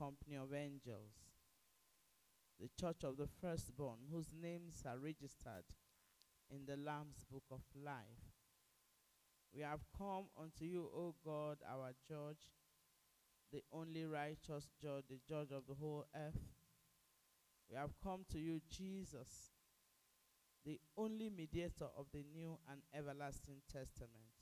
[0.00, 1.12] company of angels,
[2.58, 5.64] the church of the firstborn, whose names are registered
[6.50, 8.24] in the Lamb's book of life.
[9.54, 12.48] We have come unto you, O God, our judge,
[13.52, 16.40] the only righteous judge, the judge of the whole earth.
[17.68, 19.52] We have come to you, Jesus,
[20.64, 24.32] the only mediator of the new and everlasting testament.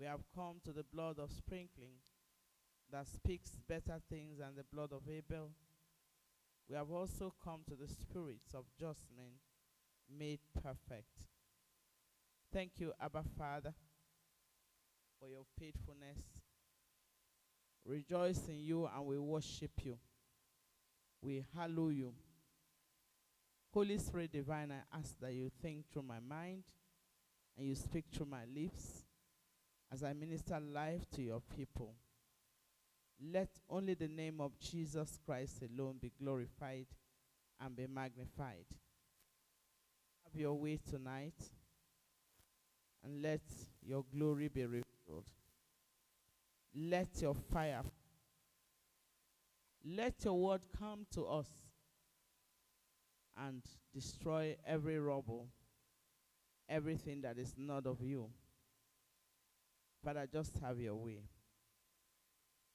[0.00, 2.00] We have come to the blood of sprinkling
[2.92, 5.50] that speaks better things than the blood of Abel.
[6.68, 9.32] We have also come to the spirits of just men
[10.18, 11.26] made perfect.
[12.52, 13.72] Thank you, Abba Father,
[15.18, 16.18] for your faithfulness.
[17.84, 19.98] Rejoice in you and we worship you.
[21.22, 22.12] We hallow you.
[23.72, 26.64] Holy Spirit divine, I ask that you think through my mind
[27.56, 29.04] and you speak through my lips
[29.90, 31.94] as I minister life to your people.
[33.30, 36.86] Let only the name of Jesus Christ alone be glorified
[37.60, 38.64] and be magnified.
[40.24, 41.34] Have your way tonight
[43.04, 43.42] and let
[43.80, 45.26] your glory be revealed.
[46.74, 47.82] Let your fire,
[49.84, 51.48] let your word come to us
[53.36, 53.62] and
[53.94, 55.48] destroy every rubble,
[56.68, 58.30] everything that is not of you.
[60.02, 61.22] Father, just have your way.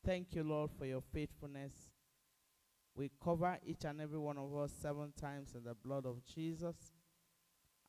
[0.06, 1.74] Thank you, Lord, for your faithfulness.
[2.96, 6.76] We cover each and every one of us seven times in the blood of Jesus.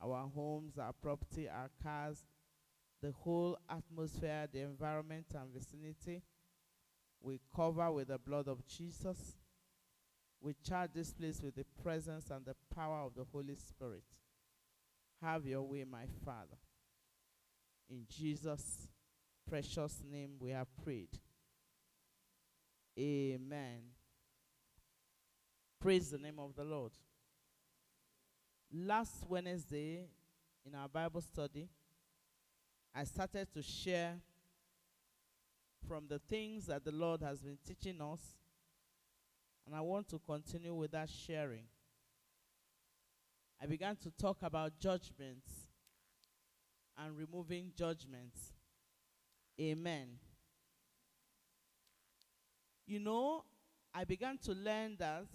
[0.03, 2.25] Our homes, our property, our cars,
[3.03, 6.23] the whole atmosphere, the environment and vicinity.
[7.21, 9.39] We cover with the blood of Jesus.
[10.41, 14.05] We charge this place with the presence and the power of the Holy Spirit.
[15.23, 16.59] Have your way, my Father.
[17.91, 18.89] In Jesus'
[19.49, 21.19] precious name we have prayed.
[22.99, 23.81] Amen.
[25.81, 26.93] Praise the name of the Lord.
[28.73, 30.07] Last Wednesday
[30.67, 31.69] in our Bible study,
[32.93, 34.17] I started to share
[35.87, 38.21] from the things that the Lord has been teaching us,
[39.65, 41.67] and I want to continue with that sharing.
[43.63, 45.69] I began to talk about judgments
[46.97, 48.53] and removing judgments.
[49.61, 50.09] Amen.
[52.89, 53.45] You know,
[53.93, 55.27] I began to learn that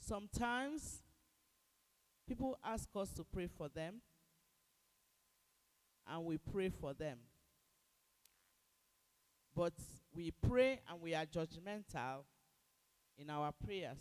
[0.00, 1.00] sometimes
[2.26, 4.00] people ask us to pray for them,
[6.08, 7.18] and we pray for them.
[9.54, 9.74] But
[10.12, 12.24] we pray and we are judgmental
[13.16, 13.98] in our prayers.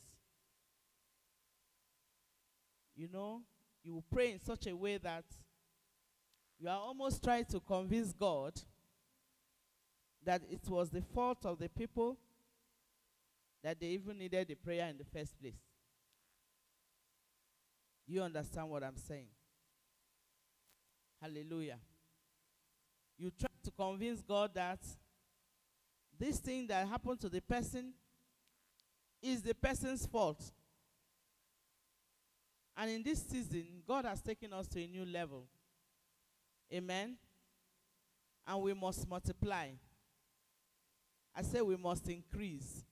[2.95, 3.43] You know,
[3.83, 5.25] you pray in such a way that
[6.59, 8.53] you are almost trying to convince God
[10.25, 12.17] that it was the fault of the people
[13.63, 15.53] that they even needed the prayer in the first place.
[18.05, 19.27] You understand what I'm saying?
[21.21, 21.79] Hallelujah.
[23.17, 24.79] You try to convince God that
[26.19, 27.93] this thing that happened to the person
[29.21, 30.51] is the person's fault.
[32.75, 35.45] And in this season, God has taken us to a new level.
[36.73, 37.15] Amen.
[38.45, 39.69] And we must multiply.
[41.35, 42.83] I say we must increase.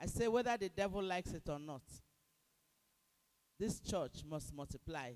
[0.00, 1.82] I say whether the devil likes it or not,
[3.58, 5.12] this church must multiply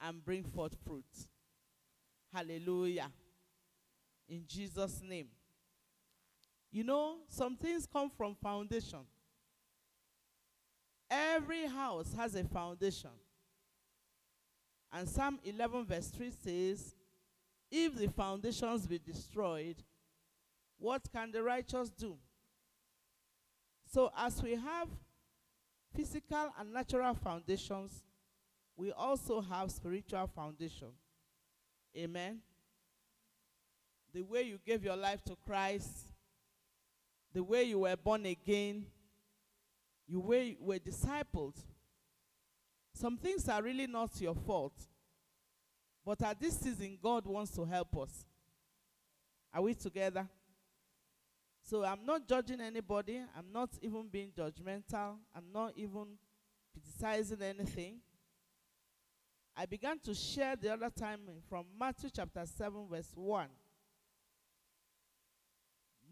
[0.00, 1.04] and bring forth fruit.
[2.32, 3.10] Hallelujah.
[4.28, 5.28] In Jesus' name.
[6.70, 9.00] You know, some things come from foundation.
[11.10, 13.10] Every house has a foundation.
[14.90, 16.94] And Psalm 11, verse 3 says,
[17.70, 19.76] If the foundations be destroyed,
[20.82, 22.16] what can the righteous do?
[23.94, 24.88] So, as we have
[25.94, 28.02] physical and natural foundations,
[28.76, 30.88] we also have spiritual foundation.
[31.96, 32.40] Amen.
[34.12, 36.08] The way you gave your life to Christ,
[37.32, 38.84] the way you were born again,
[40.08, 41.54] you were, were discipled.
[42.92, 44.74] Some things are really not your fault.
[46.04, 48.26] But at this season, God wants to help us.
[49.54, 50.28] Are we together?
[51.62, 53.22] So I'm not judging anybody.
[53.36, 55.16] I'm not even being judgmental.
[55.34, 56.18] I'm not even
[56.72, 58.00] criticizing anything.
[59.56, 63.46] I began to share the other time from Matthew chapter 7, verse 1.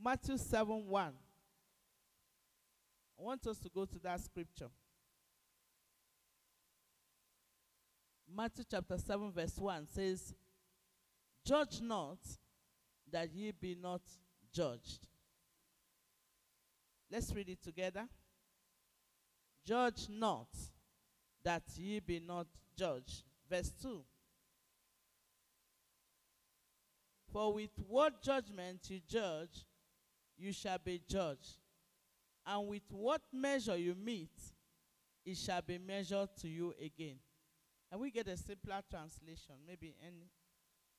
[0.02, 1.12] Matthew 7 1.
[3.18, 4.68] I want us to go to that scripture.
[8.34, 10.34] Matthew chapter 7, verse 1 says,
[11.44, 12.18] Judge not
[13.10, 14.02] that ye be not
[14.52, 15.06] judged.
[17.10, 18.06] Let's read it together.
[19.66, 20.48] Judge not,
[21.44, 22.46] that ye be not
[22.76, 23.24] judged.
[23.48, 24.02] Verse 2.
[27.32, 29.66] For with what judgment you judge,
[30.36, 31.58] you shall be judged.
[32.46, 34.32] And with what measure you meet,
[35.24, 37.18] it shall be measured to you again.
[37.92, 40.30] And we get a simpler translation, maybe any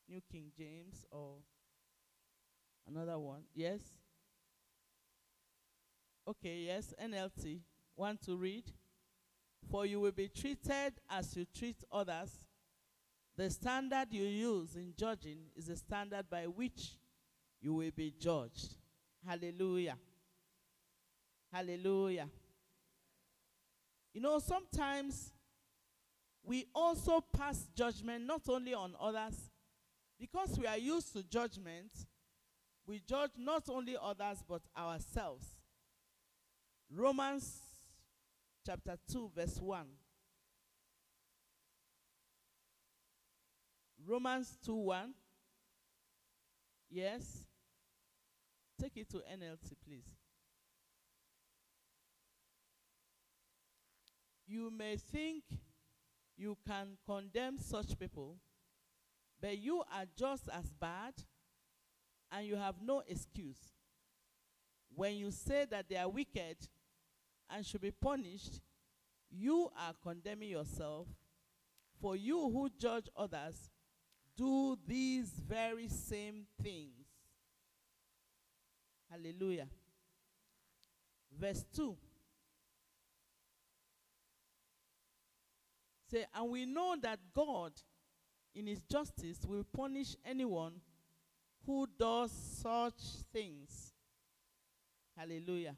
[0.08, 1.38] New King James or
[2.88, 3.44] another one.
[3.54, 3.80] Yes?
[6.32, 7.60] Okay, yes, NLT.
[7.98, 8.64] Want to read?
[9.70, 12.40] For you will be treated as you treat others.
[13.36, 16.92] The standard you use in judging is the standard by which
[17.60, 18.76] you will be judged.
[19.28, 19.98] Hallelujah.
[21.52, 22.30] Hallelujah.
[24.14, 25.34] You know, sometimes
[26.46, 29.52] we also pass judgment not only on others,
[30.18, 31.92] because we are used to judgment,
[32.88, 35.61] we judge not only others but ourselves.
[36.94, 37.60] Romans
[38.66, 39.86] chapter 2, verse 1.
[44.06, 45.14] Romans 2 1.
[46.90, 47.46] Yes.
[48.80, 50.06] Take it to NLT, please.
[54.48, 55.44] You may think
[56.36, 58.36] you can condemn such people,
[59.40, 61.14] but you are just as bad
[62.32, 63.60] and you have no excuse.
[64.94, 66.58] When you say that they are wicked
[67.54, 68.62] and should be punished,
[69.30, 71.08] you are condemning yourself.
[72.00, 73.70] For you who judge others
[74.36, 77.06] do these very same things.
[79.10, 79.68] Hallelujah.
[81.38, 81.96] Verse 2.
[86.10, 87.74] Say, and we know that God,
[88.56, 90.74] in his justice, will punish anyone
[91.66, 93.02] who does such
[93.32, 93.94] things.
[95.16, 95.76] Hallelujah.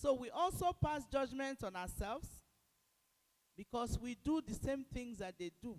[0.00, 2.26] So we also pass judgment on ourselves
[3.54, 5.78] because we do the same things that they do.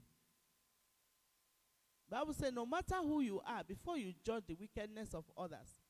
[2.08, 5.82] Bible says no matter who you are, before you judge the wickedness of others,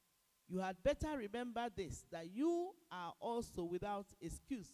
[0.47, 4.69] you had better remember this that you are also without excuse.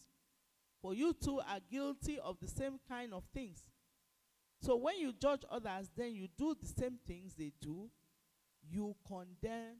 [0.80, 3.58] For you too are guilty of the same kind of things.
[4.62, 7.90] So when you judge others, then you do the same things they do,
[8.70, 9.78] you condemn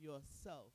[0.00, 0.70] yourself.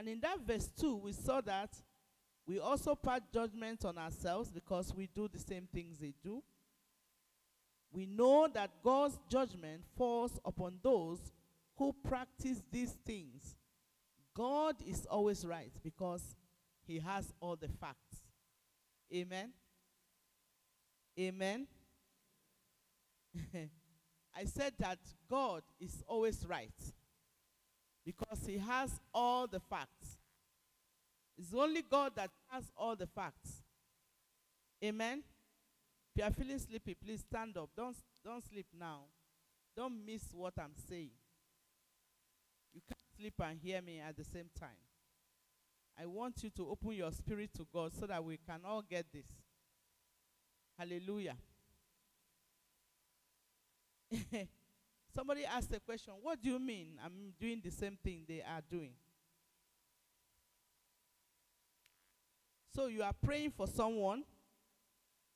[0.00, 1.68] And in that verse 2, we saw that
[2.46, 6.42] we also pass judgment on ourselves because we do the same things they do.
[7.92, 11.18] We know that God's judgment falls upon those
[11.76, 13.56] who practice these things.
[14.34, 16.34] God is always right because
[16.86, 18.22] he has all the facts.
[19.14, 19.50] Amen.
[21.18, 21.66] Amen.
[24.34, 24.98] I said that
[25.28, 26.72] God is always right
[28.04, 30.18] because he has all the facts.
[31.38, 33.62] It's only God that has all the facts.
[34.84, 35.22] Amen.
[36.14, 37.70] If you are feeling sleepy, please stand up.
[37.76, 39.02] Don't, don't sleep now.
[39.76, 41.10] Don't miss what I'm saying.
[42.74, 44.68] You can't sleep and hear me at the same time.
[46.00, 49.06] I want you to open your spirit to God so that we can all get
[49.12, 49.26] this.
[50.78, 51.36] Hallelujah.
[55.14, 58.62] Somebody asked a question What do you mean I'm doing the same thing they are
[58.70, 58.92] doing?
[62.74, 64.22] So you are praying for someone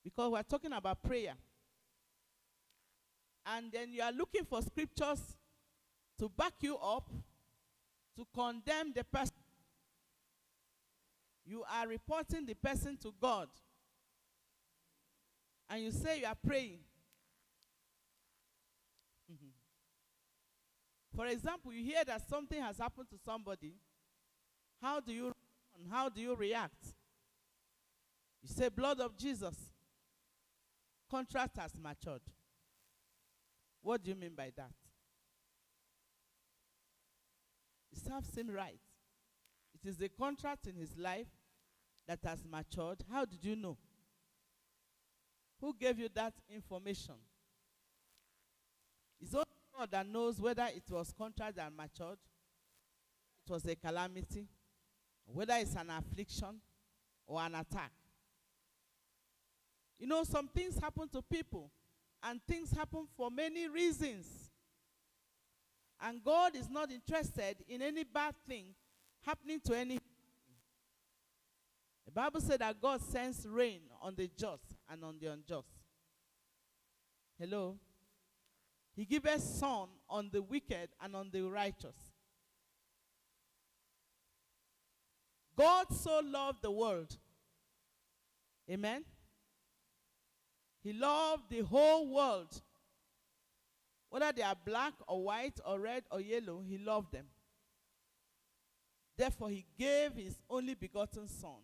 [0.04, 1.34] because we're talking about prayer.
[3.46, 5.20] And then you are looking for scriptures
[6.18, 7.10] to back you up,
[8.16, 9.34] to condemn the person.
[11.44, 13.48] You are reporting the person to God.
[15.68, 16.78] And you say you are praying.
[21.14, 23.75] For example, you hear that something has happened to somebody.
[24.80, 25.33] How do you
[25.90, 26.85] how do you react?
[28.42, 29.54] You say, Blood of Jesus.
[31.11, 32.23] Contrast has matured.
[33.83, 34.73] What do you mean by that?
[37.92, 38.80] It serves him right.
[39.75, 41.28] It is the contrast in his life
[42.09, 43.04] that has matured.
[43.11, 43.76] How did you know?
[45.61, 47.14] Who gave you that information?
[49.21, 49.44] It's only
[49.76, 52.18] God that knows whether it was contract that matured,
[53.46, 54.46] it was a calamity,
[55.26, 56.60] whether it's an affliction
[57.26, 57.92] or an attack.
[59.98, 61.70] You know, some things happen to people,
[62.22, 64.50] and things happen for many reasons.
[66.00, 68.74] And God is not interested in any bad thing
[69.24, 69.98] happening to any.
[72.04, 75.68] The Bible said that God sends rain on the just and on the unjust.
[77.38, 77.78] Hello?
[78.96, 81.96] He giveth sun on the wicked and on the righteous.
[85.56, 87.16] God so loved the world.
[88.70, 89.04] Amen.
[90.82, 92.60] He loved the whole world.
[94.10, 97.26] Whether they are black or white or red or yellow, he loved them.
[99.16, 101.60] Therefore, he gave his only begotten Son.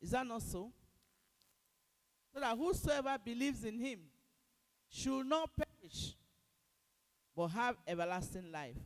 [0.00, 0.72] Is that not so?
[2.32, 4.00] So that whosoever believes in him
[4.88, 6.14] should not perish,
[7.36, 8.76] but have everlasting life.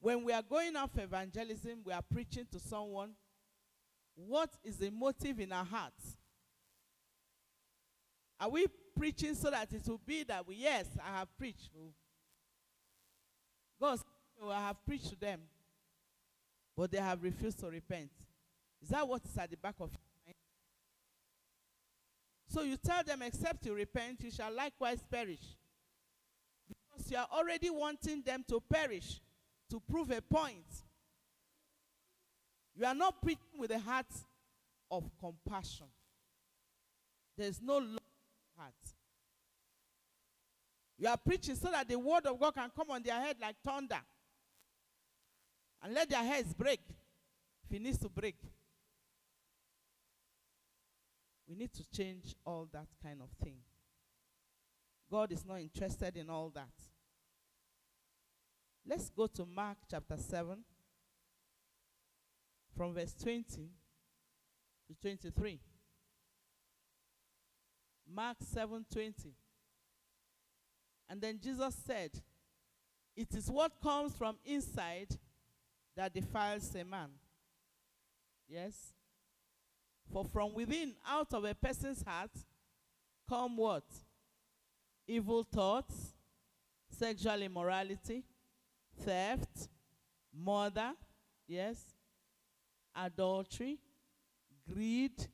[0.00, 3.12] When we are going off evangelism, we are preaching to someone.
[4.14, 6.16] What is the motive in our hearts?
[8.38, 11.70] Are we preaching so that it will be that we, yes, I have preached.
[11.78, 11.92] Oh.
[13.80, 13.98] God,
[14.42, 15.40] oh, I have preached to them,
[16.76, 18.10] but they have refused to repent.
[18.82, 19.90] Is that what is at the back of?
[22.48, 25.56] So you tell them, except you repent, you shall likewise perish.
[26.68, 29.20] Because you are already wanting them to perish
[29.70, 30.64] to prove a point.
[32.76, 34.06] You are not preaching with a heart
[34.90, 35.86] of compassion.
[37.36, 37.98] There's no love
[38.56, 38.74] heart.
[40.98, 43.56] You are preaching so that the word of God can come on their head like
[43.64, 44.00] thunder.
[45.82, 46.80] And let their heads break.
[47.68, 48.36] If it needs to break.
[51.48, 53.58] We need to change all that kind of thing.
[55.10, 56.72] God is not interested in all that.
[58.84, 60.64] Let's go to Mark chapter 7
[62.76, 63.70] from verse 20
[64.88, 65.60] to 23.
[68.06, 69.34] Mark 7:20.
[71.08, 72.22] And then Jesus said,
[73.14, 75.18] "It is what comes from inside
[75.94, 77.18] that defiles a man."
[78.46, 78.95] Yes?
[80.12, 82.30] For from within, out of a person's heart,
[83.28, 83.84] come what?
[85.06, 86.14] Evil thoughts,
[86.88, 88.24] sexual immorality,
[89.02, 89.68] theft,
[90.34, 90.92] murder,
[91.46, 91.82] yes,
[92.94, 93.78] adultery,
[94.72, 95.26] greed,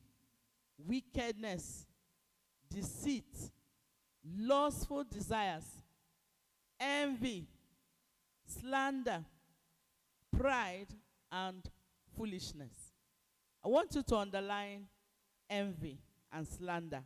[0.77, 1.85] wickedness,
[2.69, 3.51] deceit,
[4.37, 5.65] lustful desires,
[6.79, 7.47] envy,
[8.45, 9.23] slander,
[10.37, 10.87] pride,
[11.31, 11.69] and
[12.15, 12.82] foolishness.
[13.63, 14.87] I want you to underline
[15.49, 15.97] envy
[16.31, 17.03] and slander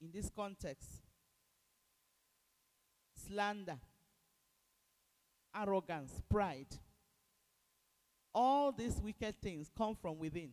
[0.00, 0.88] in this context.
[3.26, 3.76] Slander,
[5.54, 6.78] arrogance, pride.
[8.34, 10.50] All these wicked things come from within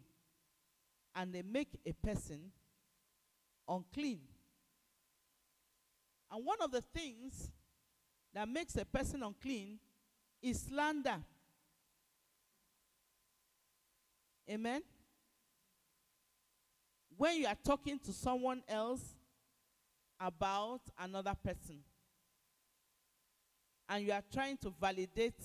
[1.15, 2.51] and they make a person
[3.67, 4.19] unclean.
[6.31, 7.49] And one of the things
[8.33, 9.79] that makes a person unclean
[10.41, 11.17] is slander.
[14.49, 14.81] Amen?
[17.15, 19.03] When you are talking to someone else
[20.19, 21.79] about another person
[23.87, 25.41] and you are trying to validate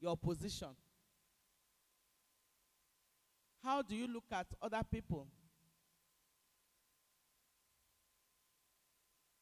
[0.00, 0.68] your position,
[3.62, 5.26] how do you look at other people?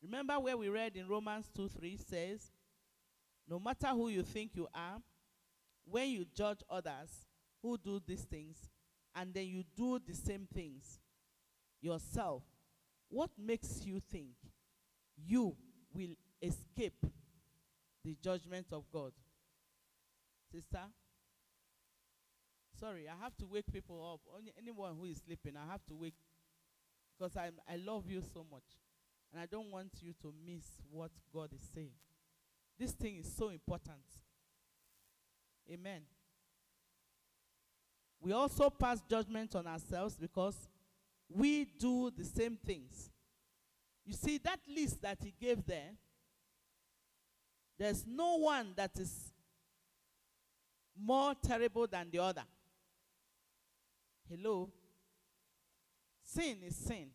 [0.02, 2.50] Remember where we read in Romans 2 3 says,
[3.48, 4.98] No matter who you think you are,
[5.84, 7.26] when you judge others
[7.62, 8.56] who do these things,
[9.14, 11.00] and then you do the same things
[11.80, 12.42] yourself,
[13.08, 14.30] what makes you think
[15.16, 15.56] you
[15.92, 17.04] will escape
[18.04, 19.12] the judgment of God?
[20.52, 20.80] Sister?
[22.78, 24.20] Sorry, I have to wake people up.
[24.58, 26.14] Anyone who is sleeping, I have to wake
[27.18, 28.64] because I I love you so much.
[29.32, 31.92] And I don't want you to miss what God is saying.
[32.78, 34.00] This thing is so important.
[35.70, 36.00] Amen.
[38.20, 40.68] We also pass judgment on ourselves because
[41.28, 43.10] we do the same things.
[44.04, 45.92] You see, that list that he gave there,
[47.78, 49.32] there's no one that is
[51.00, 52.44] more terrible than the other.
[54.28, 54.70] Hello?
[56.22, 57.08] Sin is sin.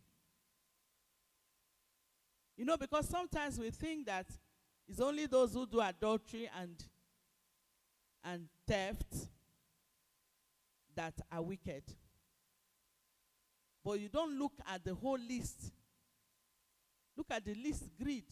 [2.57, 4.25] You know, because sometimes we think that
[4.87, 6.83] it's only those who do adultery and
[8.23, 9.29] and theft
[10.95, 11.83] that are wicked.
[13.83, 15.71] But you don't look at the whole list.
[17.15, 18.25] Look at the list greed,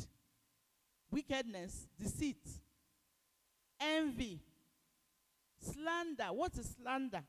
[1.10, 2.46] wickedness, deceit,
[3.80, 4.40] envy,
[5.60, 6.34] slander.
[6.34, 7.24] What is slander?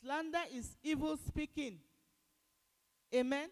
[0.00, 1.78] Slander is evil speaking.
[3.14, 3.48] Amen.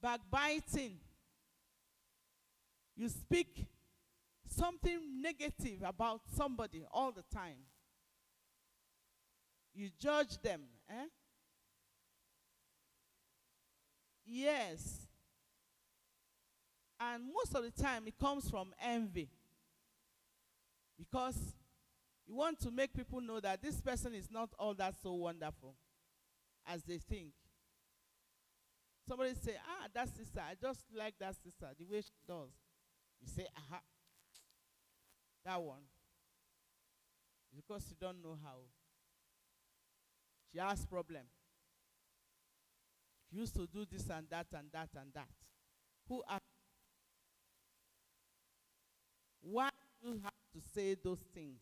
[0.00, 0.98] Backbiting.
[2.96, 3.66] You speak
[4.58, 7.58] something negative about somebody all the time.
[9.74, 10.62] You judge them.
[10.90, 11.06] Eh?
[14.26, 15.06] Yes.
[17.00, 19.28] And most of the time, it comes from envy.
[20.98, 21.54] Because
[22.26, 25.76] you want to make people know that this person is not all that so wonderful
[26.66, 27.30] as they think.
[29.08, 32.50] Somebody say, ah, that sister, I just like that sister, the way she does.
[33.20, 33.80] You say, aha,
[35.48, 35.80] that one.
[37.50, 38.58] It's because she don't know how.
[40.52, 41.24] She has problem.
[43.30, 45.28] She used to do this and that and that and that.
[46.08, 46.40] Who are
[49.40, 49.70] why
[50.02, 51.60] do you have to say those things?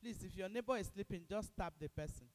[0.00, 2.26] Please, if your neighbor is sleeping, just tap the person.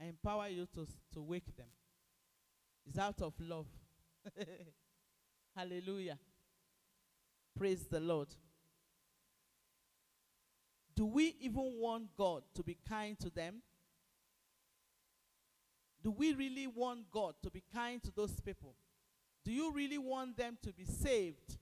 [0.00, 1.68] I empower you to, to wake them.
[2.86, 3.66] It's out of love.
[5.56, 6.18] Hallelujah.
[7.56, 8.28] Praise the Lord.
[10.94, 13.62] Do we even want God to be kind to them?
[16.02, 18.74] Do we really want God to be kind to those people?
[19.46, 21.56] Do you really want them to be saved?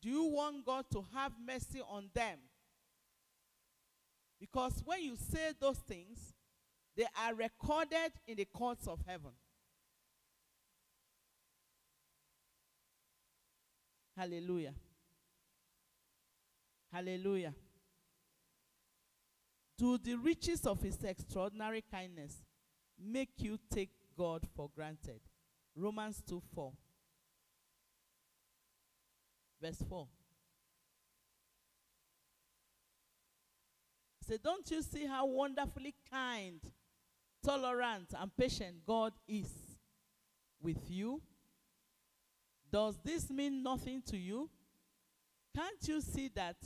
[0.00, 2.38] Do you want God to have mercy on them?
[4.40, 6.32] Because when you say those things,
[6.96, 9.32] they are recorded in the courts of heaven.
[14.16, 14.74] Hallelujah.
[16.92, 17.54] Hallelujah.
[19.76, 22.44] Do the riches of his extraordinary kindness
[22.98, 25.20] make you take God for granted?
[25.76, 26.72] Romans 2 4.
[29.60, 30.06] Verse 4.
[34.26, 36.60] Say, don't you see how wonderfully kind,
[37.44, 39.50] tolerant, and patient God is
[40.62, 41.20] with you?
[42.74, 44.50] Does this mean nothing to you?
[45.54, 46.56] Can't you see that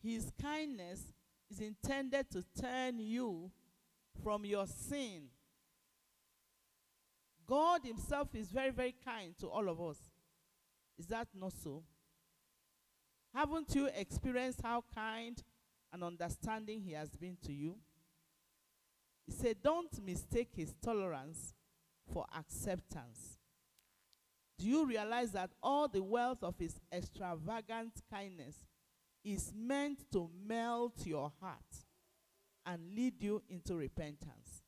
[0.00, 1.00] his kindness
[1.50, 3.50] is intended to turn you
[4.22, 5.24] from your sin?
[7.44, 9.96] God himself is very, very kind to all of us.
[10.96, 11.82] Is that not so?
[13.34, 15.42] Haven't you experienced how kind
[15.92, 17.78] and understanding he has been to you?
[19.26, 21.52] He said, Don't mistake his tolerance
[22.12, 23.37] for acceptance.
[24.58, 28.56] Do you realize that all the wealth of his extravagant kindness
[29.24, 31.84] is meant to melt your heart
[32.66, 34.62] and lead you into repentance?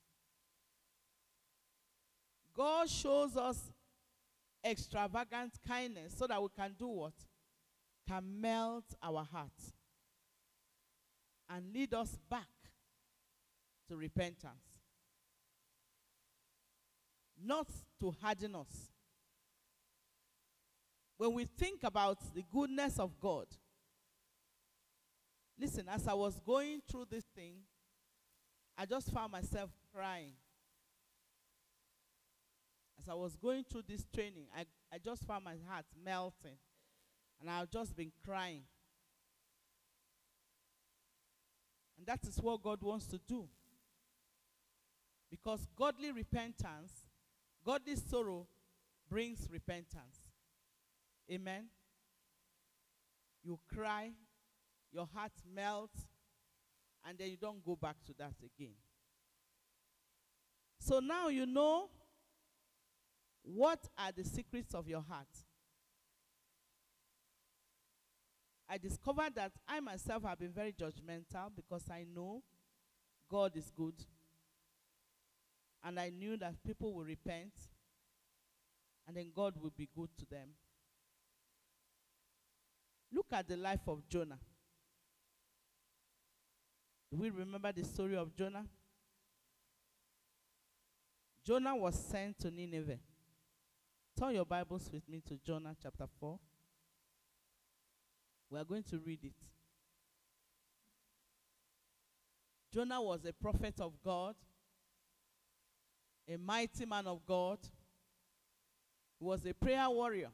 [2.56, 3.72] God shows us
[4.64, 7.14] extravagant kindness so that we can do what?
[8.08, 9.72] Can melt our hearts
[11.48, 12.46] and lead us back
[13.88, 14.78] to repentance.
[17.42, 17.66] Not
[18.00, 18.90] to harden us.
[21.20, 23.44] When we think about the goodness of God,
[25.60, 27.56] listen, as I was going through this thing,
[28.78, 30.32] I just found myself crying.
[32.98, 36.56] As I was going through this training, I, I just found my heart melting.
[37.38, 38.62] And I've just been crying.
[41.98, 43.46] And that is what God wants to do.
[45.30, 46.92] Because godly repentance,
[47.62, 48.46] godly sorrow
[49.10, 50.19] brings repentance.
[51.30, 51.66] Amen.
[53.42, 54.10] You cry,
[54.92, 56.06] your heart melts,
[57.06, 58.74] and then you don't go back to that again.
[60.80, 61.88] So now you know
[63.42, 65.28] what are the secrets of your heart.
[68.68, 72.42] I discovered that I myself have been very judgmental because I know
[73.28, 73.94] God is good.
[75.82, 77.52] And I knew that people will repent
[79.08, 80.50] and then God will be good to them.
[83.12, 84.38] Look at the life of Jonah.
[87.10, 88.64] Do we remember the story of Jonah?
[91.44, 92.98] Jonah was sent to Nineveh.
[94.18, 96.38] Turn your Bibles with me to Jonah chapter 4.
[98.50, 99.34] We are going to read it.
[102.72, 104.36] Jonah was a prophet of God,
[106.28, 107.58] a mighty man of God.
[109.18, 110.30] He was a prayer warrior.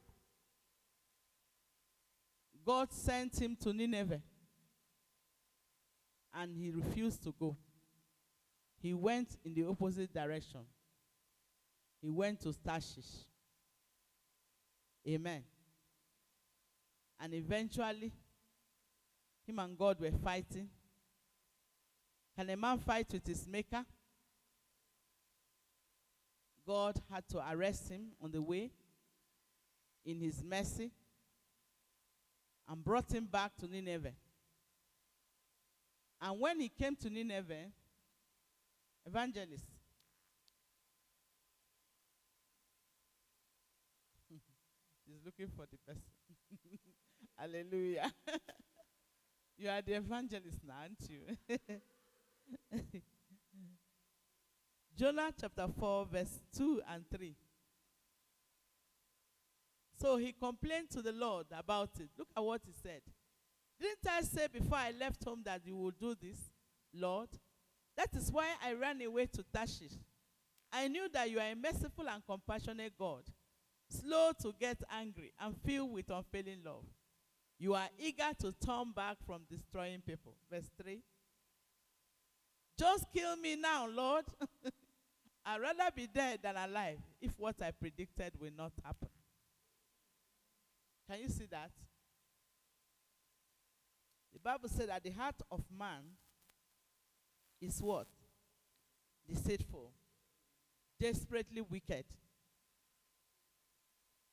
[2.67, 4.21] God sent him to Nineveh
[6.35, 7.57] and he refused to go.
[8.83, 10.61] He went in the opposite direction.
[12.03, 13.25] He went to Tarshish.
[15.09, 15.45] Amen.
[17.21, 18.13] And eventually,
[19.47, 20.69] him and God were fighting.
[22.37, 23.85] Can a man fight with his maker?
[26.67, 28.73] God had to arrest him on the way
[30.05, 30.91] in his mercy
[32.69, 34.15] and brought him back to Nineveh.
[36.21, 37.71] And when he came to Nineveh,
[39.07, 39.65] evangelist,
[45.07, 46.03] he's looking for the person.
[47.37, 48.13] Hallelujah.
[49.59, 51.37] you are the evangelist now, aren't you?
[54.97, 57.37] Jonah chapter 4, verse 2 and 3.
[60.01, 62.11] So he complained to the Lord about it.
[62.19, 63.01] Look at what he said.
[63.81, 66.39] Didn't I say before I left home that you would do this,
[66.95, 67.29] Lord?
[67.97, 69.93] That is why I ran away to Tarshish.
[70.73, 73.23] I knew that you are a merciful and compassionate God,
[73.89, 76.85] slow to get angry and filled with unfailing love.
[77.59, 80.35] You are eager to turn back from destroying people.
[80.51, 81.01] Verse 3.
[82.79, 84.27] Just kill me now, Lord.
[85.47, 89.09] I'd rather be dead than alive if what I predicted will not happen.
[91.09, 91.71] Can you see that?
[94.33, 96.03] The Bible said that the heart of man
[97.61, 98.07] is what?
[99.29, 99.92] Deceitful,
[101.01, 102.05] desperately wicked.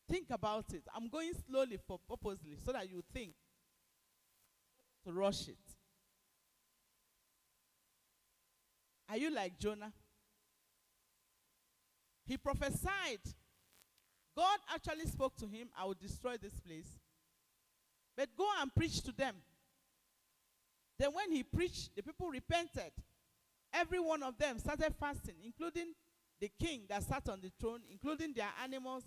[0.10, 0.84] Think about it.
[0.94, 3.34] I'm going slowly for purposely so that you think
[5.06, 5.58] to rush it.
[9.10, 9.94] Are you like Jonah?
[12.26, 13.20] He prophesied.
[14.36, 17.00] God actually spoke to him, I will destroy this place.
[18.16, 19.36] But go and preach to them.
[21.00, 22.92] Then, when he preached, the people repented.
[23.74, 25.94] Every one of them started fasting, including
[26.40, 29.04] the king that sat on the throne, including their animals,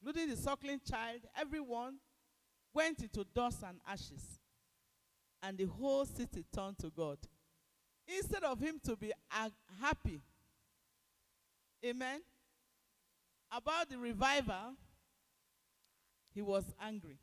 [0.00, 1.20] including the suckling child.
[1.36, 1.98] Everyone
[2.72, 4.40] went into dust and ashes.
[5.42, 7.18] And the whole city turned to God.
[8.06, 9.12] Instead of him to be
[9.80, 10.20] happy,
[11.84, 12.20] amen,
[13.56, 14.74] about the revival,
[16.34, 17.18] he was angry.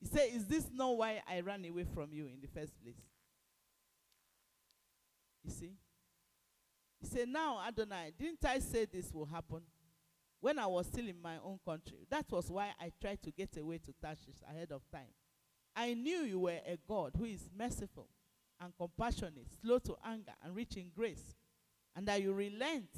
[0.00, 3.00] He said, Is this not why I ran away from you in the first place?
[5.44, 5.72] You see?
[7.00, 9.62] He said, Now, Adonai, didn't I say this will happen
[10.40, 12.06] when I was still in my own country?
[12.08, 15.12] That was why I tried to get away to Tarshish ahead of time.
[15.74, 18.08] I knew you were a God who is merciful
[18.60, 21.34] and compassionate, slow to anger, and rich in grace,
[21.96, 22.90] and that you relent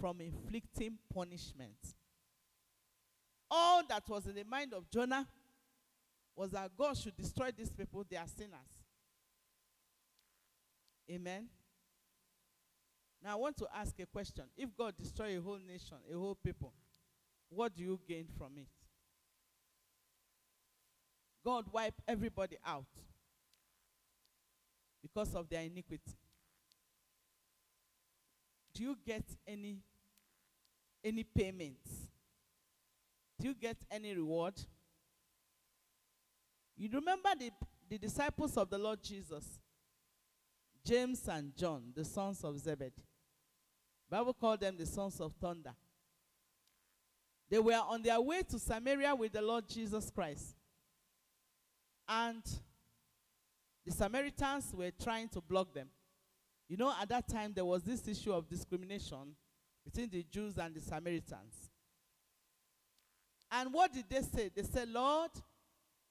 [0.00, 1.76] from inflicting punishment.
[3.50, 5.26] All that was in the mind of Jonah
[6.34, 8.82] was that God should destroy these people, they are sinners.
[11.10, 11.48] Amen.
[13.22, 14.44] Now I want to ask a question.
[14.56, 16.72] If God destroy a whole nation, a whole people,
[17.50, 18.68] what do you gain from it?
[21.44, 22.86] God wipe everybody out
[25.02, 26.16] because of their iniquity.
[28.74, 29.78] Do you get any
[31.04, 31.90] any payments?
[33.40, 34.54] Do you get any reward?
[36.76, 37.50] You remember the,
[37.88, 39.58] the disciples of the Lord Jesus,
[40.84, 43.02] James and John, the sons of Zebedee.
[44.08, 45.72] Bible called them the sons of thunder.
[47.48, 50.54] They were on their way to Samaria with the Lord Jesus Christ.
[52.08, 52.42] And
[53.84, 55.88] the Samaritans were trying to block them.
[56.72, 59.36] You know, at that time, there was this issue of discrimination
[59.84, 61.70] between the Jews and the Samaritans.
[63.50, 64.48] And what did they say?
[64.56, 65.32] They said, Lord,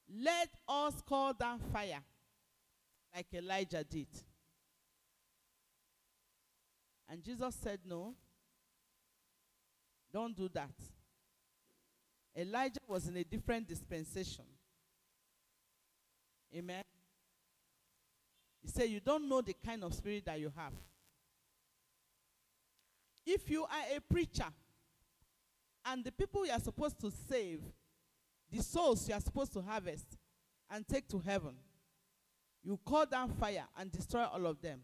[0.07, 2.03] let us call down fire
[3.15, 4.05] like Elijah did.
[7.09, 8.13] And Jesus said, No,
[10.13, 10.75] don't do that.
[12.37, 14.45] Elijah was in a different dispensation.
[16.55, 16.83] Amen.
[18.61, 20.73] He said, You don't know the kind of spirit that you have.
[23.25, 24.47] If you are a preacher
[25.85, 27.61] and the people you are supposed to save,
[28.51, 30.17] the souls you are supposed to harvest
[30.69, 31.55] and take to heaven,
[32.63, 34.81] you call down fire and destroy all of them,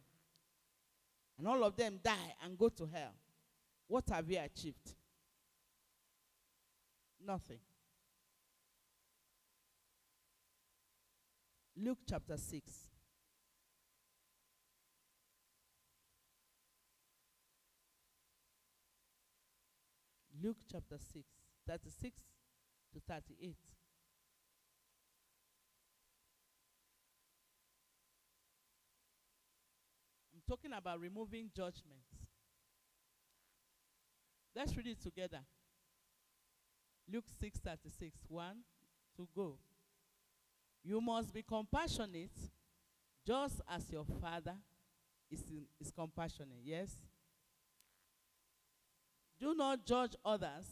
[1.37, 3.13] and all of them die and go to hell,
[3.87, 4.95] what have you achieved?
[7.25, 7.59] Nothing.
[11.75, 12.87] Luke chapter 6.
[20.43, 21.26] Luke chapter 6,
[21.67, 22.21] 36
[22.93, 23.56] to 38.
[30.34, 32.28] I'm talking about removing judgments.
[34.56, 35.39] Let's read it together.
[37.12, 38.17] Luke 6 36.
[38.28, 38.58] One,
[39.15, 39.58] to go.
[40.84, 42.32] You must be compassionate
[43.26, 44.56] just as your Father
[45.30, 46.62] is, in, is compassionate.
[46.63, 46.95] Yes?
[49.39, 50.65] Do not judge others,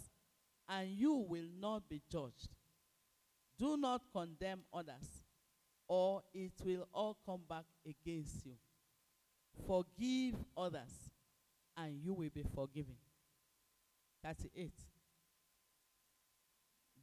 [0.67, 2.49] and you will not be judged.
[3.58, 5.23] Do not condemn others,
[5.88, 8.54] or it will all come back against you.
[9.67, 11.12] Forgive others,
[11.78, 12.95] and you will be forgiven.
[14.23, 14.71] 38.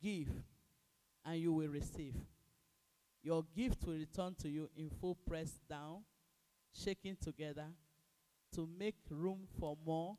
[0.03, 0.29] Give,
[1.25, 2.17] and you will receive.
[3.23, 6.03] Your gift will return to you in full press down,
[6.75, 7.67] shaking together
[8.55, 10.17] to make room for more,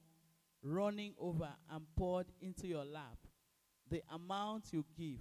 [0.64, 3.18] running over and poured into your lap.
[3.90, 5.20] The amount you give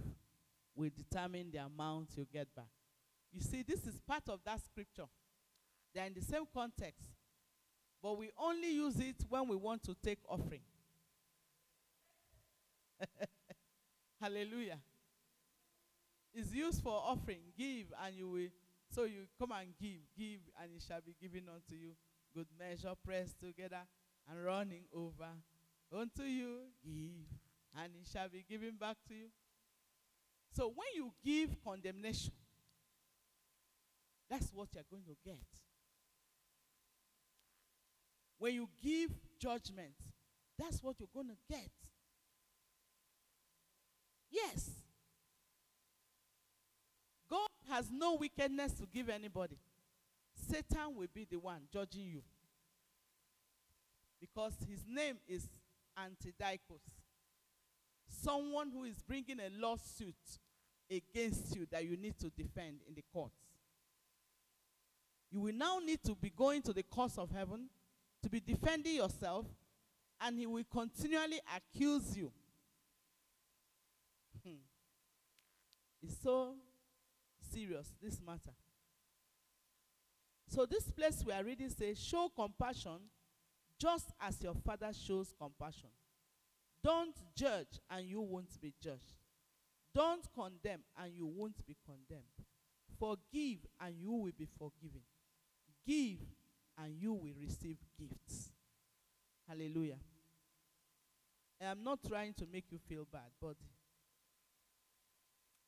[0.75, 2.71] will determine the amount you get back.
[3.31, 5.05] You see, this is part of that scripture.
[5.93, 7.09] They're in the same context,
[8.01, 10.61] but we only use it when we want to take offering.
[14.21, 14.79] Hallelujah.
[16.33, 17.41] It's used for offering.
[17.57, 18.47] Give and you will.
[18.89, 21.91] So you come and give, give, and it shall be given unto you.
[22.33, 23.81] Good measure, pressed together
[24.29, 25.29] and running over
[25.95, 26.59] unto you.
[26.83, 27.27] Give,
[27.77, 29.27] and it shall be given back to you.
[30.55, 32.33] So when you give condemnation,
[34.29, 35.39] that's what you're going to get.
[38.37, 39.09] When you give
[39.39, 39.95] judgment,
[40.57, 41.69] that's what you're going to get.
[44.29, 44.69] Yes.
[47.29, 49.57] God has no wickedness to give anybody.
[50.35, 52.21] Satan will be the one judging you.
[54.23, 55.45] Because his name is
[55.99, 56.79] Antidikos.
[58.07, 60.15] Someone who is bringing a lawsuit
[60.89, 63.35] against you that you need to defend in the courts.
[65.29, 67.67] You will now need to be going to the courts of heaven
[68.21, 69.45] to be defending yourself,
[70.21, 72.31] and he will continually accuse you.
[74.45, 74.61] Hmm.
[76.01, 76.53] It's so
[77.51, 78.55] serious, this matter.
[80.47, 82.99] So, this place we are reading says, Show compassion
[83.79, 85.89] just as your father shows compassion.
[86.83, 89.15] Don't judge, and you won't be judged.
[89.95, 92.23] Don't condemn, and you won't be condemned.
[92.99, 95.01] Forgive, and you will be forgiven.
[95.87, 96.19] Give,
[96.77, 98.51] and you will receive gifts.
[99.47, 99.97] Hallelujah.
[101.61, 103.55] I'm not trying to make you feel bad, but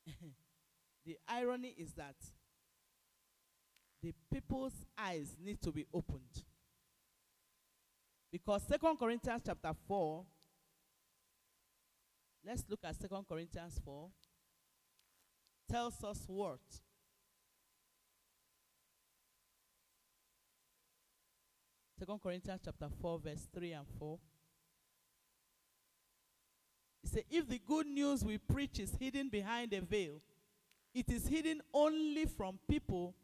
[1.06, 2.16] the irony is that
[4.02, 6.44] the people's eyes need to be opened.
[8.36, 10.22] Because Second Corinthians chapter 4,
[12.46, 14.10] let's look at Second Corinthians 4,
[15.70, 16.60] tells us what?
[21.98, 24.18] Second Corinthians chapter 4, verse 3 and 4.
[27.04, 30.20] It says, If the good news we preach is hidden behind a veil,
[30.92, 33.14] it is hidden only from people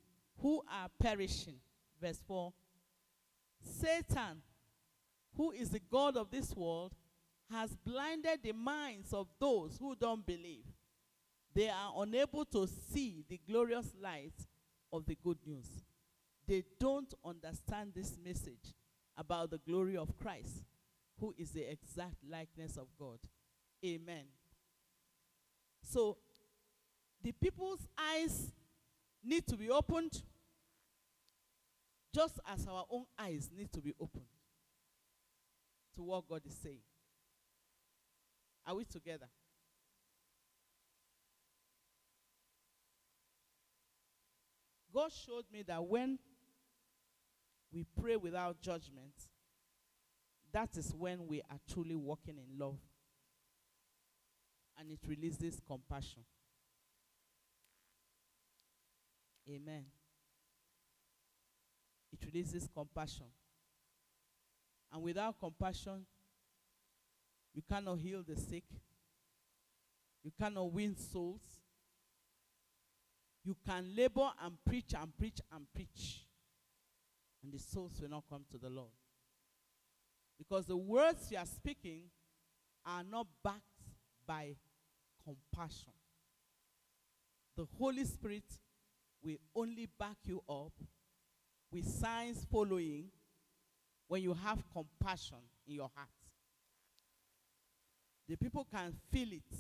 [0.41, 1.57] who are perishing.
[2.01, 2.51] Verse 4.
[3.61, 4.41] Satan,
[5.37, 6.93] who is the God of this world,
[7.51, 10.65] has blinded the minds of those who don't believe.
[11.55, 14.35] They are unable to see the glorious light
[14.93, 15.85] of the good news.
[16.47, 18.75] They don't understand this message
[19.17, 20.65] about the glory of Christ,
[21.21, 23.19] who is the exact likeness of God.
[23.85, 24.25] Amen.
[25.83, 26.19] So,
[27.23, 28.53] the people's eyes
[29.23, 30.23] need to be opened
[32.15, 34.32] just as our own eyes need to be opened
[35.97, 36.83] to what God is saying.
[38.67, 39.27] Are we together?
[44.93, 46.19] God showed me that when
[47.73, 49.15] we pray without judgment,
[50.53, 52.79] that is when we are truly walking in love.
[54.79, 56.25] And it releases compassion.
[59.49, 59.85] Amen.
[62.13, 63.27] It releases compassion.
[64.93, 66.05] And without compassion,
[67.55, 68.65] you cannot heal the sick.
[70.23, 71.43] You cannot win souls.
[73.45, 76.27] You can labor and preach and preach and preach.
[77.43, 78.93] And the souls will not come to the Lord.
[80.39, 82.05] Because the words you are speaking
[82.87, 83.63] are not backed
[84.27, 84.55] by
[85.25, 85.93] compassion.
[87.57, 88.45] The Holy Spirit
[89.23, 90.73] will only back you up
[91.73, 93.07] with signs following
[94.13, 96.11] when you have compassion in your heart.
[98.29, 99.57] The people can feel it,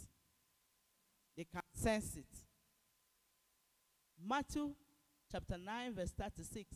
[1.34, 2.26] they can sense it.
[4.22, 4.74] Matthew
[5.30, 6.68] chapter 9, verse 36.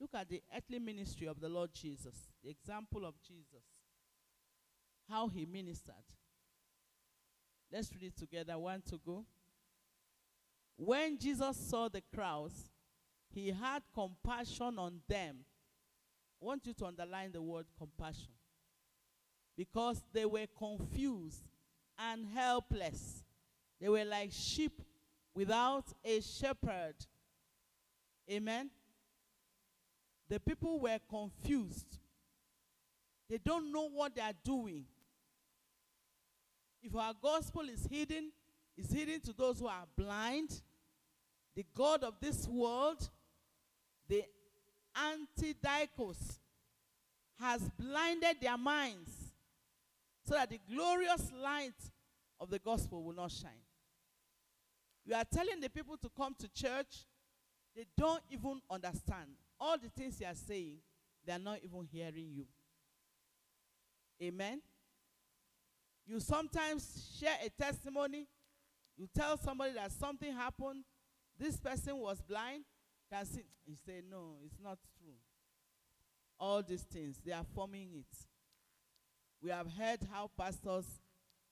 [0.00, 3.62] Look at the earthly ministry of the Lord Jesus, the example of Jesus,
[5.08, 5.94] how he ministered.
[7.72, 8.58] Let's read it together.
[8.58, 9.24] One to go.
[10.76, 12.72] When Jesus saw the crowds,
[13.32, 15.44] he had compassion on them.
[16.40, 18.32] Want you to underline the word compassion.
[19.56, 21.44] Because they were confused
[21.98, 23.24] and helpless.
[23.80, 24.80] They were like sheep
[25.34, 26.94] without a shepherd.
[28.30, 28.70] Amen.
[30.28, 31.98] The people were confused.
[33.28, 34.84] They don't know what they are doing.
[36.82, 38.32] If our gospel is hidden,
[38.76, 40.62] is hidden to those who are blind,
[41.54, 43.10] the God of this world,
[44.08, 44.24] the
[45.00, 46.38] antidikos,
[47.38, 49.10] has blinded their minds
[50.26, 51.72] so that the glorious light
[52.38, 53.64] of the gospel will not shine.
[55.04, 57.06] You are telling the people to come to church,
[57.74, 59.30] they don't even understand.
[59.58, 60.76] All the things you are saying,
[61.24, 62.46] they are not even hearing you.
[64.22, 64.60] Amen.
[66.06, 68.26] You sometimes share a testimony,
[68.96, 70.84] you tell somebody that something happened,
[71.38, 72.64] this person was blind,
[73.10, 75.14] can see, you say, No, it's not true.
[76.38, 78.16] All these things, they are forming it.
[79.42, 80.86] We have heard how pastors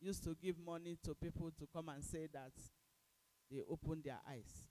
[0.00, 2.52] used to give money to people to come and say that
[3.50, 4.68] they opened their eyes.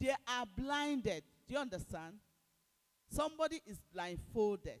[0.00, 1.22] They are blinded.
[1.46, 2.14] Do you understand?
[3.08, 4.80] Somebody is blindfolded.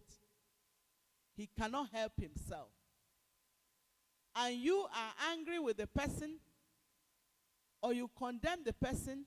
[1.36, 2.68] He cannot help himself.
[4.34, 6.38] And you are angry with the person,
[7.82, 9.26] or you condemn the person.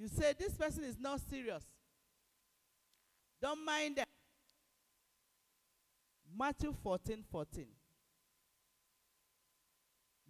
[0.00, 1.62] You say, This person is not serious.
[3.42, 4.06] Don't mind them.
[6.38, 7.66] Matthew 14 14.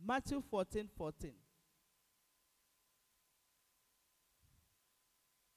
[0.05, 1.31] Matthew 14 14.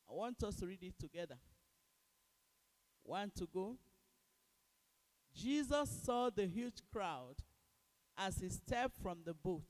[0.07, 1.37] I want us to read it together.
[3.01, 3.77] One to go.
[5.35, 7.37] Jesus saw the huge crowd
[8.15, 9.63] as he stepped from the boat,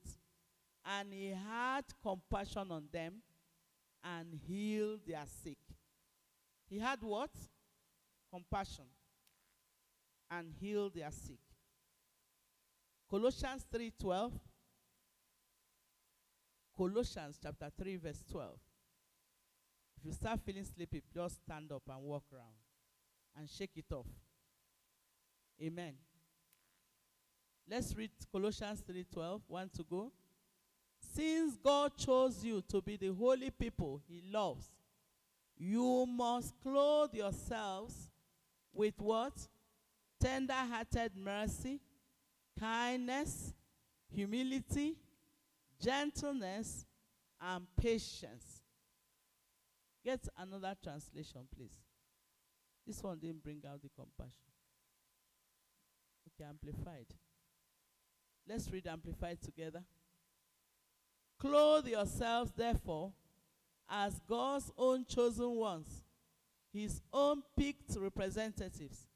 [0.84, 3.22] and he had compassion on them
[4.04, 5.58] and healed their sick.
[6.68, 7.30] He had what?
[8.30, 8.86] Compassion
[10.30, 11.38] and heal their sick.
[13.08, 14.32] Colossians 3:12
[16.76, 18.58] Colossians chapter 3 verse 12.
[19.98, 22.56] If you start feeling sleepy, just stand up and walk around
[23.38, 24.06] and shake it off.
[25.62, 25.94] Amen.
[27.68, 29.42] Let's read Colossians 3:12.
[29.46, 30.12] One to go.
[31.12, 34.66] Since God chose you to be the holy people he loves,
[35.56, 38.10] you must clothe yourselves
[38.72, 39.32] with what?
[40.24, 41.78] tender hearted mercy,
[42.58, 43.52] kindness,
[44.08, 44.96] humility,
[45.78, 46.86] gentleness,
[47.40, 48.62] and patience.
[50.02, 51.76] Get another translation, please.
[52.86, 54.48] This one didn't bring out the compassion.
[56.28, 57.06] Okay, amplified.
[58.48, 59.82] Let's read amplified together.
[61.44, 63.12] Clothe yourselves, therefore,
[63.86, 66.04] as God's own chosen ones,
[66.72, 69.06] his own picked representatives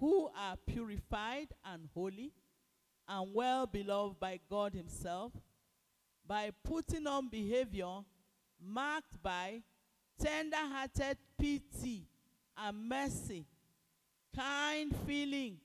[0.00, 2.32] who are purified and holy
[3.06, 5.32] and well beloved by God Himself
[6.26, 7.98] by putting on behavior
[8.58, 9.62] marked by
[10.18, 12.06] tender hearted pity
[12.56, 13.44] and mercy,
[14.34, 15.58] kind feeling,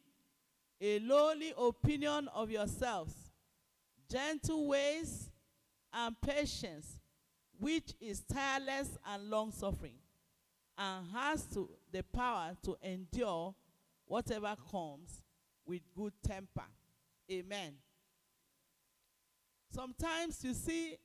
[0.81, 3.13] a lowly opinion of yourselves,
[4.11, 5.22] gentle ways,
[5.93, 6.99] and patience,
[7.59, 9.95] which is tireless and long suffering,
[10.77, 13.53] and has to, the power to endure
[14.05, 15.21] whatever comes
[15.65, 16.65] with good temper.
[17.31, 17.73] Amen.
[19.73, 20.97] Sometimes you see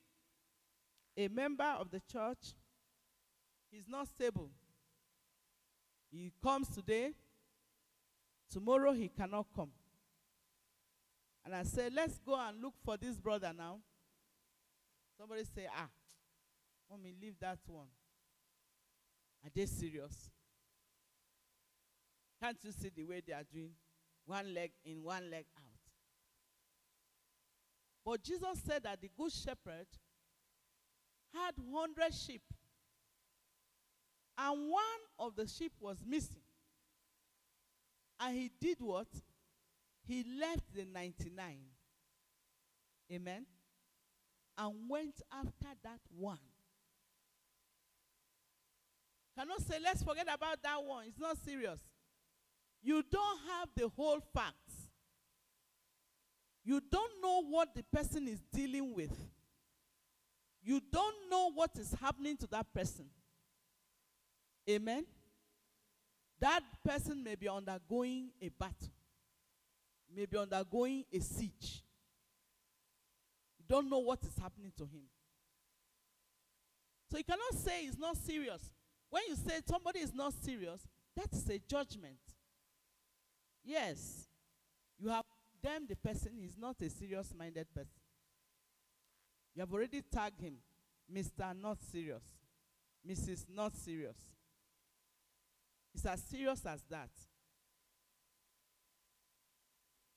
[1.16, 2.55] a member of the church,
[3.70, 4.51] he's not stable.
[6.11, 7.12] He comes today,
[8.51, 9.70] tomorrow he cannot come.
[11.44, 13.79] And I say, let's go and look for this brother now.
[15.19, 15.89] Somebody say, ah,
[17.03, 17.89] me leave that one.
[19.45, 20.31] Are they serious?
[22.41, 23.73] Can't you see the way they are doing?
[24.27, 25.65] One leg in, one leg out.
[28.05, 29.87] But Jesus said that the good shepherd
[31.35, 32.43] had 100 sheep.
[34.37, 34.83] And one
[35.19, 36.43] of the sheep was missing.
[38.21, 39.09] And he did what?
[40.07, 41.57] He left the 99.
[43.12, 43.47] Amen.
[44.59, 46.39] And went after that one.
[49.39, 51.05] Cannot say, let's forget about that one.
[51.07, 51.79] It's not serious.
[52.83, 54.89] You don't have the whole facts.
[56.65, 59.17] You don't know what the person is dealing with.
[60.63, 63.07] You don't know what is happening to that person.
[64.69, 65.07] Amen.
[66.41, 68.93] That person may be undergoing a battle,
[70.15, 71.83] may be undergoing a siege.
[73.69, 75.05] Don't know what is happening to him.
[77.11, 78.71] So you cannot say it's not serious.
[79.11, 82.19] When you say somebody is not serious, that is a judgment.
[83.64, 84.29] Yes.
[84.99, 85.25] You have
[85.62, 88.01] condemned the person, he's not a serious minded person.
[89.55, 90.55] You have already tagged him,
[91.12, 91.57] Mr.
[91.61, 92.23] Not Serious,
[93.09, 93.47] Mrs.
[93.49, 94.16] Not Serious.
[95.95, 97.11] It's as serious as that.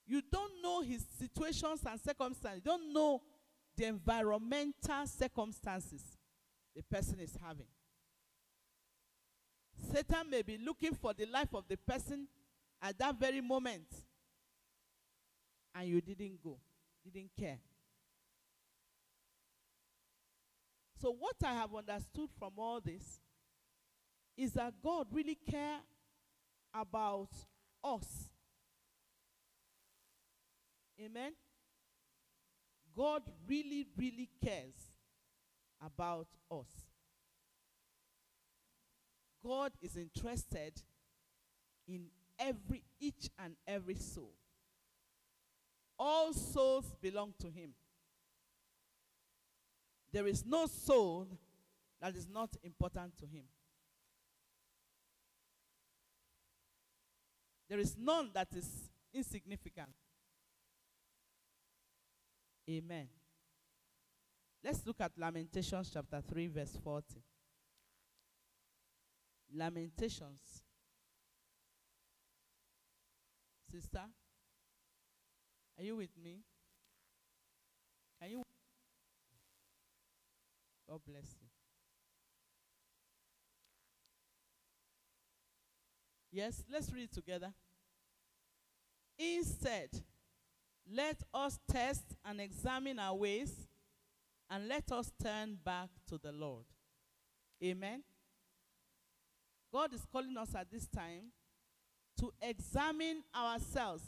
[0.06, 2.62] You don't know his situations and circumstances.
[2.66, 3.22] You don't know
[3.82, 6.04] the environmental circumstances
[6.76, 7.66] the person is having.
[9.92, 12.28] Satan may be looking for the life of the person
[12.80, 13.88] at that very moment,
[15.74, 16.60] and you didn't go,
[17.04, 17.58] didn't care.
[21.02, 23.20] So, what I have understood from all this
[24.38, 25.80] is that God really care
[26.72, 27.30] about
[27.84, 28.30] us.
[31.04, 31.32] Amen.
[32.96, 34.76] God really, really cares
[35.84, 36.68] about us.
[39.44, 40.82] God is interested
[41.88, 44.34] in every each and every soul.
[45.98, 47.74] All souls belong to him.
[50.12, 51.28] There is no soul
[52.02, 53.46] that is not important to him.
[57.70, 58.68] There is none that is
[59.14, 59.94] insignificant.
[62.72, 63.08] Amen.
[64.64, 67.22] Let's look at Lamentations chapter 3, verse 40.
[69.54, 70.64] Lamentations.
[73.70, 74.02] Sister,
[75.78, 76.40] are you with me?
[78.22, 78.44] Can you?
[80.88, 81.48] God bless you.
[86.32, 87.52] Yes, let's read together.
[89.18, 89.90] Instead,
[90.94, 93.68] let us test and examine our ways
[94.50, 96.66] and let us turn back to the Lord.
[97.64, 98.04] Amen.
[99.72, 101.32] God is calling us at this time
[102.20, 104.04] to examine ourselves.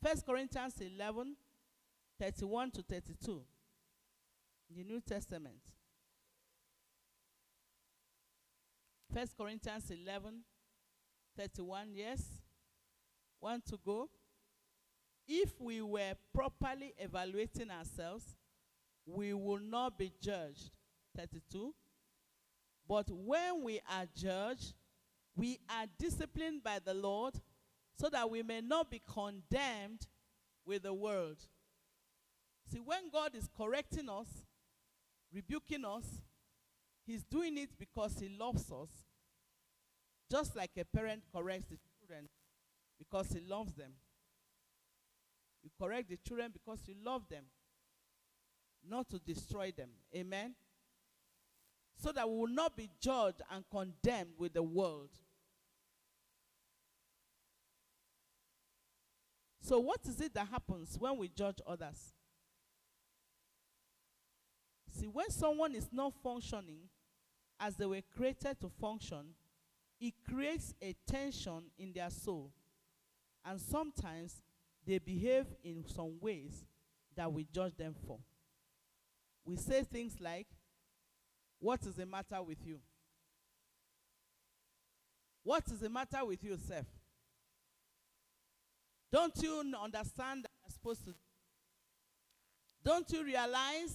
[0.00, 1.36] 1 Corinthians 11
[2.18, 3.42] 31 to 32
[4.74, 5.60] the New Testament.
[9.12, 10.42] 1 Corinthians 11
[11.36, 12.22] 31, yes.
[13.40, 14.08] Want to go?
[15.28, 18.36] If we were properly evaluating ourselves,
[19.04, 20.70] we will not be judged.
[21.16, 21.74] 32.
[22.88, 24.74] But when we are judged,
[25.34, 27.34] we are disciplined by the Lord
[27.98, 30.06] so that we may not be condemned
[30.64, 31.38] with the world.
[32.70, 34.28] See, when God is correcting us,
[35.32, 36.22] rebuking us,
[37.06, 38.90] He's doing it because He loves us.
[40.30, 42.28] Just like a parent corrects the children
[42.98, 43.92] because he loves them.
[45.66, 47.42] You correct the children because you love them,
[48.88, 49.88] not to destroy them.
[50.14, 50.54] Amen?
[51.98, 55.10] So that we will not be judged and condemned with the world.
[59.60, 62.12] So, what is it that happens when we judge others?
[64.88, 66.88] See, when someone is not functioning
[67.58, 69.34] as they were created to function,
[69.98, 72.52] it creates a tension in their soul.
[73.44, 74.44] And sometimes
[74.86, 76.64] they behave in some ways
[77.16, 78.18] that we judge them for.
[79.44, 80.46] We say things like,
[81.58, 82.78] What is the matter with you?
[85.42, 86.86] What is the matter with yourself?
[89.12, 91.14] Don't you understand that you're supposed to?
[92.84, 93.94] Don't you realize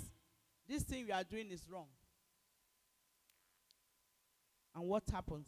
[0.68, 1.88] this thing you are doing is wrong?
[4.74, 5.48] And what happens?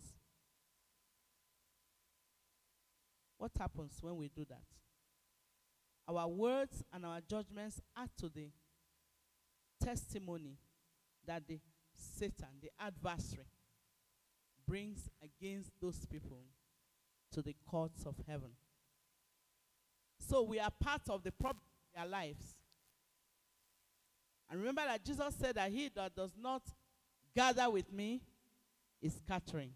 [3.38, 4.64] What happens when we do that?
[6.08, 8.50] Our words and our judgments add to the
[9.84, 10.58] testimony
[11.26, 11.60] that the
[11.96, 13.46] Satan, the adversary,
[14.68, 16.42] brings against those people
[17.32, 18.52] to the courts of heaven.
[20.20, 21.64] So we are part of the problem
[21.96, 22.56] their lives.
[24.50, 26.62] And remember that Jesus said that he that does not
[27.36, 28.22] gather with me
[29.02, 29.72] is scattering.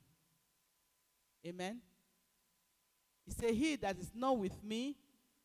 [1.46, 1.80] Amen.
[3.26, 4.96] He said, He that is not with me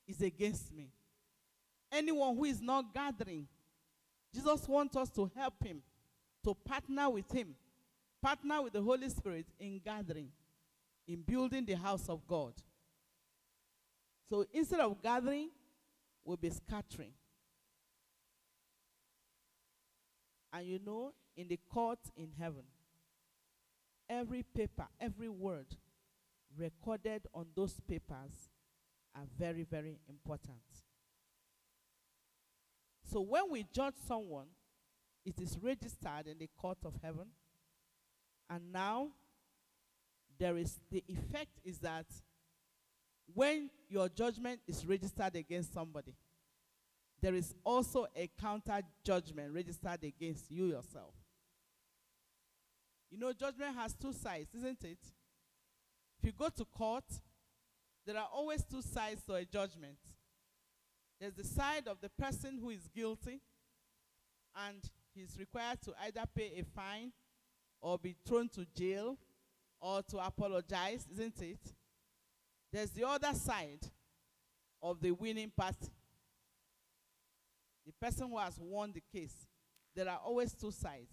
[0.07, 0.91] is against me.
[1.91, 3.47] Anyone who is not gathering,
[4.35, 5.83] Jesus wants us to help him,
[6.45, 7.55] to partner with him,
[8.21, 10.29] partner with the Holy Spirit in gathering,
[11.07, 12.55] in building the house of God.
[14.31, 15.51] So instead of gathering,
[16.25, 17.13] we'll be scattering.
[20.53, 22.65] And you know, in the court in heaven,
[24.09, 25.67] every paper, every word
[26.57, 28.51] recorded on those papers
[29.15, 30.59] are very, very important.
[33.11, 34.47] So when we judge someone,
[35.25, 37.27] it is registered in the court of heaven.
[38.49, 39.09] And now
[40.39, 42.07] there is the effect is that
[43.35, 46.15] when your judgment is registered against somebody,
[47.21, 51.15] there is also a counter judgment registered against you yourself.
[53.11, 54.99] You know, judgment has two sides, isn't it?
[56.19, 57.05] If you go to court,
[58.07, 59.99] there are always two sides to a judgment.
[61.21, 63.41] There's the side of the person who is guilty,
[64.67, 64.83] and
[65.15, 67.13] he's required to either pay a fine
[67.81, 69.17] or be thrown to jail
[69.81, 71.61] or to apologize, isn't it?
[72.73, 73.81] There's the other side
[74.83, 75.93] of the winning party.
[77.87, 79.47] The person who has won the case.
[79.95, 81.13] There are always two sides.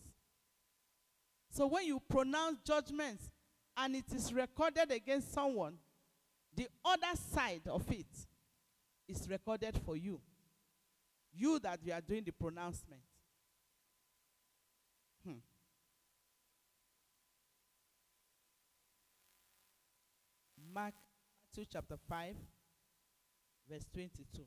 [1.50, 3.30] So when you pronounce judgments
[3.76, 5.78] and it is recorded against someone,
[6.60, 8.28] the other side of it
[9.08, 10.20] is recorded for you.
[11.34, 13.00] You that you are doing the pronouncement.
[15.26, 15.36] Hmm.
[20.74, 20.96] Mark
[21.56, 22.36] 2 chapter 5,
[23.70, 24.42] verse 22.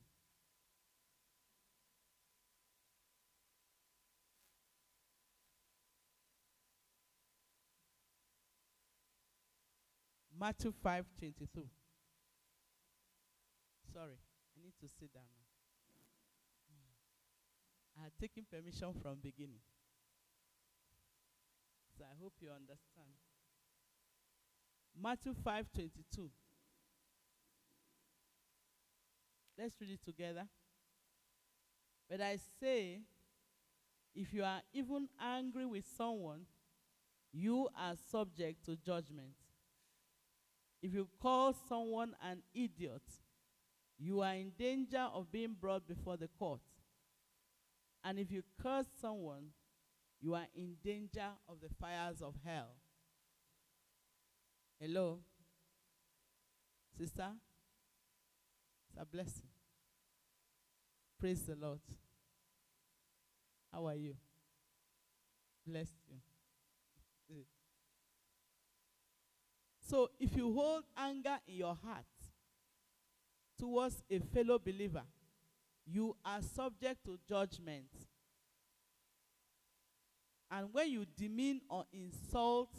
[10.39, 11.63] Matthew 5 22.
[13.93, 14.17] Sorry,
[14.57, 15.49] I need to sit down now.
[16.73, 18.01] Hmm.
[18.01, 19.61] I had taken permission from beginning.
[21.99, 23.13] So I hope you understand.
[25.01, 26.31] Matthew 5 22.
[29.59, 30.45] Let's read it together.
[32.09, 33.01] But I say,
[34.15, 36.47] if you are even angry with someone,
[37.33, 39.35] you are subject to judgment.
[40.83, 43.03] If you call someone an idiot,
[43.99, 46.61] you are in danger of being brought before the court.
[48.05, 49.49] And if you curse someone,
[50.21, 52.75] you are in danger of the fires of hell.
[54.81, 55.21] Hello?
[56.99, 57.29] Sister?
[58.89, 59.49] It's a blessing.
[61.19, 61.81] Praise the Lord.
[63.73, 64.15] How are you?
[65.67, 66.17] Bless you.
[69.93, 72.07] So if you hold anger in your heart
[73.63, 75.05] towards a fellow believer,
[75.87, 77.87] you are subject to judgment.
[80.51, 82.71] And when you demean or insult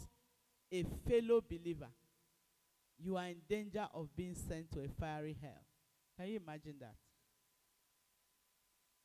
[0.70, 1.88] a fellow believer,
[2.98, 5.64] you are in danger of being sent to a fiery hell.
[6.18, 6.96] Can you imagine that?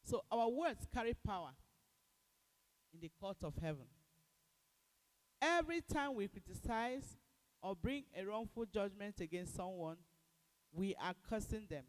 [0.03, 1.51] So our words carry power
[2.93, 3.85] in the court of heaven.
[5.41, 7.15] Every time we criticize
[7.61, 9.95] or bring a wrongful judgment against someone,
[10.73, 11.83] we are cursing them.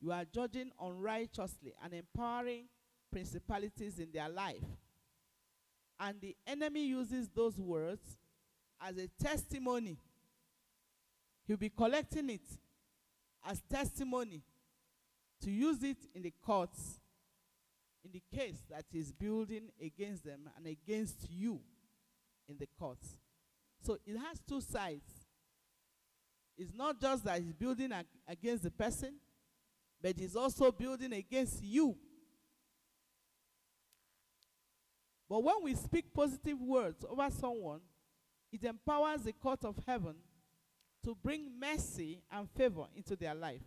[0.00, 2.66] You are judging unrighteously and empowering
[3.10, 4.64] principalities in their life.
[5.98, 8.16] And the enemy uses those words
[8.80, 9.98] as a testimony.
[11.46, 12.46] He'll be collecting it
[13.44, 14.42] as testimony
[15.42, 17.00] to use it in the courts
[18.04, 21.60] in the case that is building against them and against you
[22.48, 23.16] in the courts.
[23.82, 25.17] So it has two sides.
[26.58, 29.14] It's not just that he's building ag- against the person,
[30.02, 31.96] but he's also building against you.
[35.28, 37.80] But when we speak positive words over someone,
[38.50, 40.16] it empowers the court of heaven
[41.04, 43.62] to bring mercy and favor into their life.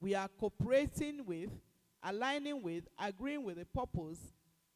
[0.00, 1.50] We are cooperating with,
[2.02, 4.18] aligning with, agreeing with the purpose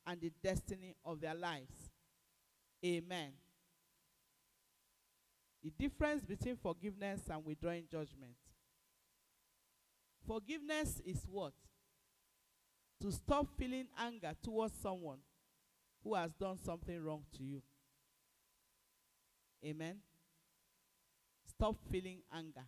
[0.06, 1.90] and the destiny of their lives.
[2.84, 3.32] Amen.
[5.64, 8.34] The difference between forgiveness and withdrawing judgment.
[10.26, 11.54] Forgiveness is what?
[13.00, 15.20] To stop feeling anger towards someone
[16.02, 17.62] who has done something wrong to you.
[19.64, 19.96] Amen.
[21.46, 22.66] Stop feeling anger.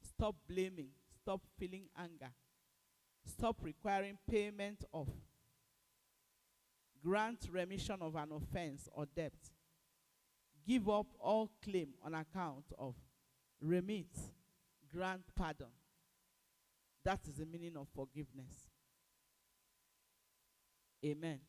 [0.00, 0.90] Stop blaming.
[1.20, 2.30] Stop feeling anger.
[3.26, 5.08] Stop requiring payment of.
[7.04, 9.32] Grant remission of an offense or debt.
[10.66, 12.94] Give up all claim on account of.
[13.60, 14.06] Remit.
[14.92, 15.68] Grant pardon.
[17.04, 18.68] That is the meaning of forgiveness.
[21.04, 21.40] Amen.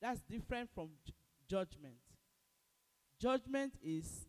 [0.00, 1.12] That's different from ju-
[1.48, 1.96] judgment.
[3.20, 4.26] Judgment is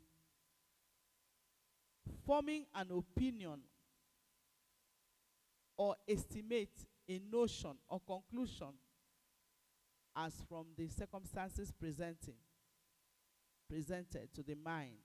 [2.25, 3.59] forming an opinion
[5.75, 8.73] or estimate a notion or conclusion
[10.15, 12.35] as from the circumstances presenting
[13.69, 15.01] presented to the mind.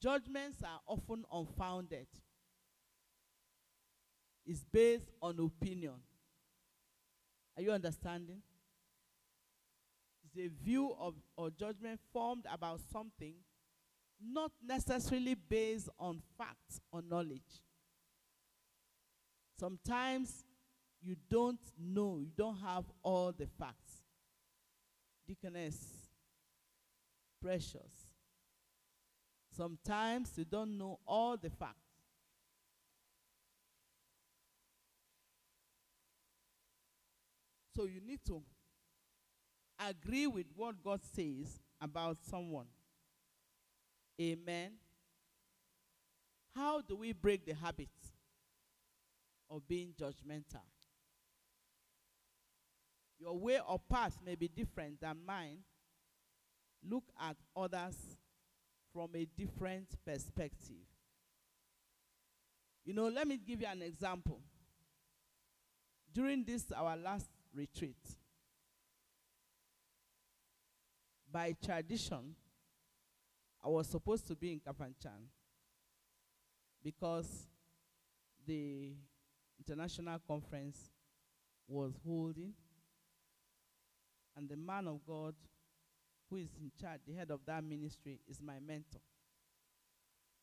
[0.00, 2.06] Judgments are often unfounded.
[4.44, 6.00] It's based on opinion.
[7.56, 8.42] Are you understanding?
[10.24, 13.34] It's a view of or judgment formed about something
[14.24, 17.62] not necessarily based on facts or knowledge.
[19.58, 20.44] Sometimes
[21.02, 23.81] you don't know, you don't have all the facts.
[25.26, 26.08] Deaconess,
[27.40, 28.12] precious.
[29.54, 31.78] Sometimes you don't know all the facts.
[37.74, 38.42] So you need to
[39.78, 42.66] agree with what God says about someone.
[44.20, 44.72] Amen.
[46.54, 47.88] How do we break the habit
[49.50, 50.62] of being judgmental?
[53.22, 55.58] Your way or path may be different than mine.
[56.84, 57.94] Look at others
[58.92, 60.84] from a different perspective.
[62.84, 64.40] You know, let me give you an example.
[66.12, 67.96] During this, our last retreat,
[71.30, 72.34] by tradition,
[73.64, 75.28] I was supposed to be in Kafanchan
[76.82, 77.46] because
[78.44, 78.94] the
[79.60, 80.90] international conference
[81.68, 82.52] was holding,
[84.36, 85.34] and the man of God
[86.30, 89.00] who is in charge, the head of that ministry, is my mentor.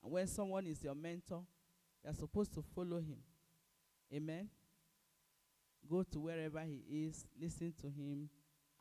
[0.03, 1.43] And when someone is your mentor,
[2.03, 3.17] you're supposed to follow him.
[4.13, 4.49] Amen.
[5.89, 8.29] Go to wherever he is, listen to him,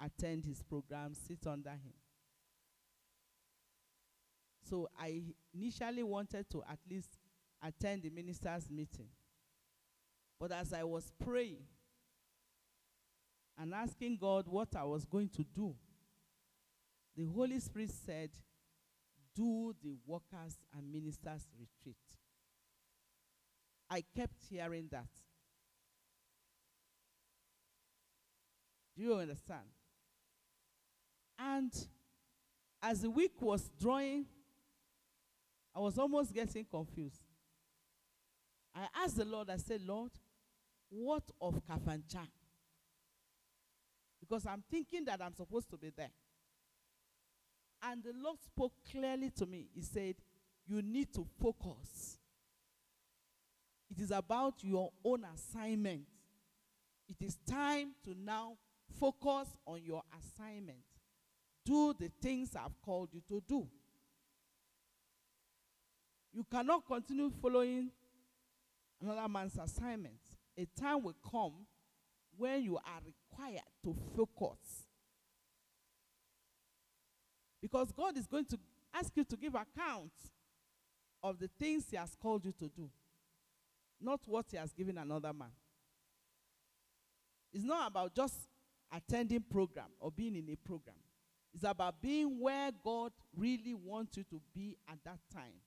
[0.00, 1.94] attend his program, sit under him.
[4.68, 5.22] So I
[5.54, 7.18] initially wanted to at least
[7.62, 9.09] attend the minister's meeting.
[10.38, 11.64] But as I was praying
[13.59, 15.74] and asking God what I was going to do,
[17.16, 18.30] the Holy Spirit said,
[19.34, 21.96] Do the workers and ministers retreat.
[23.90, 25.09] I kept hearing that.
[28.96, 29.66] Do you understand?
[31.38, 31.72] And
[32.82, 34.26] as the week was drawing,
[35.74, 37.22] I was almost getting confused.
[38.74, 40.12] I asked the Lord, I said, Lord,
[40.90, 42.28] what of Kafanchan?
[44.28, 46.10] Because I'm thinking that I'm supposed to be there.
[47.82, 49.68] And the Lord spoke clearly to me.
[49.74, 50.16] He said,
[50.66, 52.18] You need to focus.
[53.90, 56.02] It is about your own assignment.
[57.08, 58.58] It is time to now
[59.00, 60.78] focus on your assignment.
[61.64, 63.66] Do the things I've called you to do.
[66.32, 67.90] You cannot continue following
[69.00, 70.20] another man's assignment.
[70.58, 71.66] A time will come
[72.36, 74.86] when you are required to focus.
[77.61, 78.59] Because God is going to
[78.95, 80.12] ask you to give account
[81.22, 82.89] of the things He has called you to do,
[84.01, 85.51] not what He has given another man.
[87.53, 88.34] It's not about just
[88.95, 90.97] attending program or being in a program.
[91.55, 95.61] It's about being where God really wants you to be at that time.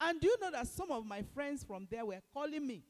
[0.00, 2.82] And do you know that some of my friends from there were calling me?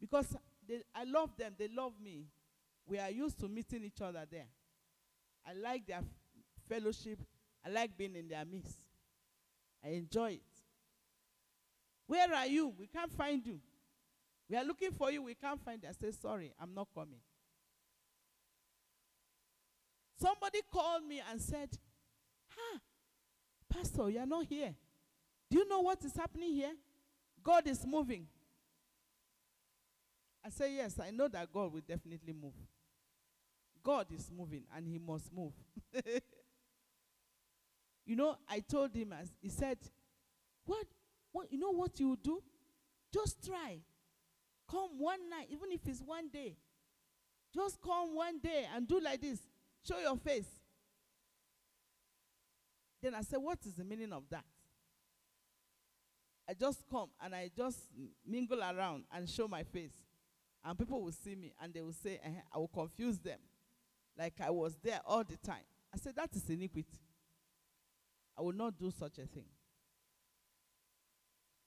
[0.00, 0.36] Because
[0.68, 2.26] they, I love them, they love me.
[2.86, 4.48] We are used to meeting each other there.
[5.46, 6.02] I like their
[6.68, 7.18] fellowship.
[7.64, 8.76] I like being in their midst.
[9.84, 10.42] I enjoy it.
[12.06, 12.74] Where are you?
[12.78, 13.60] We can't find you.
[14.48, 15.22] We are looking for you.
[15.22, 15.88] We can't find you.
[15.88, 17.20] I say, sorry, I'm not coming.
[20.20, 21.70] Somebody called me and said,
[22.48, 22.80] Ha,
[23.68, 24.74] Pastor, you are not here.
[25.50, 26.72] Do you know what is happening here?
[27.42, 28.26] God is moving.
[30.44, 32.54] I say, Yes, I know that God will definitely move.
[33.82, 35.52] God is moving and he must move.
[38.06, 39.78] you know, I told him, as he said,
[40.64, 40.86] what,
[41.32, 42.42] what, you know what you do?
[43.12, 43.80] Just try.
[44.70, 46.56] Come one night, even if it's one day.
[47.54, 49.38] Just come one day and do like this.
[49.86, 50.48] Show your face.
[53.02, 54.44] Then I said, What is the meaning of that?
[56.48, 57.78] I just come and I just
[58.26, 59.92] mingle around and show my face.
[60.64, 63.38] And people will see me and they will say, uh-huh, I will confuse them.
[64.18, 65.64] Like I was there all the time.
[65.92, 66.98] I said, That is iniquity.
[68.36, 69.46] I will not do such a thing.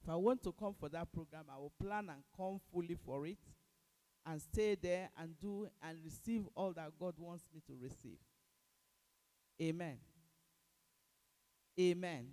[0.04, 3.26] If I want to come for that program, I will plan and come fully for
[3.26, 3.38] it
[4.26, 8.18] and stay there and do and receive all that God wants me to receive.
[9.62, 9.98] Amen.
[11.80, 12.28] Amen.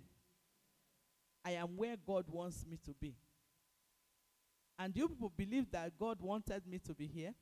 [1.43, 3.15] I am where God wants me to be.
[4.77, 7.33] And you people believe that God wanted me to be here?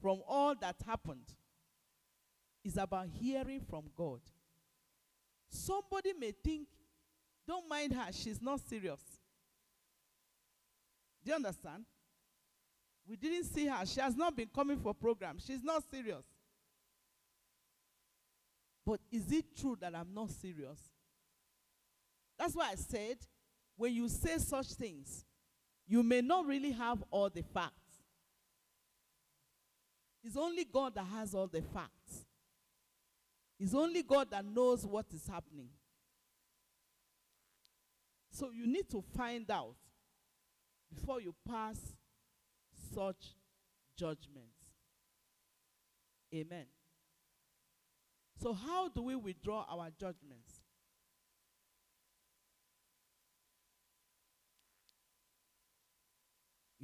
[0.00, 1.24] From all that happened,
[2.66, 4.20] is about hearing from God.
[5.48, 6.66] Somebody may think,
[7.46, 9.00] don't mind her, she's not serious.
[11.24, 11.84] Do you understand?
[13.08, 13.86] We didn't see her.
[13.86, 15.38] She has not been coming for program.
[15.38, 16.24] She's not serious.
[18.84, 20.78] But is it true that I'm not serious?
[22.38, 23.16] That's why I said,
[23.76, 25.24] when you say such things,
[25.86, 27.72] you may not really have all the facts.
[30.24, 32.26] It's only God that has all the facts.
[33.58, 35.68] It's only God that knows what is happening.
[38.30, 39.76] So you need to find out
[40.94, 41.78] before you pass
[42.94, 43.34] such
[43.96, 44.56] judgments.
[46.34, 46.66] Amen.
[48.42, 50.55] So, how do we withdraw our judgments?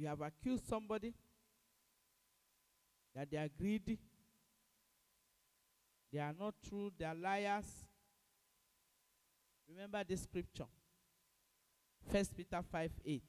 [0.03, 1.13] You have accused somebody
[3.15, 3.97] that they are greedy,
[6.11, 7.85] they are not true, they are liars.
[9.65, 10.65] Remember this scripture.
[12.11, 13.23] First Peter 5 8.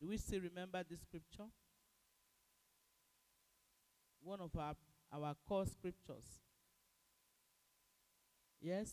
[0.00, 1.50] Do we still remember this scripture?
[4.22, 4.74] One of our,
[5.12, 6.40] our core scriptures.
[8.58, 8.90] Yes?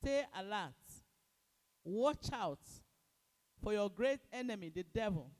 [0.00, 0.81] Stay alert.
[1.84, 2.60] Watch out
[3.62, 5.30] for your great enemy, the devil.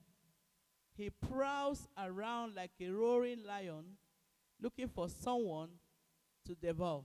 [0.95, 3.97] He prowls around like a roaring lion
[4.61, 5.69] looking for someone
[6.45, 7.03] to devour.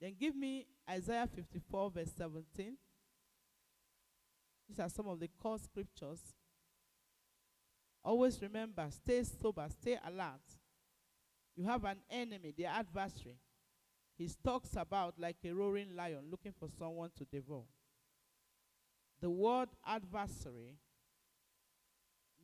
[0.00, 2.76] Then give me Isaiah 54, verse 17.
[4.68, 6.20] These are some of the core scriptures.
[8.04, 10.40] Always remember, stay sober, stay alert.
[11.56, 13.36] You have an enemy, the adversary.
[14.18, 17.62] He stalks about like a roaring lion looking for someone to devour.
[19.20, 20.76] The word adversary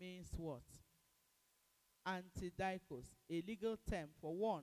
[0.01, 0.63] means what?
[2.07, 4.63] Antidikos, a legal term for one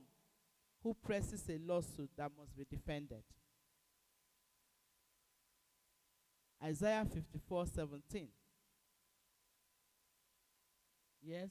[0.82, 3.22] who presses a lawsuit that must be defended.
[6.64, 8.28] Isaiah 54 17.
[11.22, 11.50] Yes?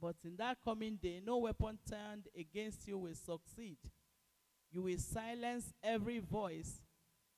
[0.00, 3.78] But in that coming day, no weapon turned against you will succeed.
[4.70, 6.82] You will silence every voice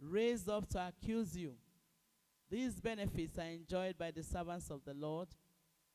[0.01, 1.55] raised up to accuse you.
[2.51, 5.29] These benefits are enjoyed by the servants of the Lord.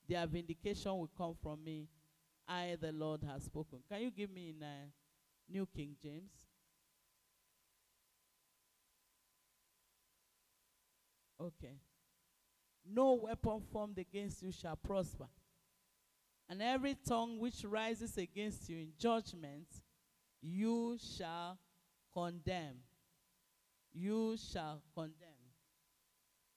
[0.08, 1.88] Their vindication will come from me.
[2.48, 3.80] I, the Lord, have spoken.
[3.90, 4.68] Can you give me in uh,
[5.50, 6.32] New King James?
[11.40, 11.76] Okay.
[12.86, 15.28] No weapon formed against you shall prosper.
[16.54, 19.66] And every tongue which rises against you in judgment,
[20.40, 21.58] you shall
[22.14, 22.76] condemn.
[23.92, 25.30] You shall condemn.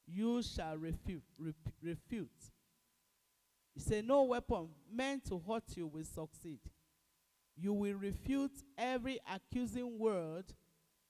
[0.06, 1.22] You shall refute.
[1.82, 2.28] refute.
[3.72, 6.60] He said, No weapon meant to hurt you will succeed.
[7.56, 10.44] You will refute every accusing word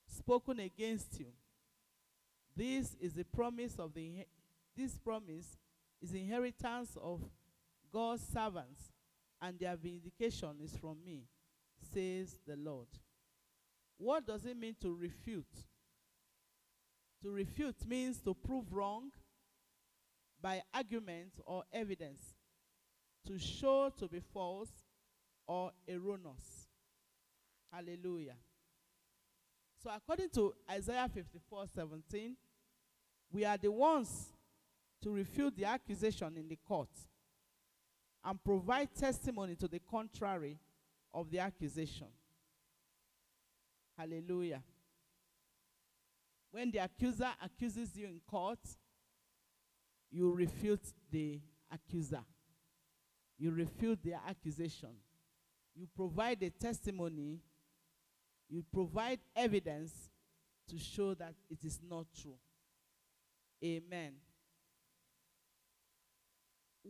[0.07, 1.32] spoken against you.
[2.55, 4.26] This is the promise of the
[4.76, 5.57] this promise
[6.01, 7.20] is inheritance of
[7.97, 8.92] God's servants,
[9.40, 11.22] and their vindication is from me,
[11.94, 12.88] says the Lord.
[13.97, 15.47] What does it mean to refute?
[17.22, 19.12] To refute means to prove wrong
[20.42, 22.20] by argument or evidence,
[23.28, 24.68] to show to be false
[25.47, 26.68] or erroneous.
[27.72, 28.36] Hallelujah.
[29.82, 32.36] So, according to Isaiah 54 17,
[33.32, 34.34] we are the ones
[35.03, 36.90] to refute the accusation in the court
[38.27, 40.59] and provide testimony to the contrary
[41.14, 42.09] of the accusation.
[43.97, 44.62] Hallelujah.
[46.51, 48.59] When the accuser accuses you in court,
[50.11, 51.41] you refute the
[51.72, 52.24] accuser.
[53.39, 54.91] You refute their accusation.
[55.77, 57.39] You provide a testimony.
[58.49, 59.93] You provide evidence
[60.68, 62.39] to show that it is not true.
[63.62, 64.14] Amen.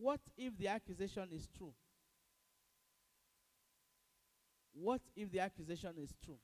[0.00, 1.72] What if the accusation is true?
[4.72, 6.38] What if the accusation is true?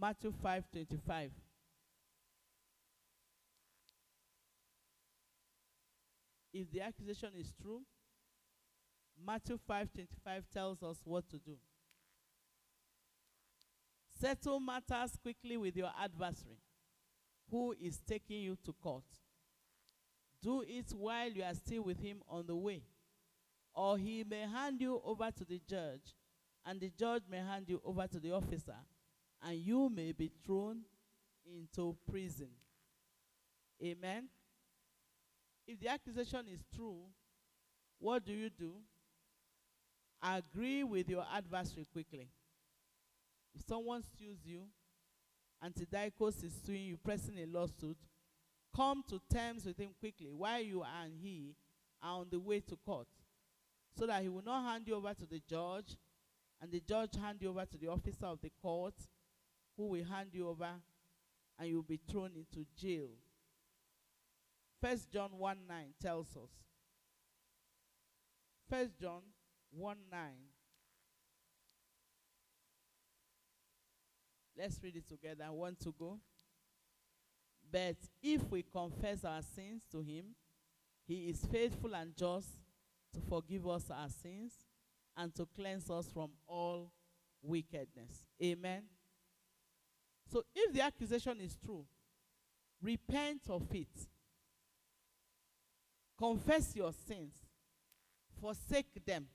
[0.00, 1.30] Matthew 5 25.
[6.52, 7.82] If the accusation is true,
[9.24, 11.58] Matthew 5:25 tells us what to do.
[14.20, 16.60] Settle matters quickly with your adversary
[17.50, 19.04] who is taking you to court.
[20.42, 22.82] Do it while you are still with him on the way,
[23.74, 26.16] or he may hand you over to the judge,
[26.66, 28.76] and the judge may hand you over to the officer,
[29.42, 30.80] and you may be thrown
[31.46, 32.48] into prison.
[33.82, 34.28] Amen.
[35.66, 37.02] If the accusation is true,
[37.98, 38.74] what do you do?
[40.22, 42.28] Agree with your adversary quickly.
[43.54, 44.62] If someone sues you,
[45.64, 47.96] Antidikos is suing you, pressing a lawsuit,
[48.74, 51.54] come to terms with him quickly while you and he
[52.02, 53.06] are on the way to court,
[53.96, 55.96] so that he will not hand you over to the judge,
[56.60, 58.94] and the judge hand you over to the officer of the court,
[59.76, 60.70] who will hand you over,
[61.58, 63.08] and you will be thrown into jail.
[64.80, 66.50] First John 1 9 tells us.
[68.68, 69.22] First John
[69.70, 70.20] 1 9.
[74.58, 75.44] Let's read it together.
[75.46, 76.18] I want to go.
[77.72, 80.26] But if we confess our sins to him,
[81.06, 82.48] he is faithful and just
[83.14, 84.52] to forgive us our sins
[85.16, 86.92] and to cleanse us from all
[87.42, 88.26] wickedness.
[88.42, 88.82] Amen.
[90.30, 91.84] So if the accusation is true,
[92.82, 93.88] repent of it.
[96.18, 97.34] Confess your sins,
[98.40, 99.26] forsake them,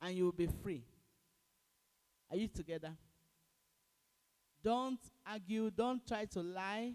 [0.00, 0.82] and you will be free.
[2.30, 2.92] Are you together?
[4.64, 6.94] Don't argue, don't try to lie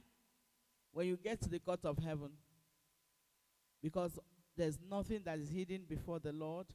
[0.92, 2.32] when you get to the court of heaven.
[3.82, 4.18] Because
[4.58, 6.66] there's nothing that is hidden before the Lord.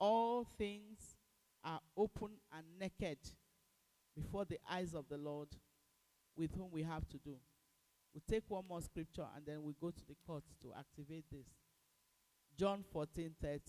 [0.00, 1.16] All things
[1.64, 3.18] are open and naked
[4.16, 5.48] before the eyes of the Lord
[6.36, 7.36] with whom we have to do.
[8.12, 11.46] We'll take one more scripture and then we go to the court to activate this.
[12.58, 13.60] John 14 30.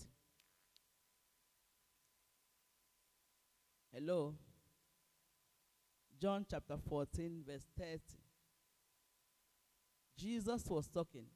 [3.92, 4.34] Hello?
[6.20, 8.00] John chapter 14, verse 30.
[10.16, 11.26] Jesus was talking.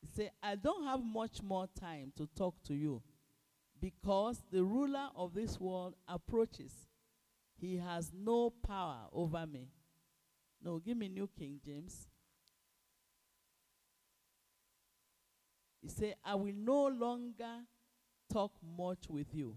[0.00, 3.02] He said, I don't have much more time to talk to you
[3.80, 6.72] because the ruler of this world approaches.
[7.58, 9.68] He has no power over me.
[10.62, 12.08] No, give me New King James.
[15.80, 17.62] He said, I will no longer
[18.32, 19.56] talk much with you,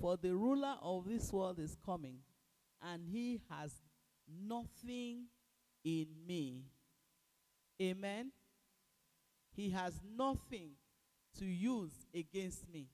[0.00, 2.16] for the ruler of this world is coming,
[2.92, 3.72] and he has
[4.28, 5.24] nothing
[5.84, 6.64] in me.
[7.80, 8.32] Amen.
[9.56, 10.70] He has nothing
[11.38, 12.88] to use against me.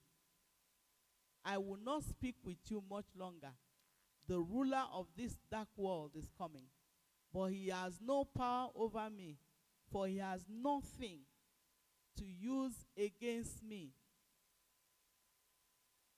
[1.45, 3.53] I will not speak with you much longer.
[4.29, 6.67] The ruler of this dark world is coming,
[7.33, 9.39] but he has no power over me,
[9.91, 11.21] for he has nothing
[12.19, 13.91] to use against me.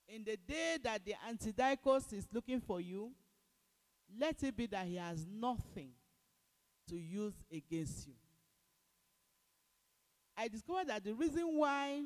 [0.07, 3.13] In the day that the Antidikos is looking for you,
[4.19, 5.91] let it be that he has nothing
[6.89, 8.13] to use against you.
[10.37, 12.01] I discovered that the reason why,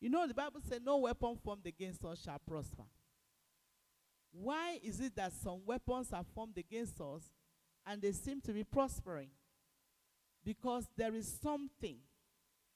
[0.00, 2.84] you know, the Bible said, No weapon formed against us shall prosper.
[4.32, 7.22] Why is it that some weapons are formed against us
[7.86, 9.30] and they seem to be prospering?
[10.44, 11.98] Because there is something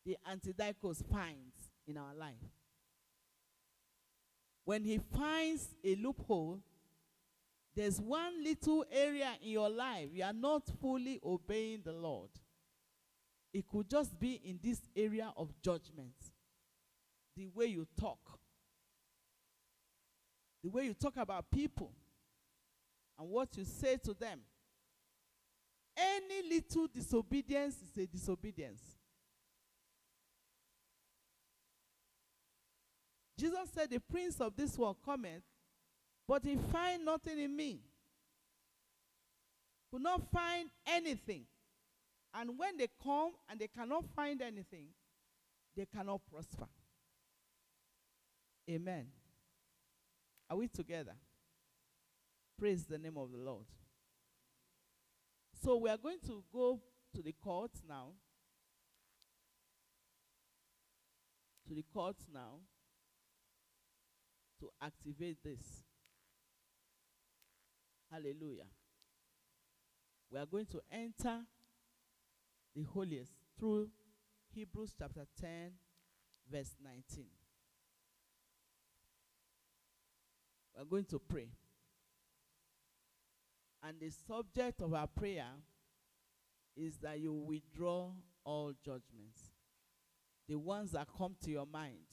[0.04, 2.34] the Antidikos finds in our life.
[4.64, 6.60] When he finds a loophole,
[7.74, 12.30] there's one little area in your life you are not fully obeying the Lord.
[13.52, 16.14] It could just be in this area of judgment.
[17.36, 18.38] The way you talk,
[20.62, 21.92] the way you talk about people,
[23.18, 24.40] and what you say to them.
[25.96, 28.80] Any little disobedience is a disobedience.
[33.38, 35.42] Jesus said, The prince of this world cometh,
[36.30, 37.80] but he find nothing in me.
[39.90, 41.42] Could not find anything.
[42.32, 44.90] And when they come and they cannot find anything,
[45.76, 46.68] they cannot prosper.
[48.70, 49.06] Amen.
[50.48, 51.16] Are we together?
[52.56, 53.64] Praise the name of the Lord.
[55.64, 56.80] So we are going to go
[57.12, 58.10] to the courts now.
[61.66, 62.60] To the courts now
[64.60, 65.89] to activate this.
[68.10, 68.66] Hallelujah.
[70.30, 71.40] We are going to enter
[72.74, 73.88] the holiest through
[74.52, 75.72] Hebrews chapter 10,
[76.50, 77.26] verse 19.
[80.74, 81.48] We are going to pray.
[83.82, 85.46] And the subject of our prayer
[86.76, 88.10] is that you withdraw
[88.44, 89.52] all judgments,
[90.48, 92.06] the ones that come to your mind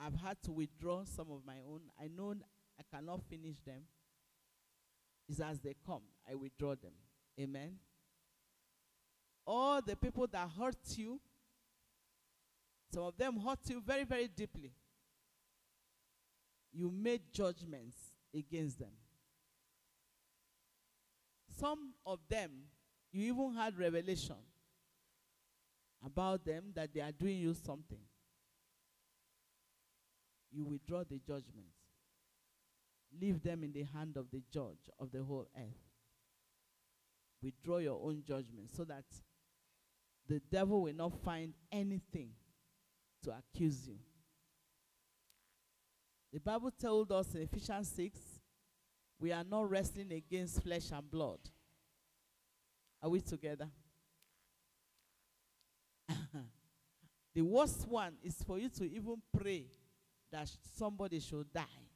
[0.00, 1.80] I've had to withdraw some of my own.
[2.00, 2.34] I know
[2.92, 3.82] cannot finish them.
[5.28, 6.92] It's as they come, I withdraw them.
[7.38, 7.76] Amen.
[9.46, 11.20] All the people that hurt you,
[12.92, 14.72] some of them hurt you very, very deeply.
[16.72, 17.96] You made judgments
[18.34, 18.92] against them.
[21.58, 22.50] Some of them,
[23.12, 24.36] you even had revelation
[26.04, 27.98] about them that they are doing you something
[30.52, 31.66] you withdraw the judgment.
[33.20, 35.88] Leave them in the hand of the judge of the whole earth.
[37.42, 39.04] Withdraw your own judgment so that
[40.28, 42.30] the devil will not find anything
[43.22, 43.98] to accuse you.
[46.32, 48.18] The Bible told us in Ephesians 6
[49.20, 51.40] we are not wrestling against flesh and blood.
[53.02, 53.68] Are we together?
[57.34, 59.66] the worst one is for you to even pray
[60.30, 61.87] that somebody should die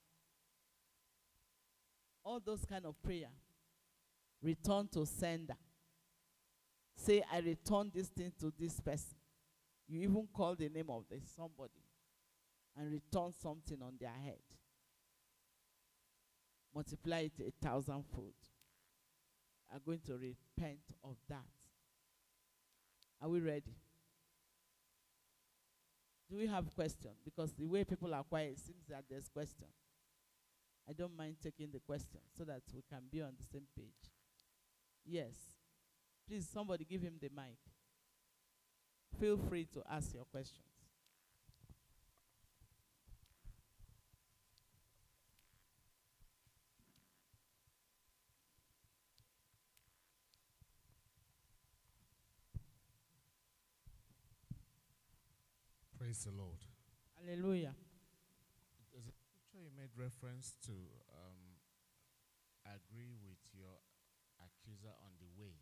[2.25, 3.31] All those kind of prayer.
[4.43, 5.57] Return to sender.
[6.97, 9.17] Say, I return this thing to this person.
[9.89, 11.83] You even call the name of this somebody
[12.77, 14.41] and return something on their head.
[16.75, 18.35] Multiply it a thousandfold.
[19.73, 21.45] Are going to repent of that.
[23.21, 23.77] Are we ready?
[26.31, 27.17] Do we have questions?
[27.25, 29.69] Because the way people are quiet, it seems that there's question.
[30.93, 34.13] I don't mind taking the question so that we can be on the same page.
[35.07, 35.33] Yes.
[36.29, 37.57] Please, somebody give him the mic.
[39.19, 40.67] Feel free to ask your questions.
[55.99, 56.59] Praise the Lord.
[57.19, 57.75] Hallelujah.
[59.63, 60.75] You made reference to.
[61.07, 61.63] Um,
[62.67, 63.79] agree with your
[64.43, 65.55] accuser on the way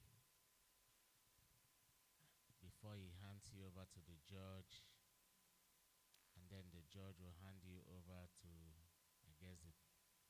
[2.64, 4.88] before he hands you over to the judge,
[6.32, 8.52] and then the judge will hand you over to,
[9.28, 9.76] I guess, the,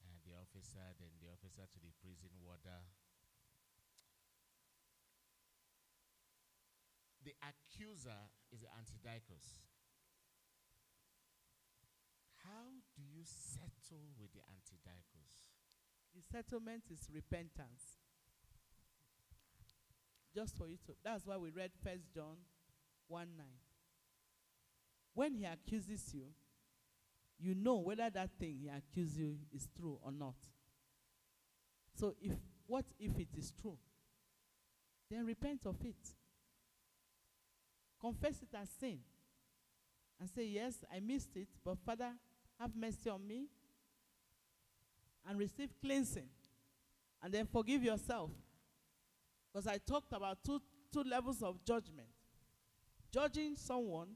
[0.02, 2.90] uh, the officer, then the officer to the prison warder.
[7.22, 9.62] The accuser is the antidikos.
[12.42, 15.48] How do you settle with the antidikos?
[16.14, 17.98] The settlement is repentance.
[20.34, 22.36] Just for you to that's why we read first John
[23.08, 23.46] 1 9.
[25.14, 26.26] When he accuses you,
[27.38, 30.36] you know whether that thing he accuses you is true or not.
[31.96, 32.34] So if
[32.66, 33.78] what if it is true?
[35.10, 35.96] Then repent of it.
[38.00, 39.00] Confess it as sin.
[40.20, 42.12] And say, Yes, I missed it, but Father,
[42.60, 43.46] have mercy on me.
[45.28, 46.28] And receive cleansing.
[47.22, 48.30] And then forgive yourself.
[49.52, 50.60] Because I talked about two,
[50.92, 52.08] two levels of judgment
[53.12, 54.08] judging someone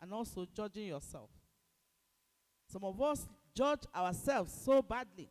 [0.00, 1.30] and also judging yourself.
[2.68, 5.30] Some of us judge ourselves so badly.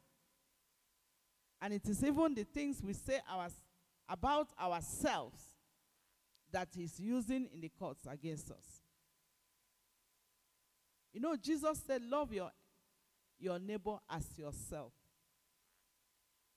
[1.61, 3.47] And it is even the things we say our,
[4.09, 5.41] about ourselves
[6.51, 8.81] that is using in the courts against us.
[11.15, 12.51] You know, Jesus said, Love your,
[13.39, 14.91] your neighbor as yourself.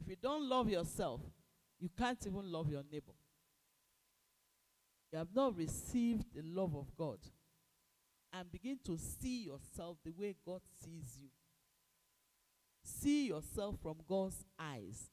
[0.00, 1.20] If you don't love yourself,
[1.78, 3.12] you can't even love your neighbor.
[5.12, 7.18] You have not received the love of God.
[8.32, 11.28] And begin to see yourself the way God sees you.
[12.82, 15.09] See yourself from God's eyes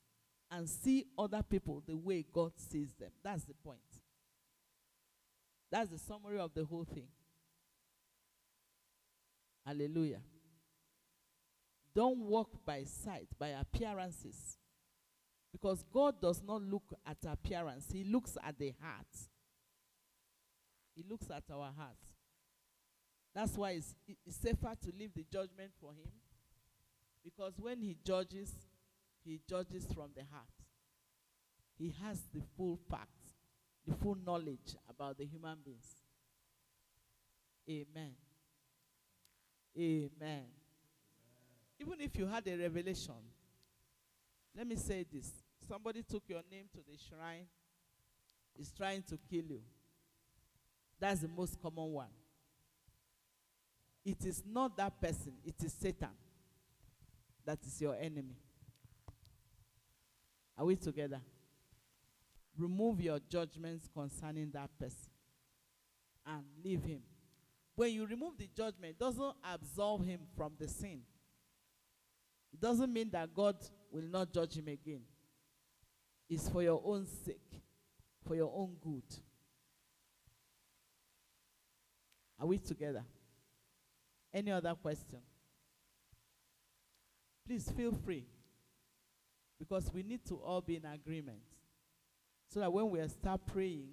[0.49, 3.11] and see other people the way God sees them.
[3.23, 3.79] That's the point.
[5.71, 7.09] That's the summary of the whole thing.
[9.65, 10.21] Hallelujah.
[11.95, 14.57] Don't walk by sight, by appearances.
[15.51, 19.07] Because God does not look at appearance, He looks at the heart.
[20.93, 22.07] He looks at our hearts.
[23.33, 23.95] That's why it's,
[24.25, 26.11] it's safer to leave the judgment for Him.
[27.23, 28.51] Because when He judges,
[29.23, 30.49] He judges from the heart.
[31.77, 33.35] He has the full facts,
[33.87, 35.87] the full knowledge about the human beings.
[37.69, 38.13] Amen.
[39.77, 40.45] Amen.
[41.79, 43.13] Even if you had a revelation,
[44.55, 45.31] let me say this
[45.67, 47.45] somebody took your name to the shrine,
[48.57, 49.61] is trying to kill you.
[50.99, 52.07] That's the most common one.
[54.05, 56.09] It is not that person, it is Satan
[57.45, 58.35] that is your enemy.
[60.57, 61.21] Are we together?
[62.57, 65.11] Remove your judgments concerning that person
[66.25, 67.01] and leave him.
[67.75, 71.01] When you remove the judgment, doesn't absolve him from the sin.
[72.53, 73.57] It doesn't mean that God
[73.91, 75.01] will not judge him again.
[76.29, 77.61] It's for your own sake,
[78.25, 79.03] for your own good.
[82.39, 83.03] Are we together?
[84.33, 85.19] Any other question?
[87.45, 88.25] Please feel free.
[89.59, 91.39] Because we need to all be in agreement.
[92.49, 93.89] So that when we start praying,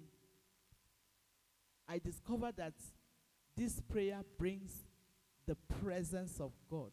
[1.87, 2.73] I discover that
[3.55, 4.85] this prayer brings
[5.45, 6.91] the presence of God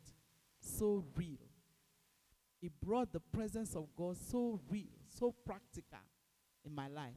[0.60, 1.38] so real.
[2.62, 5.98] It brought the presence of God so real, so practical
[6.64, 7.14] in my life.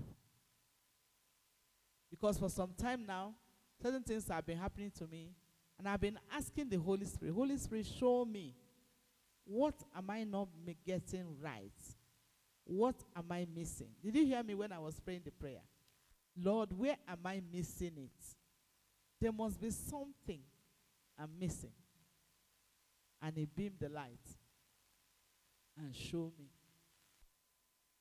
[2.10, 3.34] Because for some time now,
[3.82, 5.32] certain things have been happening to me,
[5.78, 8.56] and I've been asking the Holy Spirit, Holy Spirit, show me
[9.46, 10.48] what am I not
[10.86, 11.72] getting right?
[12.64, 13.90] What am I missing?
[14.02, 15.62] Did you hear me when I was praying the prayer?
[16.38, 18.36] Lord, where am I missing it?
[19.24, 20.42] There must be something
[21.18, 21.72] I'm missing.
[23.22, 24.20] And he beamed the light.
[25.78, 26.50] and show me.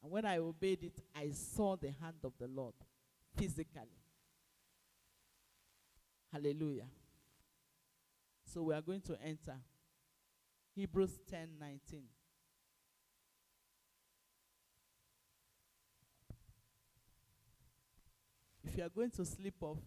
[0.03, 2.75] And when I obeyed it, I saw the hand of the Lord
[3.37, 4.01] physically.
[6.33, 6.89] Hallelujah.
[8.45, 9.55] So we are going to enter
[10.75, 12.03] Hebrews 10 19.
[18.65, 19.79] If you are going to sleep off,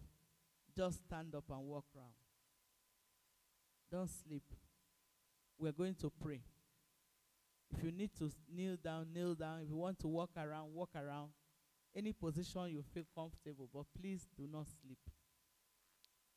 [0.76, 2.12] just stand up and walk around.
[3.90, 4.42] Don't sleep.
[5.58, 6.40] We're going to pray.
[7.74, 9.60] If you need to kneel down, kneel down.
[9.62, 11.30] If you want to walk around, walk around.
[11.94, 14.98] Any position you feel comfortable, but please do not sleep.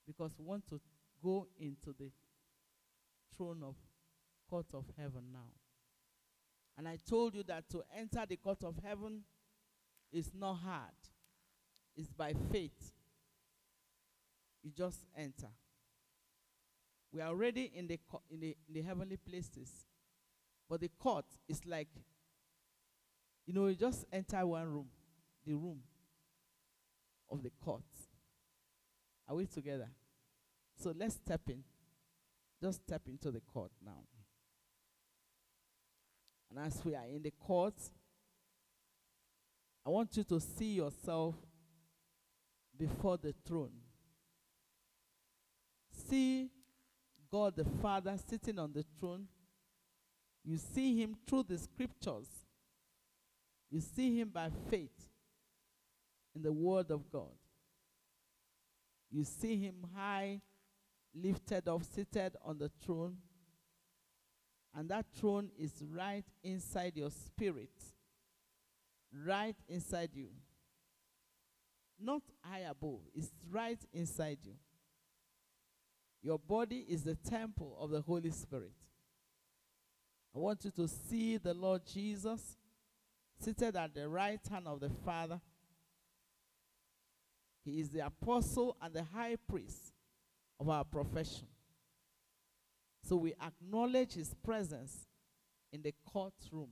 [0.08, 0.80] Because we want to
[1.22, 2.10] go into the
[3.36, 3.76] throne of
[4.50, 5.52] court of heaven now.
[6.78, 9.24] And I told you that to enter the court of heaven
[10.14, 10.96] is not hard.
[11.96, 12.94] It's by faith.
[14.64, 15.49] You just enter.
[17.12, 17.99] We are already in the,
[18.30, 19.72] in the in the heavenly places.
[20.70, 21.88] But the court is like,
[23.47, 24.88] you know, you just enter one room,
[25.45, 25.80] the room
[27.32, 27.82] of the court.
[29.28, 29.89] Are we together?
[30.76, 31.64] So let's step in.
[32.62, 34.03] Just step into the court now.
[36.49, 37.76] And as we are in the court,
[39.86, 41.36] I want you to see yourself
[42.78, 43.72] before the throne.
[46.08, 46.50] See
[47.32, 49.28] God the Father sitting on the throne.
[50.43, 52.28] You see him through the scriptures.
[53.70, 55.08] You see him by faith
[56.36, 57.36] in the word of God.
[59.12, 60.41] You see him high,
[61.14, 63.18] lifted up, seated on the throne.
[64.76, 67.72] And that throne is right inside your spirit,
[69.26, 70.30] right inside you.
[72.00, 74.54] Not high above, it's right inside you.
[76.22, 78.74] Your body is the temple of the Holy Spirit.
[80.36, 82.57] I want you to see the Lord Jesus
[83.39, 85.39] seated at the right hand of the Father.
[87.63, 89.93] He is the apostle and the high priest
[90.59, 91.47] of our profession.
[93.07, 95.07] So we acknowledge his presence
[95.72, 96.70] in the courtroom.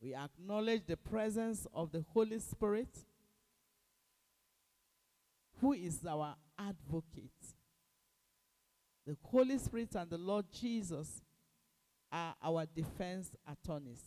[0.00, 2.88] We acknowledge the presence of the Holy Spirit,
[5.60, 7.30] who is our advocate.
[9.08, 11.22] The Holy Spirit and the Lord Jesus
[12.12, 14.02] are our defense attorneys.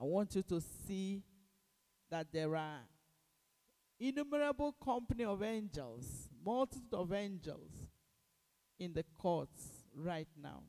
[0.00, 1.24] I want you to see
[2.08, 2.82] that there are
[3.98, 7.72] innumerable company of angels, multitude of angels
[8.78, 10.62] in the courts right now.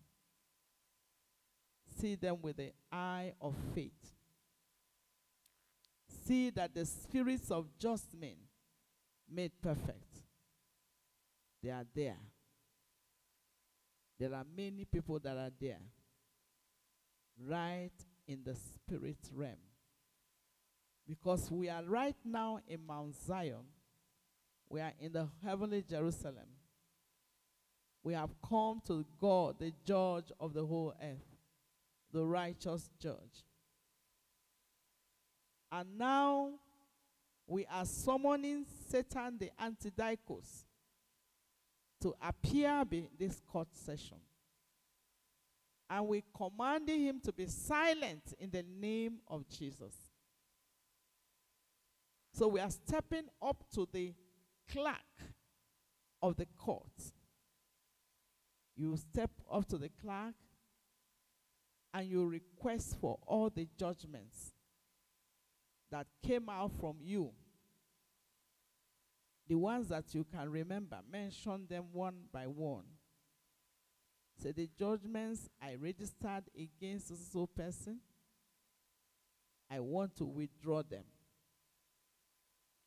[2.01, 3.91] See them with the eye of faith.
[6.25, 8.37] See that the spirits of just men
[9.31, 10.06] made perfect,
[11.61, 12.17] they are there.
[14.19, 15.81] There are many people that are there,
[17.39, 17.91] right
[18.27, 19.57] in the spirit realm.
[21.07, 23.65] Because we are right now in Mount Zion,
[24.69, 26.47] we are in the heavenly Jerusalem.
[28.03, 31.37] We have come to God, the judge of the whole earth,
[32.11, 33.45] the righteous judge.
[35.71, 36.51] And now
[37.45, 40.63] we are summoning Satan, the Antidikos,
[42.01, 44.17] to appear in this court session.
[45.89, 49.95] And we commanded him to be silent in the name of Jesus.
[52.33, 54.13] So we are stepping up to the
[54.71, 54.95] clerk
[56.21, 56.91] of the court.
[58.75, 60.35] You step up to the clerk
[61.93, 64.53] and you request for all the judgments
[65.89, 67.31] that came out from you.
[69.47, 72.83] The ones that you can remember, mention them one by one.
[74.41, 77.99] Say the judgments I registered against this so person,
[79.69, 81.03] I want to withdraw them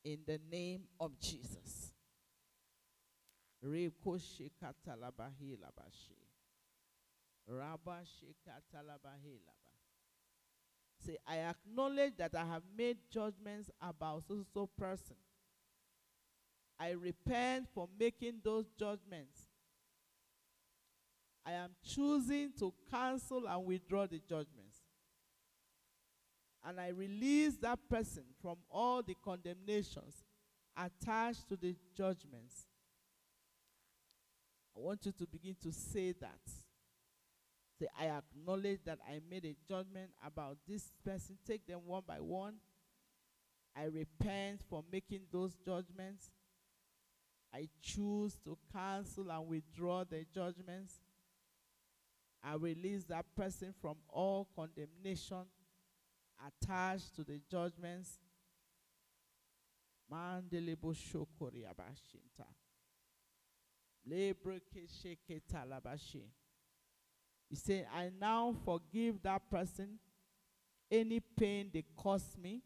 [0.04, 1.92] in the name of Jesus.
[3.64, 6.20] Reko shekatalabahi labashi.
[7.50, 8.04] Laba.
[11.04, 15.16] Say, I acknowledge that I have made judgments about so so person.
[16.80, 19.46] I repent for making those judgments.
[21.44, 24.78] I am choosing to cancel and withdraw the judgments.
[26.64, 30.24] And I release that person from all the condemnations
[30.76, 32.66] attached to the judgments.
[34.76, 36.40] I want you to begin to say that.
[37.78, 41.36] Say, I acknowledge that I made a judgment about this person.
[41.46, 42.54] Take them one by one.
[43.76, 46.30] I repent for making those judgments.
[47.52, 51.00] I choose to cancel and withdraw the judgments.
[52.42, 55.44] I release that person from all condemnation
[56.46, 58.18] attached to the judgments.
[60.10, 62.46] Mandelebo shokori abashinta.
[64.08, 64.88] Lebreke.
[67.48, 69.98] He said, I now forgive that person
[70.90, 72.62] any pain they caused me.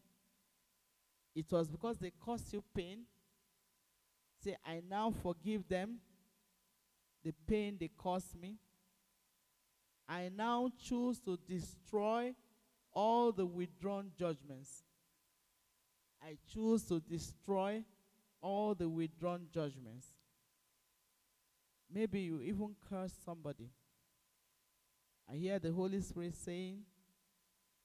[1.35, 2.99] It was because they caused you pain.
[4.45, 5.95] Say, I now forgive them
[7.23, 8.57] the pain they caused me.
[10.07, 12.35] I now choose to destroy
[12.93, 14.83] all the withdrawn judgments.
[16.23, 17.83] I choose to destroy
[18.39, 20.09] all the withdrawn judgments.
[21.91, 23.71] Maybe you even curse somebody.
[25.27, 26.81] I hear the Holy Spirit saying,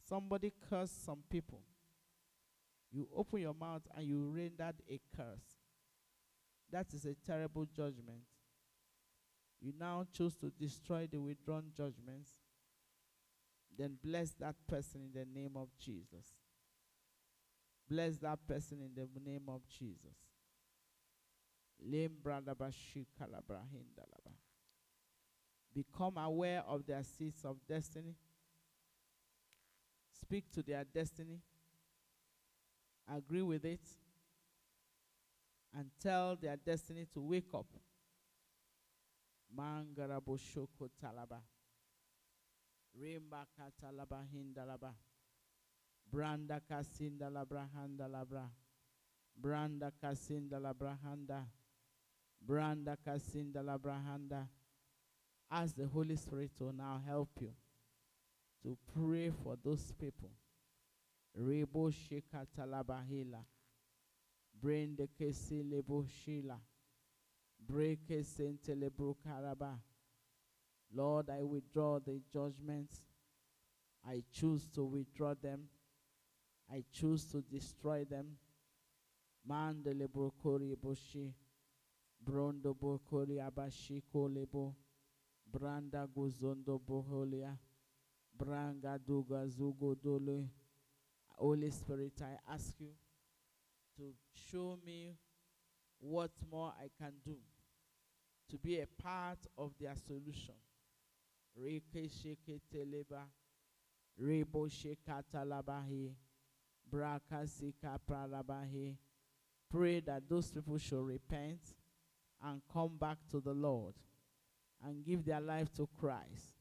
[0.07, 1.63] somebody cursed some people.
[2.93, 5.50] You open your mouth and you rendered a curse.
[6.73, 8.23] That is a terrible judgment.
[9.61, 12.31] You now choose to destroy the withdrawn judgments.
[13.77, 16.27] Then bless that person in the name of Jesus.
[17.89, 20.17] Bless that person in the name of Jesus.
[25.75, 28.15] Become aware of their seats of destiny.
[30.21, 31.41] Speak to their destiny.
[33.13, 33.81] Agree with it.
[35.73, 37.67] And tell their destiny to wake up.
[39.57, 41.41] Mangarabo shoko talaba.
[43.01, 44.93] Rimba katalaba hindalaba.
[46.13, 48.49] Branda kasinda labra handa labra.
[49.41, 51.47] Branda kasinda labra handa.
[52.45, 54.49] Branda kasinda labra handa.
[55.51, 57.53] Ask the Holy Spirit to now help you
[58.63, 60.31] to pray for those people.
[61.39, 63.45] Rebo sheka talabahila.
[63.45, 63.60] Brain
[64.63, 66.59] the kesi lebo shila.
[67.67, 69.79] Break lebro karaba.
[70.95, 73.03] Lord, I withdraw the judgments.
[74.07, 75.69] I choose to withdraw them.
[76.73, 78.39] I choose to destroy them.
[79.49, 81.33] Mandele brokori boshi.
[82.25, 84.75] Brondo bokori abashi kolebo.
[85.51, 87.57] Branda gozondo boholia.
[88.37, 90.51] Branga duga zugo dole.
[91.37, 92.91] Holy Spirit, I ask you
[94.01, 94.15] to
[94.51, 95.15] show me
[95.99, 97.37] what more I can do
[98.51, 100.55] to be a part of their solution.
[101.59, 103.25] Reke sheke teleba.
[104.21, 106.15] Rebo shekata labahi.
[106.91, 108.97] Braka sika pralabahi.
[109.71, 111.61] Pray that those people should repent
[112.43, 113.95] and come back to the Lord
[114.85, 116.55] and give their life to Christ.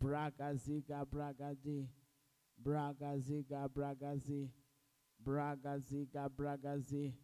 [0.00, 1.88] Braga ziga braga di.
[2.56, 4.48] Braga ziga braga zi.
[5.24, 7.14] Braga ziga braga zi.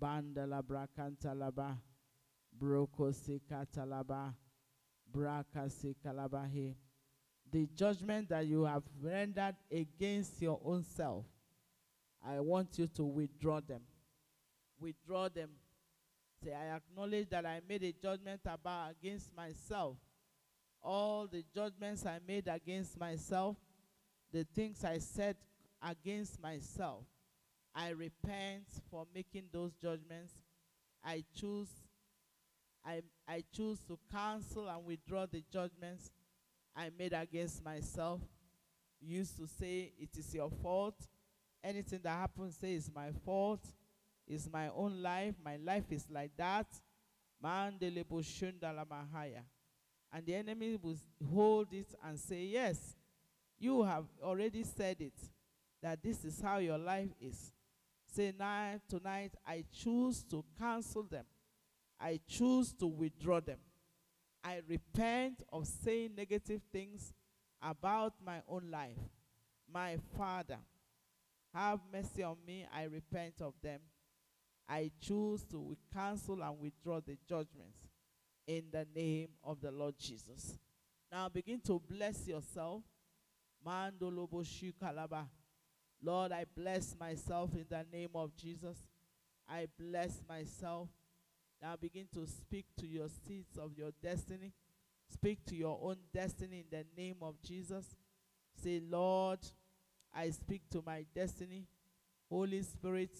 [0.00, 1.78] Bandala brakantalaba.
[2.56, 4.34] Broko sikatalaba.
[5.10, 6.74] Braka sikalabahi.
[7.50, 11.24] The judgment that you have rendered against your own self,
[12.26, 13.82] I want you to withdraw them.
[14.80, 15.50] Withdraw them.
[16.42, 19.96] Say, I acknowledge that I made a judgment about against myself.
[20.82, 23.56] All the judgments I made against myself,
[24.32, 25.36] the things I said
[25.80, 27.04] against myself,
[27.74, 30.32] I repent for making those judgments.
[31.04, 31.68] I choose
[32.86, 36.10] I, I choose to cancel and withdraw the judgments
[36.76, 38.20] I made against myself.
[39.00, 40.94] Used to say it is your fault.
[41.62, 43.64] Anything that happens, say it's my fault.
[44.26, 45.34] It's my own life.
[45.42, 46.66] My life is like that.
[47.42, 48.04] And the
[50.34, 50.96] enemy will
[51.32, 52.96] hold it and say, Yes,
[53.58, 55.14] you have already said it,
[55.82, 57.52] that this is how your life is.
[58.14, 61.24] Say, now, tonight, I choose to cancel them.
[61.98, 63.58] I choose to withdraw them.
[64.44, 67.12] I repent of saying negative things
[67.60, 68.98] about my own life.
[69.72, 70.58] My Father,
[71.52, 72.64] have mercy on me.
[72.72, 73.80] I repent of them.
[74.68, 77.78] I choose to cancel and withdraw the judgments
[78.46, 80.56] in the name of the Lord Jesus.
[81.10, 82.82] Now begin to bless yourself.
[83.66, 85.26] kalaba.
[86.04, 88.76] Lord, I bless myself in the name of Jesus.
[89.48, 90.88] I bless myself.
[91.62, 94.52] Now begin to speak to your seeds of your destiny.
[95.10, 97.96] Speak to your own destiny in the name of Jesus.
[98.62, 99.38] Say, Lord,
[100.14, 101.64] I speak to my destiny.
[102.28, 103.16] Holy Spirit,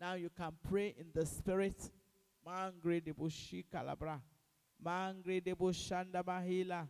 [0.00, 1.90] now you can pray in the Spirit.
[2.46, 4.18] Mangre de bushi calabra.
[4.82, 6.88] Mangre de bushanda bahila.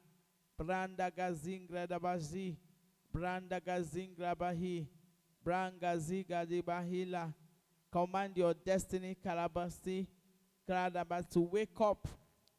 [0.57, 1.89] Branda gazingra.
[3.13, 4.87] Branda gazingra bahi.
[5.45, 7.33] Branga ziga de bahila.
[7.91, 10.07] Command your destiny, Kalabasti.
[10.69, 12.09] Kalabas to wake up.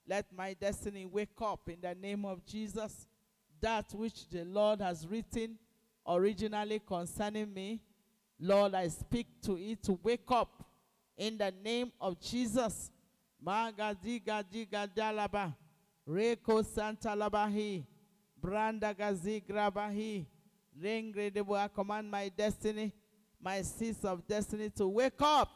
[0.07, 3.07] Let my destiny wake up in the name of Jesus.
[3.63, 5.57] that which the Lord has written
[6.05, 7.79] originally concerning me.
[8.37, 10.65] Lord, I speak to it to wake up
[11.17, 12.91] in the name of Jesus.
[13.43, 15.55] Magadiga diga dalaba.
[16.07, 17.85] Reko Santa Labahi.
[18.41, 20.25] Branda Gazi Grabahi.
[20.81, 22.91] Rengredebo, I command my destiny,
[23.41, 25.49] my seeds of destiny to wake up.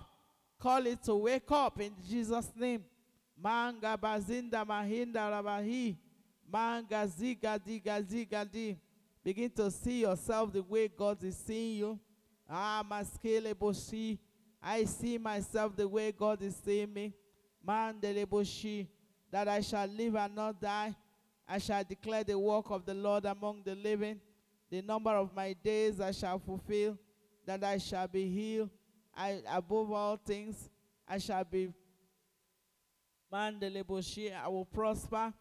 [0.60, 2.84] Call it to wake up in Jesus' name.
[3.40, 5.96] Manga bazinda mahinda rabahi.
[6.52, 8.78] Manga ziga diga ziga di.
[9.24, 12.00] Begin to see yourself the way God is seeing you.
[12.50, 14.18] Ah, maskele boshi.
[14.62, 17.14] I see myself the way God is seeing me.
[17.66, 18.88] Mandele.
[19.30, 20.96] That I shall live and not die.
[21.48, 24.20] I shall declare the work of the Lord among the living.
[24.70, 26.98] The number of my days I shall fulfill.
[27.46, 28.70] That I shall be healed.
[29.16, 30.70] I, above all things,
[31.08, 31.70] I shall be
[33.32, 34.32] Mandele boshi.
[34.34, 35.34] I will prosper.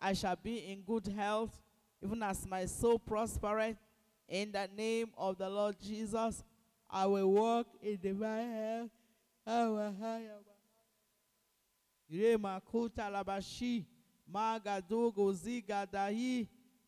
[0.00, 1.50] I shall be in good health,
[2.02, 3.76] even as my soul prospereth.
[4.28, 6.42] In the name of the Lord Jesus,
[6.90, 8.90] I will walk in divine health.
[9.46, 10.30] I will hire
[12.10, 13.84] Rema kuta labashi,
[14.26, 15.32] maga dogo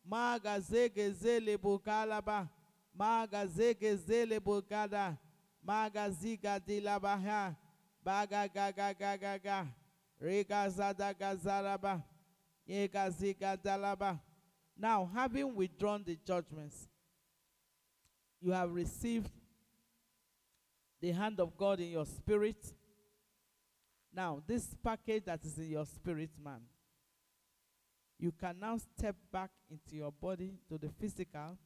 [0.09, 2.49] magazegezele bukalaba
[2.93, 5.17] magazegezele bukada
[5.63, 7.55] magazigadilabaya
[8.03, 9.67] bagagagagagaga
[10.19, 12.03] rigazadagazaraba
[12.65, 14.19] yegazigadalaba
[14.77, 16.87] now having withdrawn the judgments
[18.41, 19.29] you have received
[21.01, 22.73] the hand of God in your spirit.
[24.13, 26.61] Now this package that is in your spirit man
[28.19, 31.57] you can now step back into your body to the physical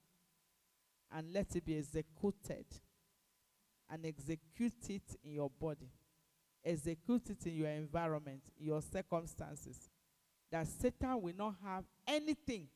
[1.13, 2.65] and let it be executed
[3.89, 5.89] and execute it in your body.
[6.63, 9.89] Execute it in your environment, in your circumstances.
[10.51, 12.67] That Satan will not have anything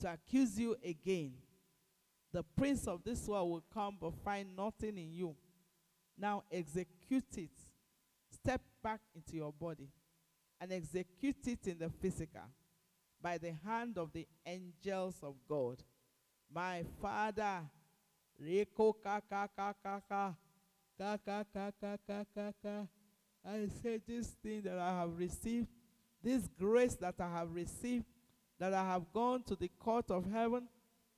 [0.00, 1.32] to accuse you again.
[2.32, 5.34] The prince of this world will come but find nothing in you.
[6.16, 7.50] Now execute it.
[8.32, 9.88] Step back into your body
[10.60, 12.42] and execute it in the physical
[13.22, 15.82] by the hand of the angels of God.
[16.52, 17.62] My father,
[18.42, 20.36] Reko kaka kaka kaka
[20.98, 22.88] kaka kaka kaka kaka.
[23.44, 25.68] I say this thing that I have received,
[26.22, 28.04] this grace that I have received,
[28.58, 30.68] that I have gone to the court of heaven.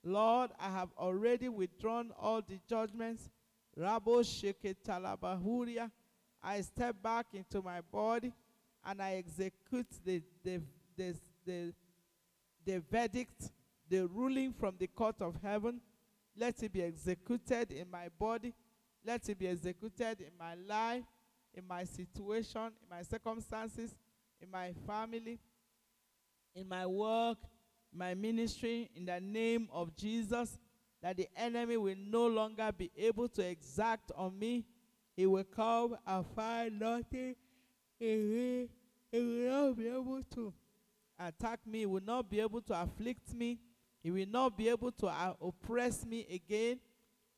[0.02, 3.30] Lord, I have already withdrawn all the judgments.
[3.78, 5.90] Rabo sheke talabahuria.
[6.42, 8.32] I step back into my body
[8.84, 10.60] and I execute the, the,
[10.96, 11.14] the,
[11.46, 11.72] the,
[12.64, 13.50] the verdict,
[13.88, 15.80] the ruling from the court of heaven.
[16.36, 18.54] Let it be executed in my body.
[19.04, 21.04] Let it be executed in my life,
[21.54, 23.94] in my situation, in my circumstances,
[24.40, 25.38] in my family,
[26.54, 27.38] in my work,
[27.92, 30.58] my ministry, in the name of Jesus,
[31.02, 34.64] that the enemy will no longer be able to exact on me.
[35.16, 37.36] He will come and find nothing.
[37.98, 38.68] He will,
[39.12, 40.52] he will not be able to
[41.18, 41.80] attack me.
[41.80, 43.58] He will not be able to afflict me.
[44.02, 46.78] He will not be able to uh, oppress me again.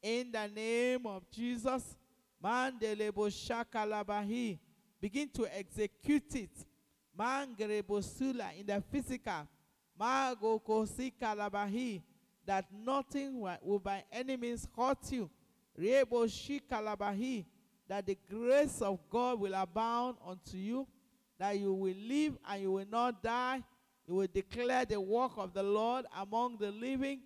[0.02, 1.96] In the name of Jesus,
[2.42, 4.58] Mandelebo Shakalabahi.
[5.00, 6.50] Begin to execute it.
[7.18, 9.46] Mangerebo Sula in the physical.
[9.98, 12.02] Mago Kosi Kalabahi.
[12.44, 15.30] That nothing will by any means hurt you.
[15.78, 17.44] Rebo Shikalabahi.
[17.88, 20.86] That the grace of God will abound unto you.
[21.38, 23.62] That you will live and you will not die.
[24.06, 27.20] You will declare the work of the Lord among the living.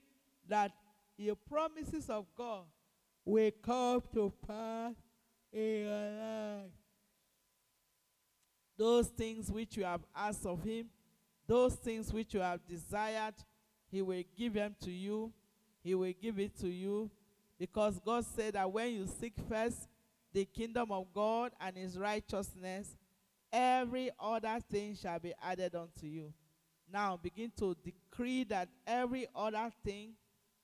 [0.49, 0.73] That
[1.19, 2.65] the promises of God
[3.25, 4.95] will come to pass
[5.53, 6.71] in your life.
[8.77, 10.87] Those things which you have asked of Him,
[11.47, 13.35] those things which you have desired,
[13.91, 15.33] He will give them to you.
[15.83, 17.11] He will give it to you.
[17.59, 19.89] Because God said that when you seek first
[20.33, 22.97] the kingdom of God and His righteousness,
[23.53, 26.33] every other thing shall be added unto you.
[26.93, 30.15] Now begin to decree that every other thing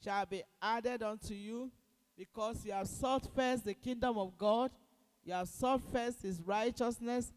[0.03, 1.71] shall be added unto you
[2.17, 4.71] because you have sought first the kingdom of God,
[5.25, 7.33] you have sought first his righteousness,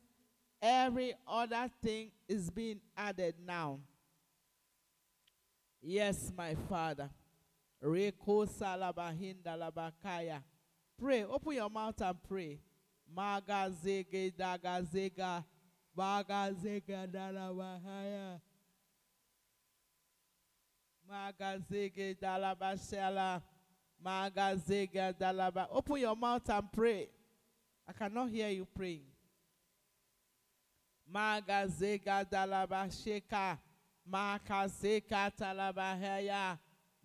[0.61, 3.79] every other thing is being added now.
[5.81, 7.09] Yes, my Father.
[7.83, 8.47] Reko
[9.45, 10.43] labakaya.
[10.99, 11.23] Pray.
[11.23, 12.59] Open your mouth and pray.
[13.15, 15.43] Magazege dagazega.
[15.97, 18.39] Magazega dalabahaya.
[21.09, 23.41] Magazege dalabashala.
[24.03, 25.67] Magazega dalaba.
[25.71, 27.09] Open your mouth and pray.
[27.87, 29.07] I cannot hear you praying.
[31.11, 33.57] Magazega dalabasheka.
[34.09, 36.57] Makazeka talabahaya.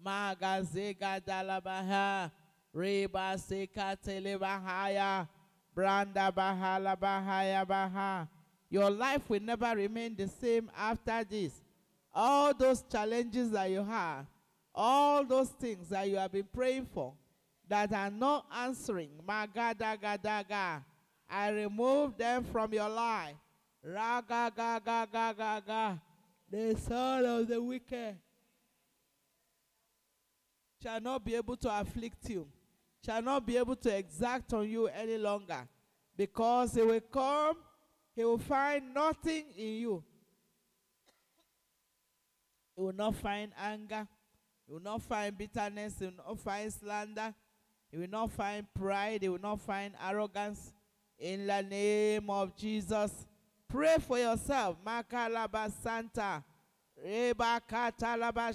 [0.04, 2.30] Magazega dalabaha.
[2.74, 5.28] Reba seka telebahaya.
[5.76, 8.28] Branda bahala bahaya baha.
[8.70, 11.52] Your life will never remain the same after this.
[12.12, 14.26] All those challenges that you have,
[14.74, 17.12] all those things that you have been praying for
[17.68, 20.84] that are not answering, magadagadaga,
[21.28, 23.34] I remove them from your life.
[23.82, 25.98] Raga ga ga ga ga ga.
[26.50, 28.16] The soul of the wicked
[30.82, 32.46] shall not be able to afflict you,
[33.04, 35.68] shall not be able to exact on you any longer,
[36.16, 37.56] because he will come,
[38.14, 40.04] he will find nothing in you.
[42.76, 44.08] He will not find anger,
[44.66, 47.34] he will not find bitterness, he will not find slander,
[47.90, 50.72] he will not find pride, he will not find arrogance.
[51.18, 53.26] In the name of Jesus,
[53.68, 54.76] pray for yourself.
[54.84, 56.42] Makalaba Santa.
[57.02, 58.52] Reba katalaba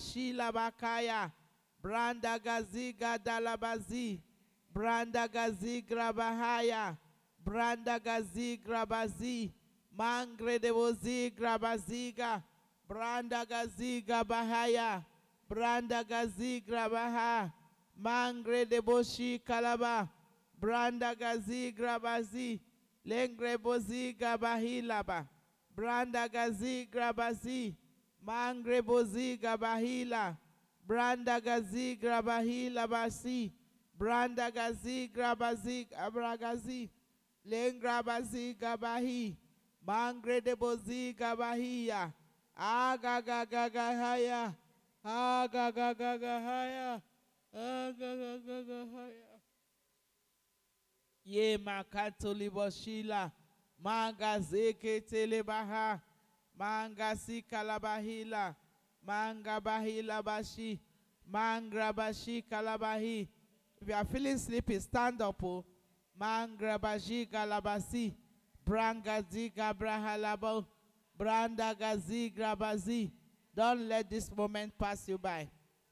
[4.73, 6.97] brandagazi grabahaya.
[7.43, 9.51] Brandagazi grabazi.
[9.97, 12.43] Mangredevozi grabaziga.
[12.87, 15.03] Brandagazi gabahaya
[15.49, 17.51] brandagazi grabaha.
[17.97, 20.07] Mangredeboshi kalaba.
[20.59, 22.59] Brandagazi grabazi.
[23.05, 25.25] Lengrebozi gabahilaba
[25.75, 27.75] brandagazi grabazi.
[28.21, 30.35] Mangrebozi gabahila
[30.85, 33.51] brandagazi grabahila basi
[33.99, 36.89] Branda gazi grabazi abragazi.
[37.45, 39.35] Lengrabazi gabahi.
[39.85, 42.13] Mangre de bozi gabahia.
[42.55, 44.55] Agagagagahaya.
[45.03, 47.01] Agagagagahaya.
[47.53, 49.35] Agagagagahaya.
[51.25, 53.31] Ye makatoli boshila.
[53.83, 55.99] Manga zeke telebaha.
[56.57, 58.55] Manga si kalabahila.
[59.05, 60.79] Manga bahila bashi.
[61.29, 63.27] Mangra bashi kalabahi.
[63.81, 65.41] If you are feeling sleepy, stand up.
[65.43, 65.63] Oh.
[66.19, 68.13] Mangra bashi kalabasi.
[68.65, 70.43] Branga ziga brahalabo.
[70.43, 70.65] Oh.
[71.17, 73.11] Branda gazi grabazi.
[73.55, 75.47] Don't let this moment pass you by.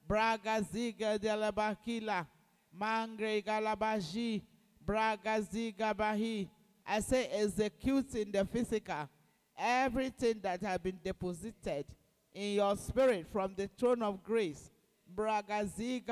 [0.08, 2.28] Braga ziga delabakila.
[2.74, 4.42] Mangre galabaji.
[4.86, 6.50] Braga ziga bahi.
[6.86, 9.10] I say execute in the physical
[9.58, 11.86] everything that has been deposited
[12.34, 14.70] in your spirit from the throne of grace.
[15.16, 16.04] Bragazi.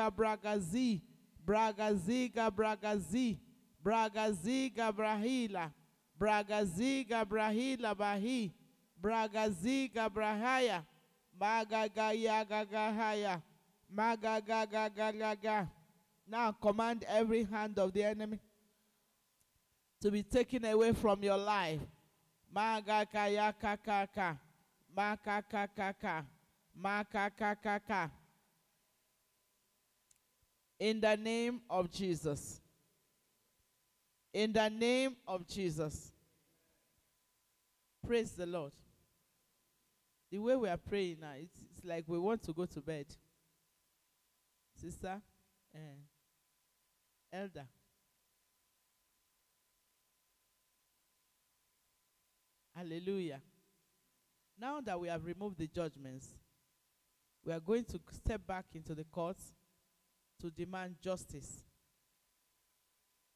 [1.45, 3.39] Bragaziga bragazi.
[3.83, 5.71] Bragaziga brahila.
[6.19, 8.51] Bragaziga brahila bahi.
[8.99, 10.83] Bragaziga brahaya.
[11.39, 13.41] Magagayagagahaya.
[13.93, 15.69] Magagagagagaga.
[16.27, 18.39] Now command every hand of the enemy
[20.01, 21.81] to be taken away from your life.
[22.55, 24.39] Magakayakakaka.
[24.97, 26.25] Makakakaka.
[26.81, 28.09] Makakakaka.
[30.79, 32.59] In the name of Jesus.
[34.33, 36.11] In the name of Jesus.
[38.05, 38.73] Praise the Lord.
[40.31, 43.05] The way we are praying now, it's, it's like we want to go to bed.
[44.75, 45.21] Sister,
[45.73, 45.79] eh,
[47.31, 47.65] elder.
[52.75, 53.41] Hallelujah.
[54.59, 56.27] Now that we have removed the judgments,
[57.45, 59.53] we are going to step back into the courts
[60.41, 61.63] to demand justice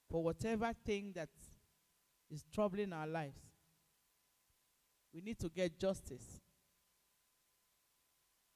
[0.10, 1.30] for whatever thing that
[2.30, 3.40] is troubling our lives.
[5.14, 6.42] We need to get justice.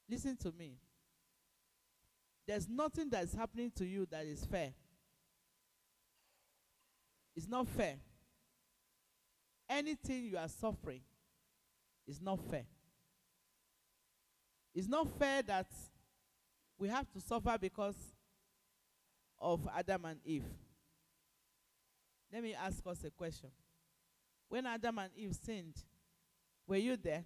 [0.08, 0.76] Listen to me.
[2.46, 4.72] There's nothing that is happening to you that is fair.
[7.34, 7.96] It's not fair.
[9.68, 11.00] Anything you are suffering
[12.06, 12.66] is not fair.
[14.74, 15.68] It's not fair that
[16.78, 17.96] we have to suffer because
[19.44, 20.46] of Adam and Eve.
[22.32, 23.50] Let me ask us a question.
[24.48, 25.74] When Adam and Eve sinned,
[26.66, 27.24] were you there?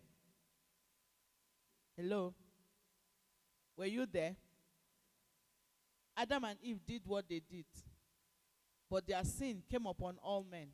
[1.96, 2.34] Hello?
[3.76, 4.34] Were you there?
[6.16, 7.66] Adam and Eve did what they did,
[8.90, 10.68] but their sin came upon all men.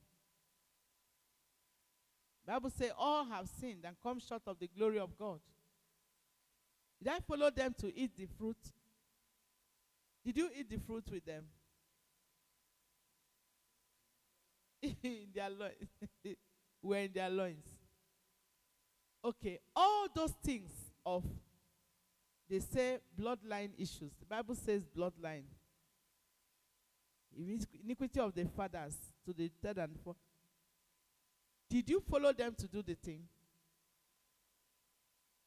[2.46, 5.40] Bible says all have sinned and come short of the glory of God.
[7.02, 8.56] Did I follow them to eat the fruit?
[10.24, 11.44] Did you eat the fruit with them?
[15.02, 15.74] in their loins.
[16.82, 17.66] We're in their loins.
[19.24, 20.70] Okay, all those things
[21.04, 21.24] of
[22.48, 24.12] they say bloodline issues.
[24.20, 25.44] The Bible says bloodline.
[27.36, 28.94] Iniquity of the fathers
[29.26, 30.16] to the third and fourth.
[31.70, 33.22] Did you follow them to do the thing?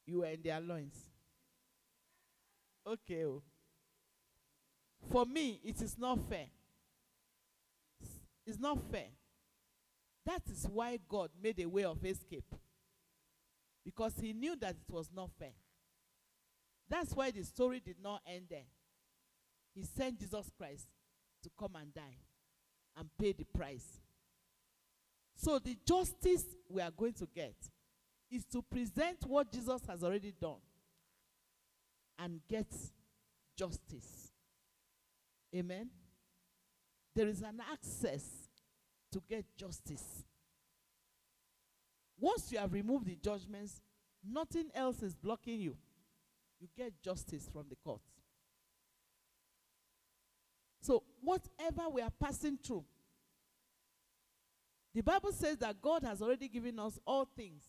[0.06, 0.96] You were in their loins.
[2.86, 3.24] Okay.
[3.24, 3.42] Oh.
[5.10, 6.46] For me, it is not fair.
[8.46, 9.08] It's not fair.
[10.26, 12.54] That is why God made a way of escape.
[13.84, 15.52] Because he knew that it was not fair.
[16.90, 18.66] That's why the story did not end there.
[19.74, 20.88] He sent Jesus Christ
[21.42, 22.18] to come and die
[22.96, 24.00] and pay the price.
[25.36, 27.54] So the justice we are going to get
[28.30, 30.60] is to present what Jesus has already done
[32.18, 32.66] and get
[33.56, 34.32] justice.
[35.54, 35.88] Amen.
[37.14, 38.24] There is an access
[39.12, 40.24] to get justice.
[42.18, 43.80] Once you have removed the judgments,
[44.24, 45.76] nothing else is blocking you.
[46.60, 48.00] You get justice from the court.
[50.80, 52.84] So, whatever we are passing through,
[54.94, 57.62] the Bible says that God has already given us all things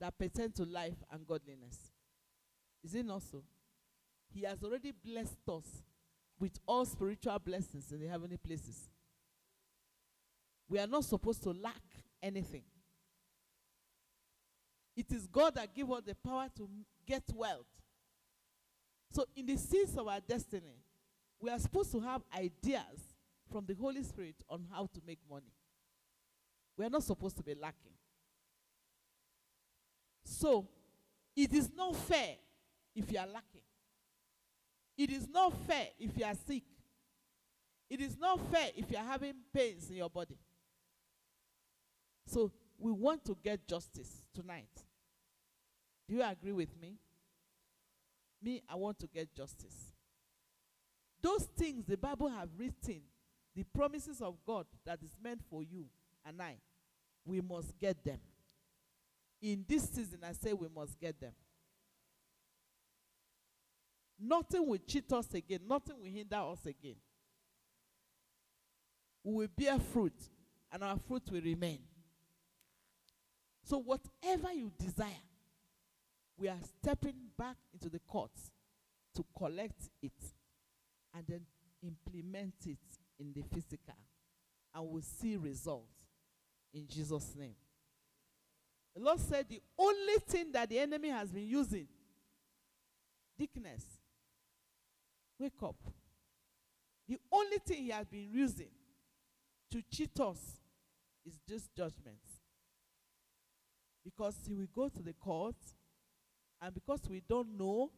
[0.00, 1.92] that pertain to life and godliness.
[2.84, 3.42] Is it not so?
[4.32, 5.82] He has already blessed us
[6.40, 8.88] with all spiritual blessings in the heavenly places.
[10.68, 11.82] We are not supposed to lack
[12.22, 12.62] anything.
[14.96, 16.68] It is God that gives us the power to
[17.06, 17.66] get wealth.
[19.12, 20.76] So, in the seeds of our destiny,
[21.40, 23.14] we are supposed to have ideas
[23.50, 25.52] from the Holy Spirit on how to make money.
[26.76, 27.92] We are not supposed to be lacking.
[30.24, 30.68] So,
[31.36, 32.36] it is not fair
[32.94, 33.62] if you are lacking.
[34.96, 36.64] It is not fair if you are sick.
[37.88, 40.38] It is not fair if you are having pains in your body.
[42.26, 44.68] So, we want to get justice tonight.
[46.08, 46.96] Do you agree with me?
[48.42, 49.92] Me, I want to get justice.
[51.22, 53.02] Those things the Bible have written,
[53.54, 55.86] the promises of God that is meant for you
[56.24, 56.56] and I,
[57.24, 58.18] we must get them.
[59.42, 61.32] In this season, I say we must get them.
[64.20, 66.96] Nothing will cheat us again, nothing will hinder us again.
[69.24, 70.14] We will bear fruit,
[70.70, 71.80] and our fruit will remain.
[73.64, 75.22] So, whatever you desire,
[76.36, 78.50] we are stepping back into the courts
[79.14, 80.12] to collect it
[81.14, 81.40] and then
[81.82, 82.78] implement it
[83.18, 83.94] in the physical.
[84.74, 85.92] And we'll see results
[86.72, 87.56] in Jesus' name.
[88.94, 91.86] The Lord said the only thing that the enemy has been using,
[93.38, 93.84] dickness,
[95.40, 95.76] wake up.
[97.08, 98.68] The only thing he has been using
[99.72, 100.60] to cheat us
[101.26, 102.42] is just judgments.
[104.04, 105.56] Because he will go to the court,
[106.60, 107.90] and because we don't know,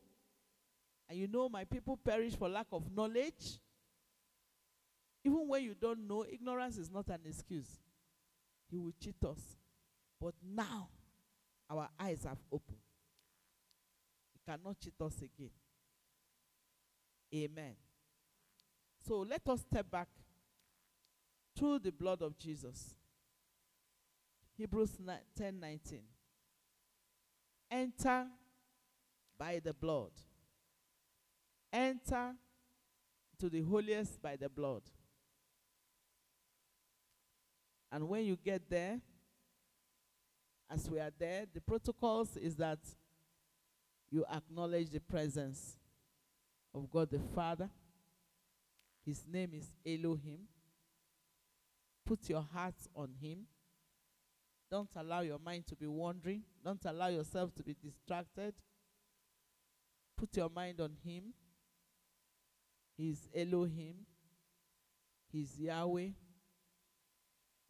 [1.08, 3.58] and you know, my people perish for lack of knowledge.
[5.24, 7.68] Even when you don't know, ignorance is not an excuse.
[8.70, 9.56] He will cheat us.
[10.20, 10.88] But now,
[11.70, 12.78] our eyes have opened.
[14.32, 15.50] He cannot cheat us again.
[17.34, 17.74] Amen.
[19.06, 20.08] So let us step back
[21.56, 22.94] through the blood of Jesus.
[24.56, 24.98] Hebrews
[25.36, 26.00] 10 19.
[27.70, 28.26] Enter
[29.38, 30.10] by the blood.
[31.72, 32.32] Enter
[33.38, 34.82] to the holiest by the blood.
[37.90, 39.00] And when you get there,
[40.70, 42.78] as we are there, the protocols is that
[44.10, 45.78] you acknowledge the presence
[46.74, 47.68] of God the Father.
[49.04, 50.40] His name is Elohim.
[52.04, 53.46] Put your heart on Him.
[54.70, 56.42] Don't allow your mind to be wandering.
[56.64, 58.54] Don't allow yourself to be distracted.
[60.16, 61.34] Put your mind on Him.
[62.96, 63.96] He's Elohim.
[65.30, 66.08] He's Yahweh.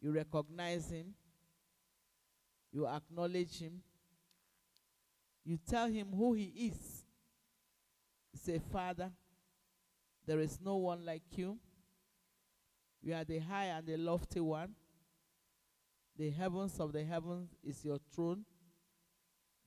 [0.01, 1.13] You recognize Him.
[2.71, 3.81] You acknowledge Him.
[5.45, 7.02] You tell Him who He is.
[8.35, 9.11] Say, Father,
[10.25, 11.57] there is no one like you.
[13.01, 14.73] You are the high and the lofty one.
[16.17, 18.45] The heavens of the heavens is your throne.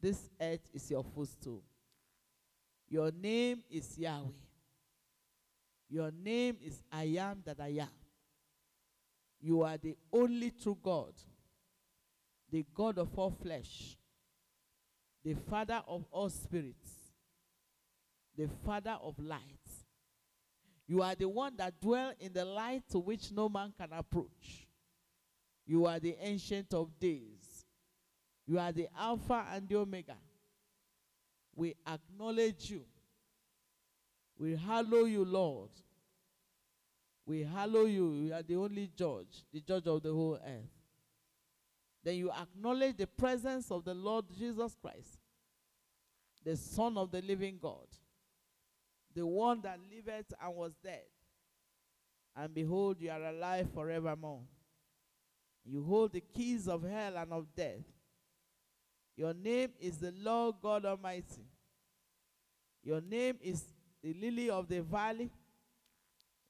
[0.00, 1.62] This earth is your footstool.
[2.88, 4.30] Your name is Yahweh.
[5.88, 7.88] Your name is I am that I am.
[9.40, 11.12] You are the only true God,
[12.50, 13.96] the God of all flesh,
[15.24, 17.05] the Father of all spirits,
[18.36, 19.40] the Father of light.
[20.86, 24.68] You are the one that dwell in the light to which no man can approach.
[25.66, 27.64] You are the ancient of days.
[28.46, 30.16] You are the Alpha and the Omega.
[31.56, 32.84] We acknowledge you.
[34.38, 35.70] We hallow you, Lord.
[37.24, 38.12] We hallow you.
[38.12, 40.70] You are the only judge, the judge of the whole earth.
[42.04, 45.18] Then you acknowledge the presence of the Lord Jesus Christ
[46.46, 47.88] the Son of the living God,
[49.16, 51.02] the one that liveth and was dead.
[52.36, 54.42] And behold, you are alive forevermore.
[55.64, 57.82] You hold the keys of hell and of death.
[59.16, 61.48] Your name is the Lord God Almighty.
[62.84, 63.64] Your name is
[64.02, 65.30] the lily of the valley,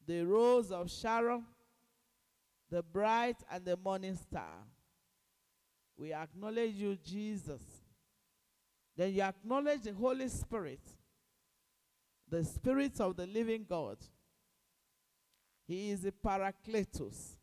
[0.04, 1.44] the rose of Sharon,
[2.68, 4.58] the bright and the morning star.
[5.96, 7.62] We acknowledge you, Jesus.
[8.96, 10.80] Then you acknowledge the Holy Spirit,
[12.28, 13.98] the Spirit of the living God.
[15.66, 17.36] He is a Paracletus.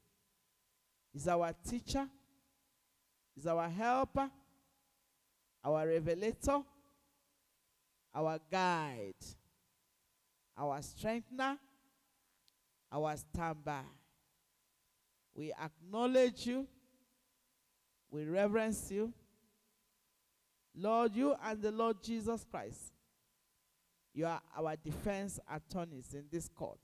[1.12, 2.08] He's our teacher.
[3.36, 4.30] He's our helper,
[5.64, 6.62] our revelator,
[8.14, 9.14] our guide,
[10.58, 11.58] our strengthener,
[12.92, 13.82] our standby.
[15.34, 16.68] We acknowledge you.
[18.12, 19.12] We reverence you.
[20.76, 22.94] Lord, you and the Lord Jesus Christ,
[24.14, 26.80] you are our defense attorneys in this court.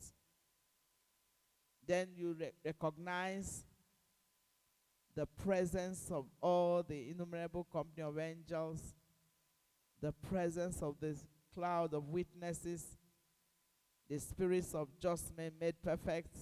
[1.85, 3.65] Then you re- recognize
[5.15, 8.95] the presence of all the innumerable company of angels,
[10.01, 12.97] the presence of this cloud of witnesses,
[14.09, 16.35] the spirits of just men made perfect.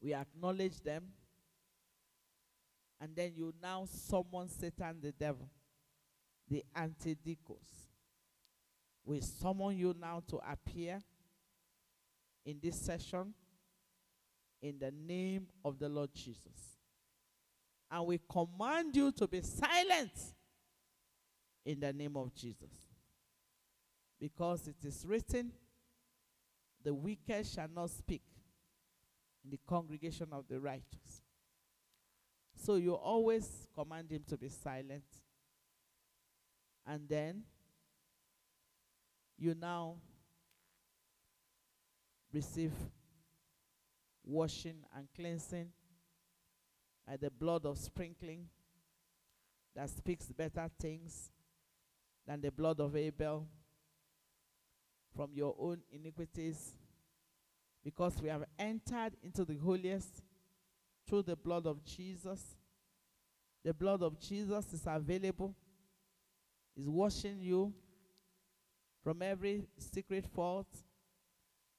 [0.00, 1.04] We acknowledge them.
[3.00, 5.50] And then you now summon Satan the devil,
[6.48, 7.93] the antidikos.
[9.04, 11.02] We summon you now to appear
[12.44, 13.34] in this session
[14.62, 16.78] in the name of the Lord Jesus.
[17.90, 20.12] And we command you to be silent
[21.64, 22.72] in the name of Jesus.
[24.18, 25.52] Because it is written,
[26.82, 28.22] the wicked shall not speak
[29.44, 31.22] in the congregation of the righteous.
[32.56, 35.04] So you always command him to be silent.
[36.86, 37.42] And then
[39.38, 39.96] you now
[42.32, 42.72] receive
[44.24, 45.68] washing and cleansing
[47.06, 48.46] by the blood of sprinkling
[49.76, 51.30] that speaks better things
[52.26, 53.46] than the blood of Abel
[55.14, 56.72] from your own iniquities
[57.84, 60.22] because we have entered into the holiest
[61.06, 62.56] through the blood of Jesus.
[63.62, 65.54] The blood of Jesus is available,
[66.76, 67.72] is washing you
[69.04, 70.66] from every secret fault,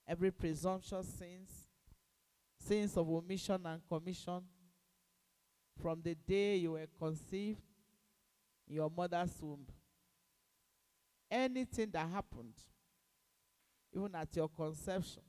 [0.08, 1.50] every presumptuous sins,
[2.60, 4.42] sins of omission and commission,
[5.82, 7.60] from the day you were conceived
[8.70, 9.66] in your mother's womb.
[11.32, 12.54] Anything that happened,
[13.92, 15.24] even at your conception,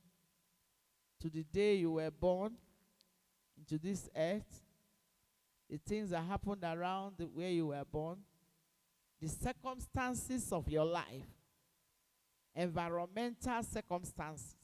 [1.19, 2.53] to the day you were born
[3.57, 4.63] into this earth,
[5.71, 8.19] the things that happened around where you were born,
[9.19, 11.36] the circumstances of your life,
[12.57, 14.55] environmental circumstances,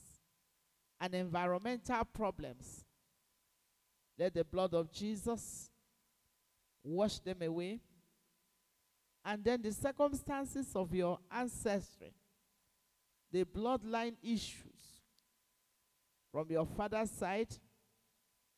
[1.00, 2.84] and environmental problems.
[4.18, 5.70] Let the blood of Jesus
[6.82, 7.80] wash them away.
[9.24, 12.12] And then the circumstances of your ancestry,
[13.30, 15.02] the bloodline issues
[16.32, 17.54] from your father's side,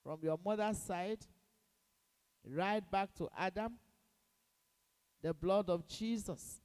[0.02, 1.18] from your mother's side,
[2.46, 3.74] right back to Adam,
[5.22, 6.60] the blood of Jesus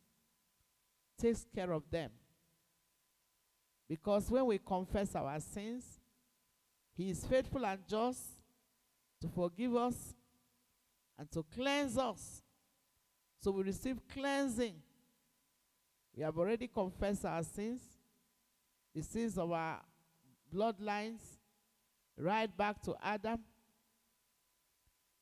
[1.17, 2.11] takes care of them.
[3.89, 5.83] Because when we confess our sins,
[6.95, 8.21] He is faithful and just
[9.19, 10.13] to forgive us
[11.17, 12.41] and to cleanse us.
[13.41, 14.75] So we receive cleansing.
[16.15, 17.81] We have already confessed our sins,
[18.93, 19.81] the sins of our
[20.53, 21.21] bloodlines,
[22.17, 23.39] right back to Adam.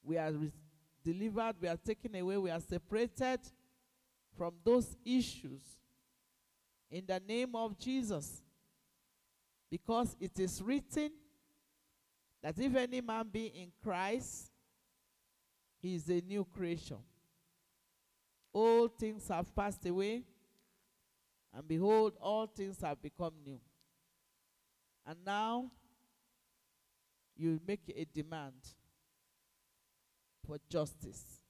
[0.04, 0.52] We are re-
[1.04, 3.40] delivered, we are taken away, we are separated
[4.38, 5.62] from those issues
[6.90, 8.42] in the name of Jesus.
[9.70, 11.12] Because it is written
[12.42, 14.52] that if any man be in Christ,
[15.80, 16.98] he is a new creation.
[18.54, 20.24] All things have passed away,
[21.54, 23.60] and behold, all things have become new.
[25.06, 25.72] And now
[27.36, 28.56] you make a demand
[30.46, 31.42] for justice.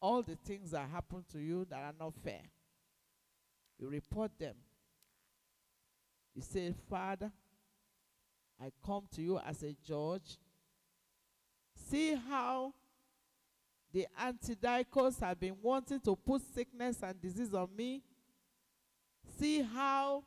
[0.00, 2.42] All the things that happen to you that are not fair,
[3.78, 4.54] you report them.
[6.34, 7.30] You say, Father,
[8.60, 10.38] I come to you as a judge.
[11.88, 12.72] See how
[13.92, 18.02] the antidikos have been wanting to put sickness and disease on me.
[19.38, 20.24] See how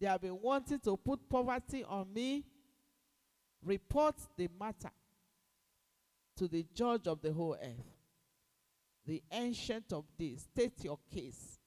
[0.00, 2.44] they have been wanting to put poverty on me.
[3.64, 4.90] Report the matter
[6.36, 7.94] to the judge of the whole earth.
[9.06, 10.46] the ancient of days.
[10.52, 11.58] State your case.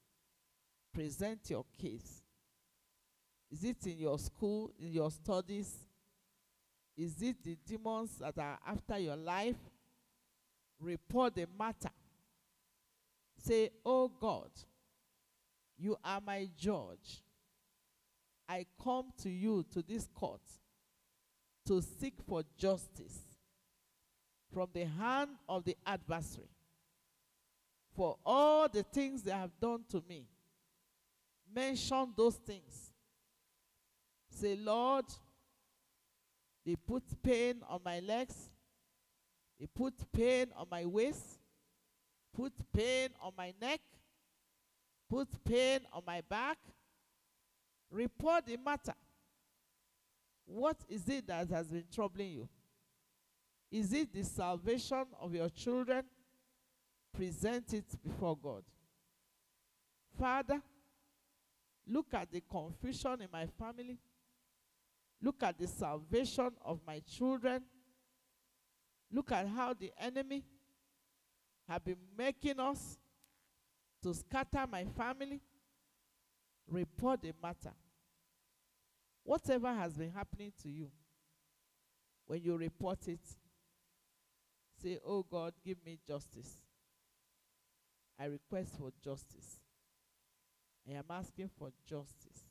[0.92, 2.17] Present your case.
[3.50, 5.72] Is it in your school, in your studies?
[6.96, 9.56] Is it the demons that are after your life?
[10.80, 11.90] Report the matter.
[13.38, 14.50] Say, Oh God,
[15.78, 17.22] you are my judge.
[18.48, 20.40] I come to you to this court
[21.66, 23.18] to seek for justice
[24.52, 26.48] from the hand of the adversary
[27.94, 30.24] for all the things they have done to me.
[31.54, 32.87] Mention those things.
[34.40, 35.06] Say, Lord,
[36.64, 38.50] they put pain on my legs,
[39.58, 41.40] they put pain on my waist,
[42.32, 43.80] put pain on my neck,
[45.10, 46.58] put pain on my back.
[47.90, 48.94] Report the matter.
[50.46, 52.48] What is it that has been troubling you?
[53.72, 56.04] Is it the salvation of your children?
[57.12, 58.62] Present it before God.
[60.16, 60.60] Father,
[61.88, 63.98] look at the confusion in my family.
[65.20, 67.62] Look at the salvation of my children.
[69.10, 70.44] Look at how the enemy
[71.68, 72.98] have been making us
[74.02, 75.40] to scatter my family.
[76.68, 77.72] Report the matter.
[79.24, 80.90] Whatever has been happening to you,
[82.26, 83.20] when you report it,
[84.82, 86.58] say, Oh God, give me justice.
[88.18, 89.60] I request for justice.
[90.88, 92.47] I am asking for justice.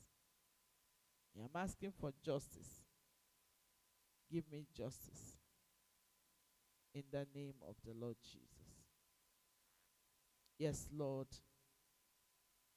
[1.38, 2.84] I am asking for justice.
[4.32, 5.38] Give me justice.
[6.94, 8.48] In the name of the Lord Jesus.
[10.58, 11.28] Yes, Lord.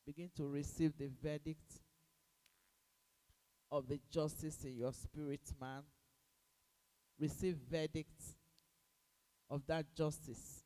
[0.07, 1.81] Begin to receive the verdict
[3.71, 5.83] of the justice in your spirit, man.
[7.19, 8.21] Receive verdict
[9.49, 10.65] of that justice.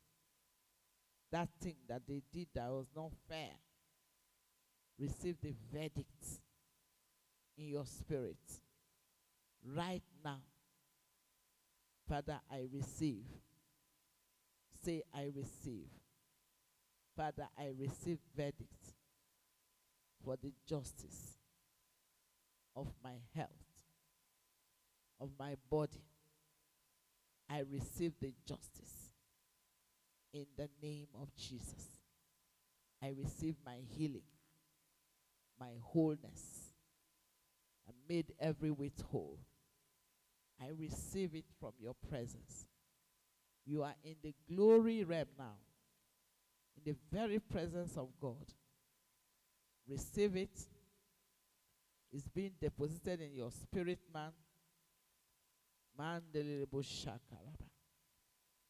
[1.31, 3.51] That thing that they did that was not fair.
[4.97, 6.41] Receive the verdict
[7.57, 8.37] in your spirit
[9.75, 10.39] right now.
[12.07, 13.23] Father, I receive.
[14.83, 15.87] Say, I receive.
[17.15, 18.93] Father, I receive verdict
[20.23, 21.37] for the justice
[22.75, 23.49] of my health,
[25.19, 26.03] of my body.
[27.49, 29.11] I receive the justice
[30.33, 32.01] in the name of Jesus.
[33.01, 34.23] I receive my healing,
[35.59, 36.64] my wholeness.
[37.87, 39.39] I made every weight whole.
[40.61, 42.67] I receive it from your presence.
[43.65, 45.57] You are in the glory realm now,
[46.77, 48.53] in the very presence of God.
[49.87, 50.57] Receive it.
[52.11, 53.99] It's being deposited in your spirit.
[54.13, 54.31] Man,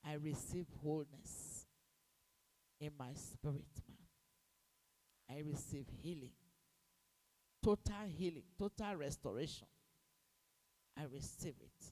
[0.03, 1.65] I receive wholeness
[2.79, 3.97] in my spirit, man.
[5.29, 6.33] I receive healing,
[7.65, 9.67] total healing, total restoration.
[10.95, 11.91] I receive it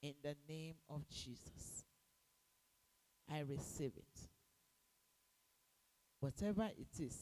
[0.00, 1.84] in the name of Jesus.
[3.28, 4.28] I receive it.
[6.20, 7.18] Whatever it is,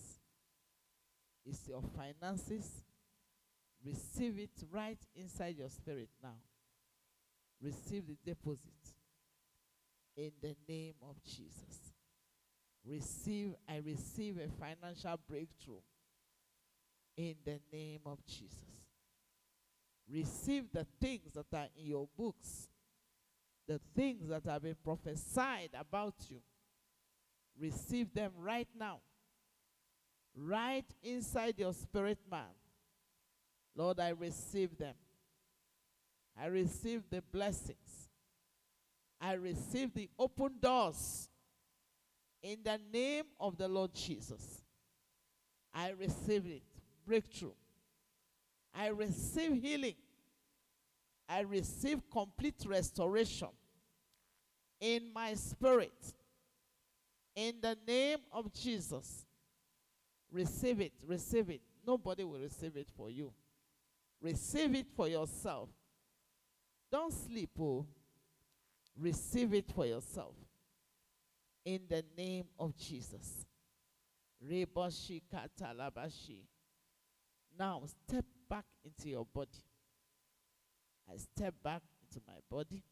[1.47, 2.85] is your finances.
[3.83, 6.37] Receive it right inside your spirit now.
[7.63, 8.93] Receive the deposit
[10.15, 11.95] in the name of Jesus.
[12.87, 15.81] Receive, I receive a financial breakthrough
[17.29, 18.57] in the name of Jesus.
[20.11, 22.69] Receive the things that are in your books,
[23.69, 26.41] the things that have been prophesied about you.
[27.59, 29.01] Receive them right now,
[30.35, 32.55] right inside your spirit man.
[33.77, 34.95] Lord, I receive them.
[36.41, 38.09] I receive the blessings.
[39.21, 41.29] I receive the open doors
[42.43, 44.63] in the name of the Lord Jesus.
[45.75, 46.63] I receive it.
[47.07, 47.53] Breakthrough.
[48.75, 49.97] I receive healing.
[51.29, 53.49] I receive complete restoration
[54.81, 56.15] in my spirit.
[57.37, 59.25] In the name of Jesus.
[60.33, 60.93] Receive it.
[61.07, 61.61] Receive it.
[61.87, 63.33] Nobody will receive it for you.
[64.21, 65.69] Receive it for yourself.
[66.91, 67.87] Don't sleep, oh.
[68.99, 70.35] Receive it for yourself.
[71.65, 73.47] In the name of Jesus.
[74.45, 76.43] Reboshi katalabashi.
[77.59, 79.65] Now step back into your body.
[81.09, 82.83] I step back into my body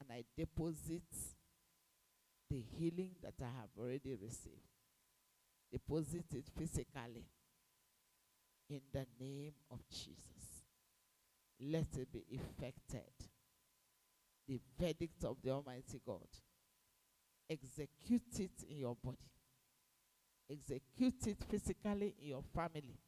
[0.00, 1.02] and I deposit
[2.48, 4.66] the healing that I have already received.
[5.70, 7.26] Deposit it physically
[8.68, 10.64] in the name of Jesus.
[11.60, 13.12] Let it be effected.
[14.48, 16.26] The verdict of the Almighty God
[17.48, 19.16] execute it in your body.
[20.50, 22.98] Execute it physically in your family.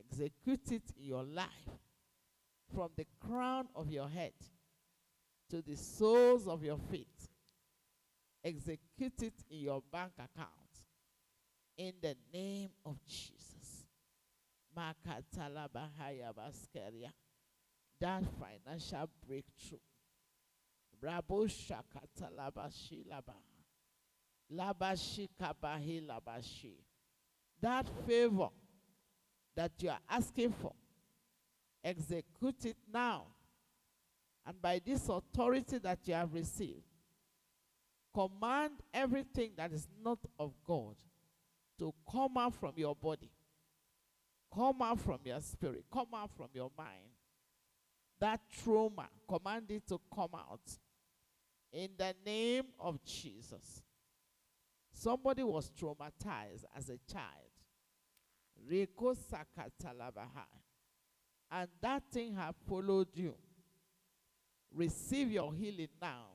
[0.00, 1.46] Execute it in your life.
[2.74, 4.32] From the crown of your head
[5.50, 7.08] to the soles of your feet.
[8.44, 10.48] Execute it in your bank account.
[11.76, 13.86] In the name of Jesus.
[14.74, 14.96] That
[18.38, 19.78] financial breakthrough.
[21.02, 23.34] Rabo shakatalabashilaba.
[24.52, 26.74] Labashi kabahi labashi.
[27.60, 28.50] That favor
[29.56, 30.72] that you are asking for,
[31.82, 33.26] execute it now.
[34.46, 36.82] And by this authority that you have received,
[38.14, 40.96] command everything that is not of God
[41.78, 43.30] to come out from your body,
[44.52, 47.12] come out from your spirit, come out from your mind.
[48.18, 50.60] That trauma, command it to come out
[51.72, 53.82] in the name of Jesus.
[54.92, 57.49] Somebody was traumatized as a child.
[58.68, 60.46] Reko sakatalabaha.
[61.50, 63.34] And that thing have followed you.
[64.72, 66.26] Receive your healing now.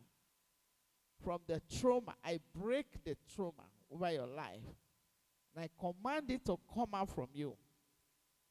[1.23, 4.65] From the trauma, I break the trauma over your life.
[5.55, 7.55] And I command it to come out from you.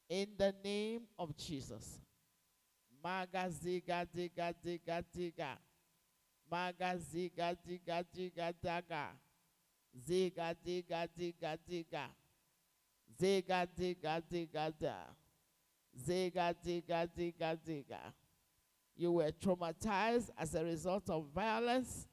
[0.09, 1.99] In the name of Jesus.
[3.03, 5.57] Maga ziga diga diga diga.
[6.49, 9.09] Maga ziga diga diga daga.
[9.95, 12.09] Ziga diga diga diga.
[13.19, 14.95] Ziga diga diga da.
[15.97, 17.99] Ziga diga diga diga.
[18.95, 22.07] You were traumatized as a result of violence.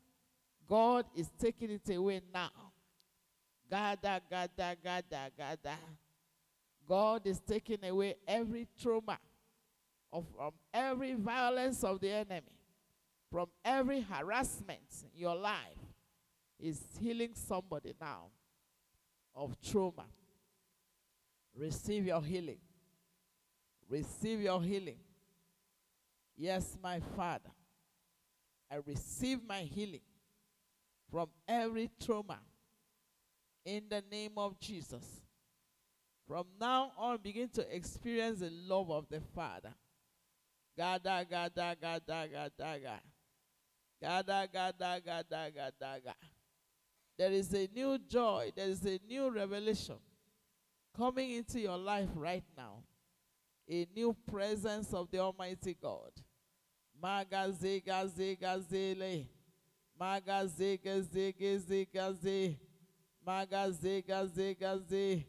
[0.68, 2.50] God is taking it away now.
[3.70, 5.78] Gada, gada, gada, gada.
[6.88, 9.18] God is taking away every trauma
[10.12, 12.58] of from every violence of the enemy,
[13.30, 14.80] from every harassment
[15.14, 15.78] in your life.
[16.58, 18.26] Is healing somebody now
[19.34, 20.04] of trauma.
[21.54, 22.58] Receive your healing.
[23.88, 24.98] Receive your healing.
[26.36, 27.50] Yes, my Father.
[28.70, 30.00] I receive my healing
[31.10, 32.38] from every trauma
[33.66, 35.04] in the name of Jesus.
[36.26, 39.74] From now on, begin to experience the love of the Father.
[40.76, 43.00] Gada, gada, gada, gada, gada.
[44.00, 46.16] Gada, gada, gada, gada, gada.
[47.18, 49.96] There is a new joy, there is a new revelation
[50.96, 52.84] coming into your life right now.
[53.70, 56.10] A new presence of the Almighty God.
[57.00, 59.26] Maga zega zega zele.
[59.98, 62.58] Maga zega zega zega ze.
[63.24, 65.26] Maga zega zega ze.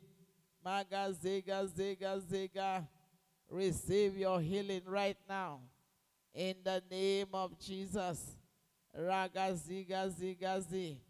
[0.64, 2.88] Maga zega zega zega.
[3.50, 5.60] Receive your healing right now.
[6.34, 8.38] In the name of Jesus.
[8.96, 11.02] Raga ziga ziga zi.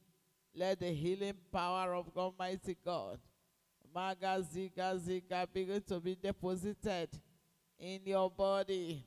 [0.55, 3.19] Let the healing power of Almighty God.
[3.93, 7.09] Maga ziga begin to be deposited
[7.77, 9.05] in your body.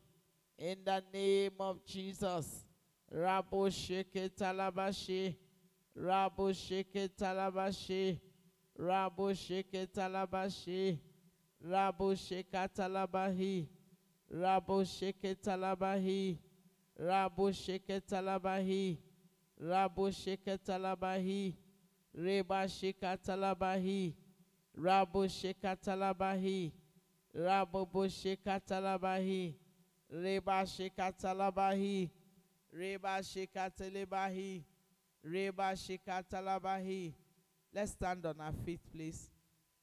[0.57, 2.65] In the name of Jesus.
[3.13, 5.35] Rabo sheke talabashi.
[5.99, 8.21] Rabo sheke talabashi.
[8.79, 10.99] Rabo sheke talabashi.
[11.65, 13.67] Rabo sheka talabahi.
[14.33, 16.39] Rabo sheke talabahi.
[17.01, 18.99] Rabo sheke talabahi.
[19.61, 21.55] Rabo sheke talabahi.
[22.15, 24.15] Reba sheka talabahi.
[24.77, 26.73] Rabo sheka talabahi.
[27.35, 29.55] Rabo sheka talabahi.
[30.11, 32.11] Reba sheka talabahi.
[32.73, 34.65] Reba sheka telebahi.
[35.25, 37.15] Reba sheka talabahi.
[37.73, 39.29] Let's stand on our feet, please.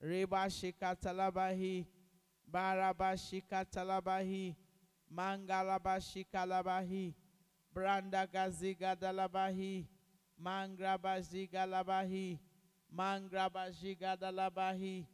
[0.02, 1.86] Reba shika talabahi,
[2.52, 4.56] baraba shika talabahi,
[5.10, 7.14] mangalaba shika labahi,
[7.74, 9.86] branda gaziga dalabahi,
[10.38, 11.64] mangraba ziga
[12.94, 15.08] labahi,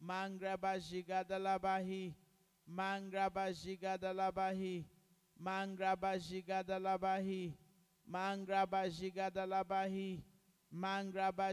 [0.00, 0.78] mangraba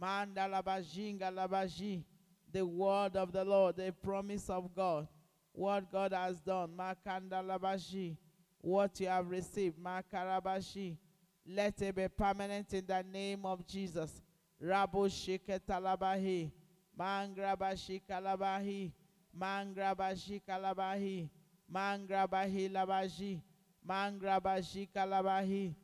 [0.00, 2.04] Mandalabajingalabaji.
[2.52, 5.08] The word of the Lord, the promise of God.
[5.50, 6.70] What God has done.
[6.78, 8.16] Makandalabashi.
[8.60, 9.76] What you have received.
[9.76, 10.96] Makarabashi.
[11.44, 14.22] Let it be permanent in the name of Jesus.
[14.62, 16.52] Rabu Shiketalabahi.
[16.98, 18.92] Mangrabashi Kalabahi.
[19.36, 21.28] Mangrabashi Kalabahi.
[21.72, 23.40] Mangrabahi Labaji.
[23.86, 25.74] Mangrabashi Kalabahi.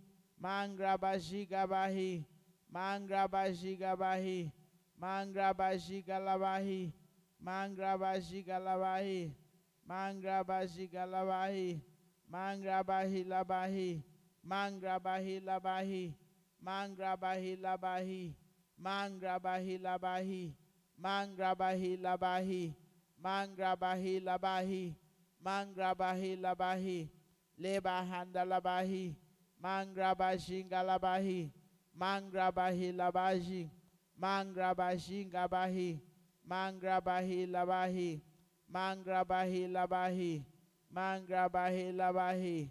[0.43, 2.24] Mangrabashi Gabahi.
[2.73, 4.53] Mangrabashi Gabahi.
[5.01, 6.93] Mangrabashi Galabahi.
[7.43, 9.33] Mangrabashi Galabahi.
[9.89, 11.81] Mangrabashi Galabahi.
[12.31, 14.03] Mangrabahi Labahi.
[14.45, 16.15] Mangrabahi Labahi.
[16.61, 18.35] Mangrabahi Labahi.
[18.77, 20.65] Mangrabahi Labahi.
[20.98, 22.74] Mangrabahi Labahi.
[23.23, 24.94] Mangrabahi Labahi.
[25.44, 27.09] Mangrabahi Labahi.
[27.59, 29.14] Lebahanda Labahi.
[29.62, 31.51] Mangrabashinga Labahi.
[31.97, 33.70] Mangrabahi Labahi.
[34.16, 36.01] Mangrabashinga Bahi.
[36.48, 38.20] Mangrabahi Labahi.
[38.73, 40.44] Mangrabahi Labahi.
[40.89, 42.70] Mangrabahi Labahi.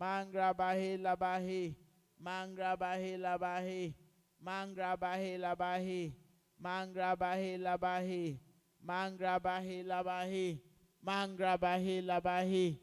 [0.00, 1.76] Mangrabahi Labahi.
[2.16, 3.94] Mangrabahi Labahi.
[4.40, 6.25] Mangrabahi Labahi.
[6.62, 8.38] Mangrabahi Labahi.
[8.86, 10.58] Mangrabahi Labahi.
[11.04, 12.78] Mangrabahi Labahi.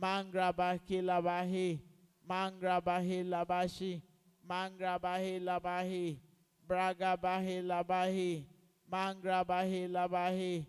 [0.00, 1.80] Mangrabahi Labahi.
[2.28, 4.02] Mangrabahi Labashi.
[4.48, 6.18] Mangrabahi Labahi.
[6.66, 8.44] Bragabahi Labahi.
[8.90, 10.66] Mangrabahi Labahi.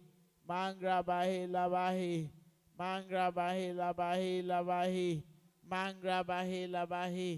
[0.47, 2.29] Mangrabahi Labahi.
[2.79, 5.23] Mangrabahi Labahi Labahi.
[5.69, 7.31] Mangrabahi Labahi.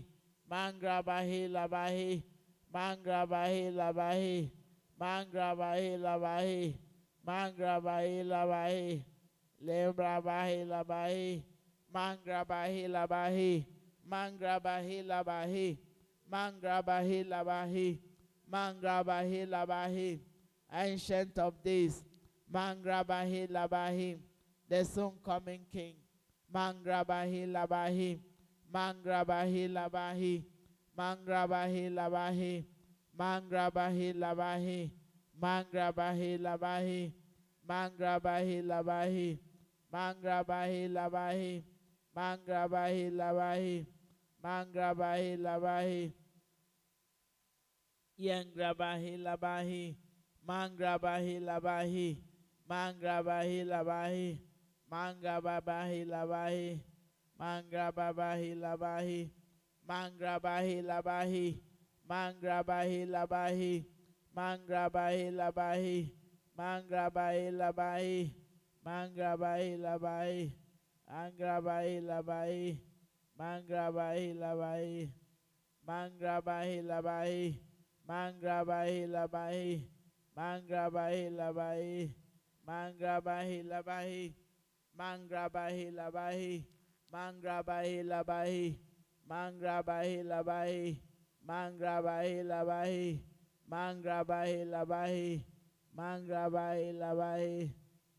[0.50, 2.24] Mangrabahi Labahi.
[2.72, 4.61] Mangrabahi Labahi.
[5.02, 6.78] Mangrabahi Labahi.
[7.26, 9.02] Mangrabahi Labahi.
[9.58, 11.42] Lembrabahi Labahi.
[11.90, 13.66] Mangrabahi Labahi.
[14.06, 15.78] Mangrabahi Labahi.
[16.32, 18.00] Mangrabahi Labahi.
[18.46, 20.20] Mangrabahi Labahi.
[20.72, 22.04] Ancient of days.
[22.54, 24.20] Mangrabahi Labahi.
[24.70, 25.96] The soon coming King.
[26.54, 28.20] Mangrabahi Labahi.
[28.72, 30.44] Mangrabahi Labahi.
[30.94, 32.71] Mangrabahi Labahi.
[33.22, 34.90] Mangra bahi labahi.
[35.42, 37.14] Mangra bahi labahi.
[37.70, 39.30] Mangra bahi labahi.
[39.94, 41.64] Mangra bahi labahi.
[42.18, 43.86] Mangra bahi labahi.
[44.44, 46.02] Mangra bahi labahi.
[48.18, 49.84] Yangra bahi labahi.
[50.42, 52.10] Mangra bahi labahi.
[52.66, 54.30] Mangra bahi labahi.
[54.90, 55.62] Mangra bahi labahi.
[55.62, 56.92] Mangra bahi labahi.
[57.42, 59.34] Mangra bahi lavahi,
[59.82, 61.71] mangra bahi labahi.
[62.10, 63.86] Mangrabahi Labahi.
[64.36, 66.12] Mangrabahi Labahi.
[66.58, 68.34] Mangrabahi Labahi.
[68.86, 70.52] Mangrabahi Labahi.
[71.08, 72.80] Mangrabahi Labahi.
[73.38, 75.12] Mangrabahi Labahi.
[75.88, 77.60] Mangrabahi Labahi.
[78.08, 79.84] Mangrabahi Labahi.
[80.38, 82.14] Mangrabahi Labahi.
[82.62, 84.34] Mangrabahi Labahi.
[84.98, 86.66] Mangrabahi Labahi.
[87.12, 88.78] Mangrabahi Labahi.
[89.28, 91.11] Mangrabahi Labahi.
[91.48, 93.20] Mangrabahi Labahi.
[93.70, 95.44] Mangrabahi Labahi.
[95.98, 97.72] Mangrabahi Labahi.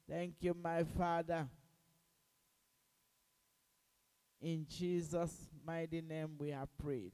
[0.09, 1.49] Thank you, my Father.
[4.40, 7.12] In Jesus' mighty name we have prayed.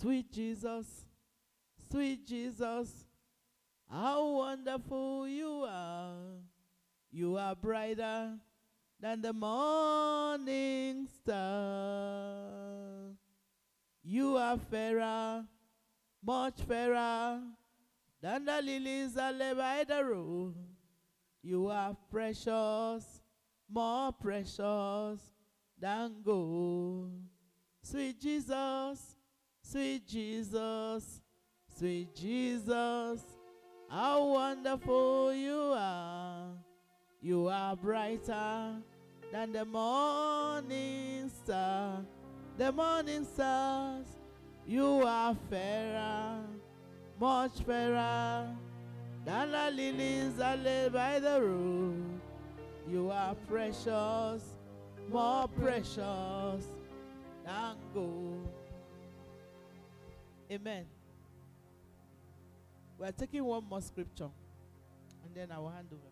[0.00, 0.86] Sweet Jesus,
[1.90, 3.06] sweet Jesus,
[3.88, 6.14] how wonderful you are.
[7.10, 8.38] You are brighter
[8.98, 13.12] than the morning star.
[14.04, 15.44] You are fairer,
[16.24, 17.40] much fairer
[18.20, 20.54] than the lilies that lay by the road.
[21.42, 23.22] You are precious,
[23.70, 25.20] more precious
[25.78, 27.12] than gold.
[27.82, 29.16] Sweet Jesus,
[29.62, 31.20] sweet Jesus,
[31.76, 33.22] sweet Jesus,
[33.88, 36.50] how wonderful you are.
[37.20, 38.82] You are brighter
[39.32, 42.04] than the morning star.
[42.58, 44.06] The morning stars,
[44.66, 46.38] you are fairer,
[47.18, 48.46] much fairer
[49.24, 52.20] than the lilies that lay by the road.
[52.90, 54.42] You are precious,
[55.10, 56.66] more precious
[57.44, 58.48] than gold.
[60.50, 60.84] Amen.
[62.98, 64.28] We are taking one more scripture
[65.24, 66.02] and then I will hand over.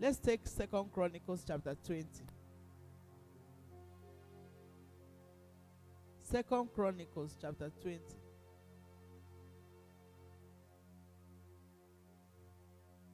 [0.00, 2.06] Let's take Second Chronicles chapter 20.
[6.30, 8.00] Second Chronicles chapter 20.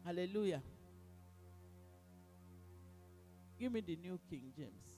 [0.05, 0.61] Hallelujah.
[3.57, 4.97] Give me the New King James.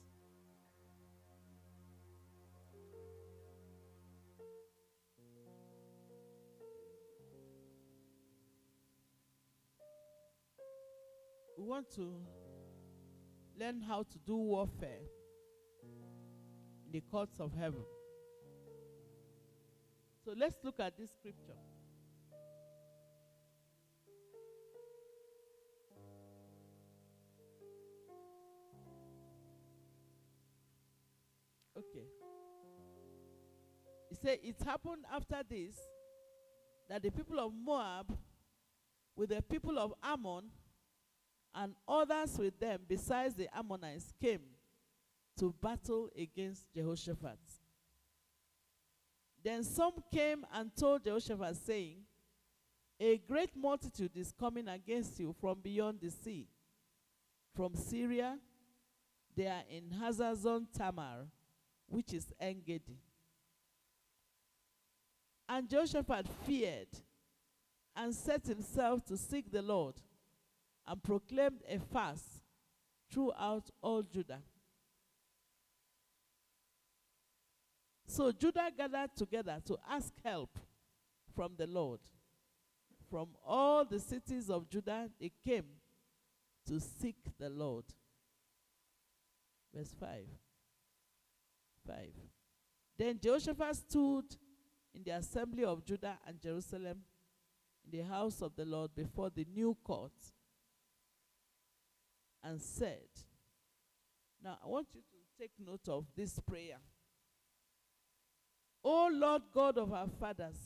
[11.55, 12.15] We want to
[13.59, 15.05] learn how to do warfare
[16.83, 17.83] in the courts of heaven.
[20.27, 21.55] So let's look at this scripture.
[31.77, 32.03] Okay.
[34.09, 35.77] He said, It happened after this
[36.89, 38.13] that the people of Moab,
[39.15, 40.49] with the people of Ammon,
[41.55, 44.41] and others with them, besides the Ammonites, came
[45.39, 47.39] to battle against Jehoshaphat.
[49.47, 51.99] Then some came and told Jehoshaphat, saying,
[52.99, 56.49] A great multitude is coming against you from beyond the sea,
[57.55, 58.39] from Syria.
[59.37, 61.27] They are in Hazazon Tamar,
[61.87, 62.99] which is Engedi.
[65.47, 66.89] And Jehoshaphat feared
[67.95, 69.95] and set himself to seek the Lord
[70.85, 72.41] and proclaimed a fast
[73.09, 74.41] throughout all Judah.
[78.07, 80.57] So Judah gathered together to ask help
[81.35, 81.99] from the Lord.
[83.09, 85.65] From all the cities of Judah, they came
[86.67, 87.85] to seek the Lord.
[89.73, 90.09] Verse 5.
[91.85, 91.95] 5.
[92.97, 94.25] Then Jehoshaphat stood
[94.93, 97.03] in the assembly of Judah and Jerusalem
[97.85, 100.11] in the house of the Lord before the new court
[102.43, 103.07] and said,
[104.43, 106.77] Now I want you to take note of this prayer.
[108.83, 110.57] O Lord God of our fathers,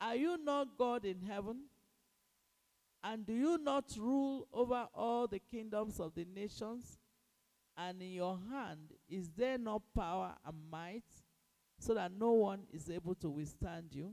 [0.00, 1.64] are you not God in heaven?
[3.04, 6.98] And do you not rule over all the kingdoms of the nations?
[7.76, 11.04] And in your hand is there no power and might,
[11.78, 14.12] so that no one is able to withstand you?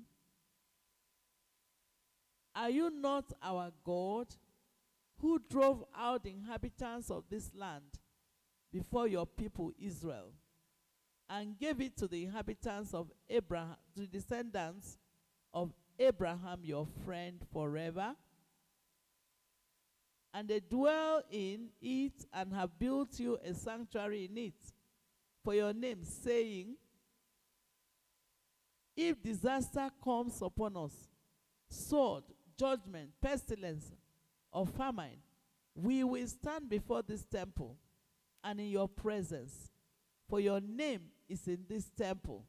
[2.56, 4.28] Are you not our God,
[5.20, 8.00] who drove out the inhabitants of this land
[8.72, 10.32] before your people Israel,
[11.30, 14.98] and gave it to the inhabitants of Abraham, to the descendants
[15.54, 18.16] of Abraham your friend forever?
[20.34, 24.54] And they dwell in it and have built you a sanctuary in it
[25.44, 26.76] for your name, saying,
[28.96, 30.94] If disaster comes upon us,
[31.70, 32.24] sword,
[32.58, 33.92] judgment, pestilence,
[34.52, 35.18] or famine,
[35.74, 37.78] we will stand before this temple
[38.44, 39.72] and in your presence,
[40.30, 42.44] for your name is in this temple,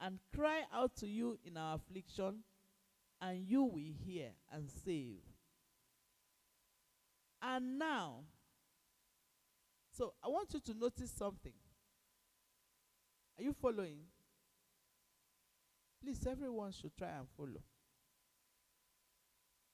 [0.00, 2.44] and cry out to you in our affliction,
[3.20, 5.22] and you will hear and save.
[7.42, 8.20] And now,
[9.96, 11.52] so I want you to notice something.
[13.38, 13.98] Are you following?
[16.02, 17.62] Please, everyone should try and follow.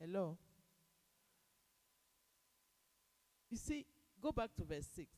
[0.01, 0.39] Hello?
[3.51, 3.85] You see,
[4.21, 5.09] go back to verse 6.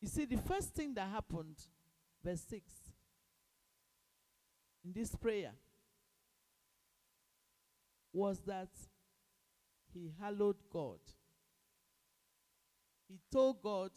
[0.00, 1.56] You see, the first thing that happened,
[2.24, 2.72] verse 6,
[4.84, 5.52] in this prayer,
[8.12, 8.70] was that
[9.92, 10.98] he hallowed God.
[13.08, 13.90] He told God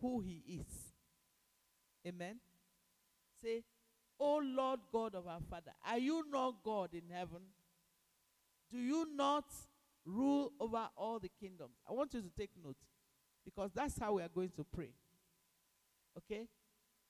[0.00, 0.92] who he is.
[2.06, 2.40] Amen.
[3.42, 3.62] Say,
[4.18, 7.42] O Lord God of our Father, are you not God in heaven?
[8.70, 9.44] Do you not
[10.04, 11.74] rule over all the kingdoms?
[11.88, 12.76] I want you to take note
[13.44, 14.90] because that's how we are going to pray.
[16.16, 16.46] Okay?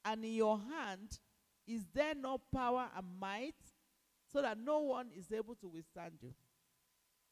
[0.04, 1.18] And in your hand,
[1.66, 3.54] is there no power and might
[4.32, 6.32] so that no one is able to withstand you?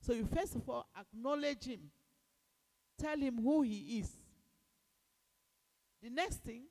[0.01, 1.91] So you first of all acknowledge him,
[2.99, 4.11] tell him who he is.
[6.03, 6.63] The next thing,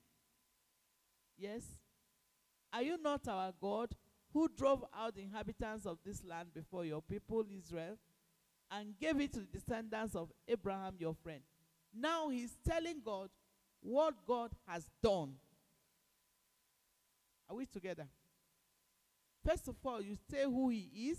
[1.38, 1.64] yes,
[2.74, 3.92] are you not our God
[4.34, 7.98] who drove out the inhabitants of this land before your people Israel
[8.72, 11.42] and gave it to the descendants of Abraham your friend?
[11.94, 13.30] Now he's telling God
[13.82, 15.34] what God has done.
[17.50, 18.08] Are we together?
[19.46, 21.18] First of all, you say who he is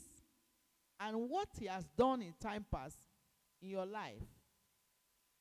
[1.01, 2.97] and what he has done in time past
[3.63, 4.23] in your life.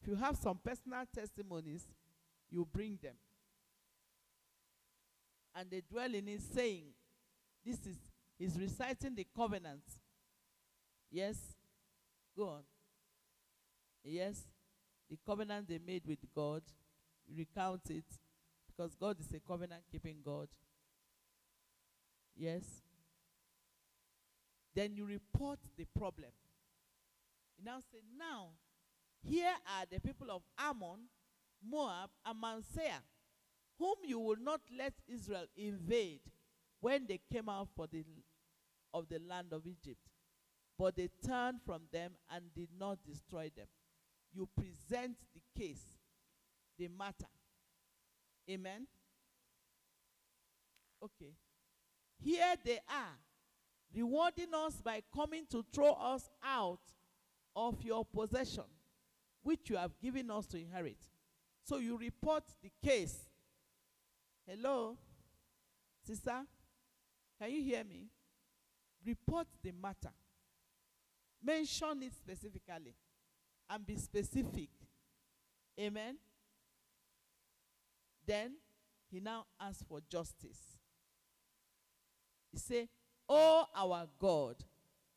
[0.01, 1.85] If you have some personal testimonies,
[2.49, 3.15] you bring them.
[5.55, 6.85] And they dwell in saying,
[7.65, 7.97] This is,
[8.37, 9.83] he's reciting the covenant.
[11.11, 11.37] Yes?
[12.37, 12.61] Go on.
[14.03, 14.41] Yes?
[15.09, 16.61] The covenant they made with God,
[17.35, 18.05] recount it
[18.67, 20.47] because God is a covenant keeping God.
[22.35, 22.63] Yes?
[24.73, 26.31] Then you report the problem.
[27.57, 28.49] You now say, Now,
[29.21, 31.09] here are the people of Ammon,
[31.61, 32.65] Moab, and Mount
[33.77, 36.19] whom you will not let Israel invade
[36.81, 38.03] when they came out for the,
[38.93, 40.01] of the land of Egypt.
[40.77, 43.67] But they turned from them and did not destroy them.
[44.33, 45.98] You present the case,
[46.79, 47.27] the matter.
[48.49, 48.87] Amen.
[51.03, 51.33] Okay.
[52.21, 53.17] Here they are,
[53.95, 56.79] rewarding us by coming to throw us out
[57.55, 58.63] of your possession,
[59.43, 60.97] which you have given us to inherit.
[61.63, 63.17] So you report the case.
[64.47, 64.97] Hello?
[66.05, 66.41] Sister?
[67.39, 68.07] Can you hear me?
[69.05, 70.11] Report the matter.
[71.43, 72.95] Mention it specifically
[73.69, 74.69] and be specific.
[75.79, 76.17] Amen.
[78.29, 78.51] Then
[79.09, 80.77] he now asks for justice.
[82.51, 82.87] He say,
[83.27, 84.55] "Oh our God,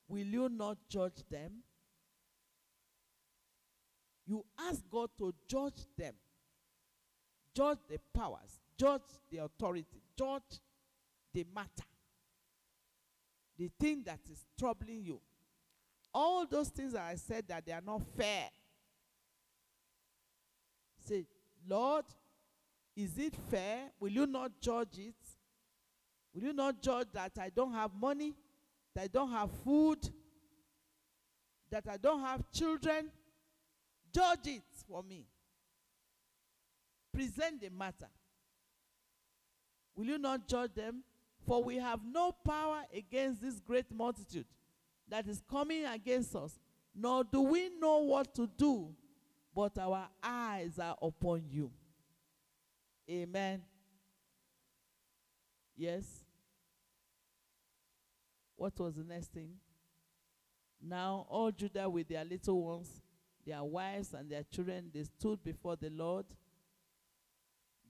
[0.09, 1.63] will you not judge them?"
[4.25, 6.15] You ask God to judge them.
[7.55, 10.63] Judge the powers, judge the authority, judge
[11.35, 11.85] the matter.
[13.59, 15.21] The thing that is troubling you.
[16.15, 18.49] All those things that I said that they are not fair.
[20.99, 21.27] Say,
[21.69, 22.07] Lord,
[22.97, 23.91] is it fair?
[23.99, 25.15] Will you not judge it?
[26.35, 28.35] Will you not judge that I don't have money,
[28.95, 29.99] that I don't have food,
[31.71, 33.11] that I don't have children?
[34.15, 35.27] Judge it for me.
[37.13, 38.09] Present the matter.
[39.95, 41.03] Will you not judge them?
[41.47, 44.47] For we have no power against this great multitude
[45.09, 46.59] that is coming against us,
[46.95, 48.95] nor do we know what to do,
[49.55, 51.71] but our eyes are upon you.
[53.11, 53.63] Amen.
[55.77, 56.25] Yes.
[58.57, 59.55] What was the next thing?
[60.81, 63.03] Now all Judah with their little ones,
[63.47, 66.27] their wives and their children, they stood before the Lord.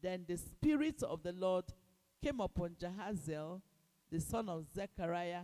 [0.00, 1.64] Then the Spirit of the Lord
[2.22, 3.60] came upon Jahaziel,
[4.10, 5.42] the son of Zechariah,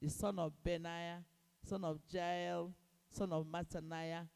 [0.00, 1.24] the son of Benaiah,
[1.64, 2.72] son of Jael,
[3.10, 4.26] son of Mattaniah,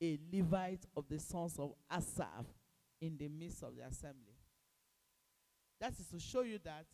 [0.00, 2.46] a Levite of the sons of Asaph,
[3.00, 4.31] in the midst of the assembly.
[5.82, 6.84] That is to show you that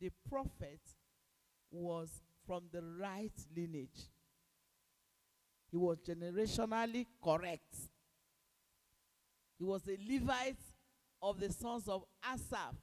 [0.00, 0.80] the prophet
[1.70, 4.08] was from the right lineage.
[5.70, 7.74] He was generationally correct.
[9.58, 10.56] He was a Levite
[11.20, 12.76] of the sons of Asaph.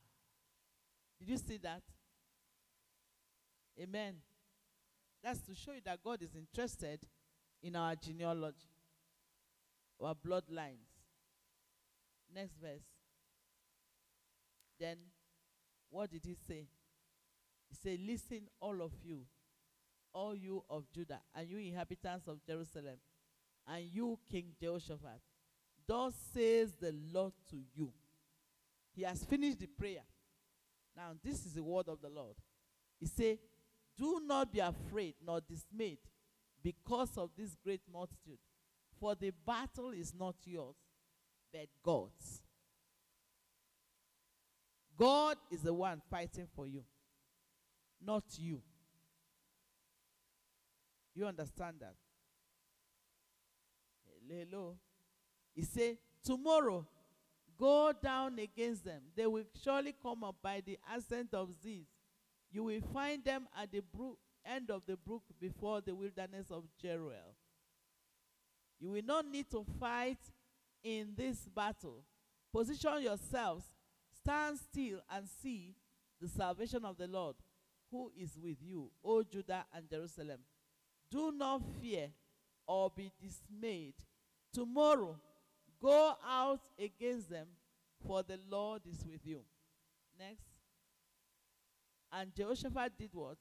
[1.18, 1.82] Did you see that?
[3.82, 4.18] Amen.
[5.24, 7.00] That's to show you that God is interested
[7.64, 8.70] in our genealogy,
[10.00, 10.86] our bloodlines.
[12.32, 12.84] Next verse.
[14.80, 14.98] Then,
[15.96, 16.68] what did he say?
[17.70, 19.22] He said, Listen, all of you,
[20.14, 22.98] all you of Judah, and you inhabitants of Jerusalem,
[23.66, 25.22] and you, King Jehoshaphat.
[25.88, 27.94] Thus says the Lord to you.
[28.94, 30.04] He has finished the prayer.
[30.98, 32.36] Now, this is the word of the Lord.
[33.00, 33.38] He said,
[33.98, 36.00] Do not be afraid nor dismayed
[36.62, 38.40] because of this great multitude,
[39.00, 40.76] for the battle is not yours,
[41.54, 42.42] but God's.
[44.98, 46.84] God is the one fighting for you,
[48.02, 48.62] not you.
[51.14, 51.96] You understand that?
[54.28, 54.76] Hello.
[55.54, 56.86] He said, Tomorrow,
[57.58, 59.02] go down against them.
[59.16, 61.86] They will surely come up by the ascent of Ziz.
[62.52, 66.64] You will find them at the brook, end of the brook before the wilderness of
[66.84, 67.36] Jeruel.
[68.80, 70.20] You will not need to fight
[70.84, 72.04] in this battle.
[72.52, 73.66] Position yourselves,
[74.26, 75.76] stand still, and see
[76.20, 77.36] the salvation of the Lord,
[77.92, 80.40] who is with you, O Judah and Jerusalem.
[81.12, 82.10] Do not fear
[82.66, 83.94] or be dismayed.
[84.52, 85.20] Tomorrow,
[85.82, 87.48] go out against them,
[88.06, 89.42] for the Lord is with you.
[90.18, 90.46] Next.
[92.12, 93.38] And Jehoshaphat did what?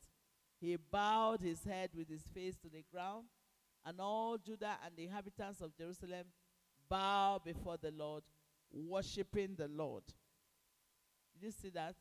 [0.61, 3.25] He bowed his head with his face to the ground,
[3.87, 6.27] and all Judah and the inhabitants of Jerusalem
[6.89, 8.25] bowed before the Lord,
[8.73, 10.05] worshiping the Lord.
[11.45, 11.95] You see that?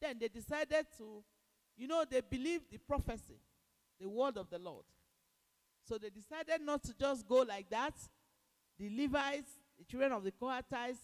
[0.00, 1.24] Then they decided to,
[1.76, 3.40] you know, they believed the prophecy,
[4.00, 4.84] the word of the Lord.
[5.88, 7.94] So they decided not to just go like that.
[8.78, 10.98] The Levites, the children of the Kohathites,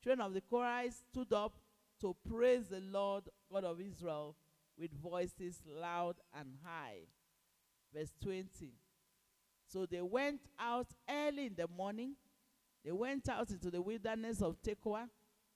[0.00, 1.54] children of the Korahites stood up
[2.00, 4.36] to praise the Lord God of Israel
[4.78, 7.00] with voices loud and high.
[7.92, 8.46] Verse 20.
[9.66, 12.14] So they went out early in the morning.
[12.84, 15.08] They went out into the wilderness of Tekoa.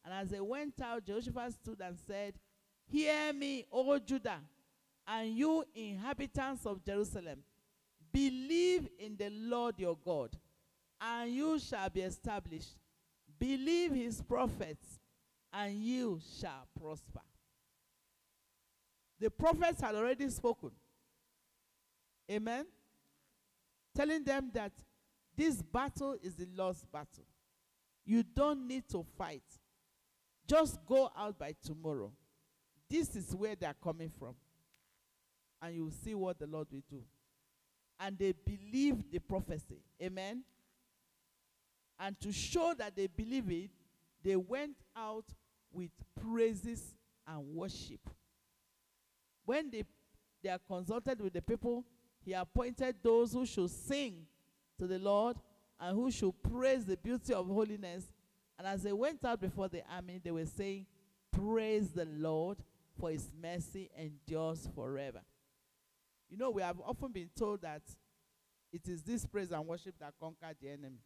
[0.07, 2.35] And as they went out, Jehoshaphat stood and said,
[2.87, 4.39] Hear me, O Judah,
[5.05, 7.41] and you inhabitants of Jerusalem,
[8.13, 10.31] believe in the Lord your God,
[11.01, 12.77] and you shall be established.
[13.37, 15.01] Believe his prophets,
[15.53, 17.21] and you shall prosper.
[19.19, 20.71] The prophets had already spoken.
[22.31, 22.65] Amen.
[23.93, 24.71] Telling them that
[25.37, 27.25] this battle is the Lord's battle.
[28.05, 29.43] You don't need to fight.
[30.47, 32.13] Just go out by tomorrow.
[32.89, 34.35] This is where they are coming from.
[35.61, 37.03] And you will see what the Lord will do.
[37.99, 39.81] And they believe the prophecy.
[40.03, 40.43] Amen.
[41.99, 43.71] And to show that they believe it,
[44.23, 45.25] they went out
[45.73, 45.91] with
[46.21, 46.95] praises
[47.27, 48.01] and worship.
[49.45, 49.85] When they,
[50.43, 51.85] they are consulted with the people,
[52.25, 54.27] he appointed those who should sing
[54.79, 55.37] to the Lord
[55.81, 58.05] and who should praise the beauty of holiness.
[58.59, 60.87] And as they went out before the army, they were saying,
[61.33, 62.59] Praise the Lord,
[62.99, 65.21] for his mercy endures forever.
[66.31, 67.83] You know, we have often been told that
[68.73, 71.01] it is this praise and worship that conquered the enemy.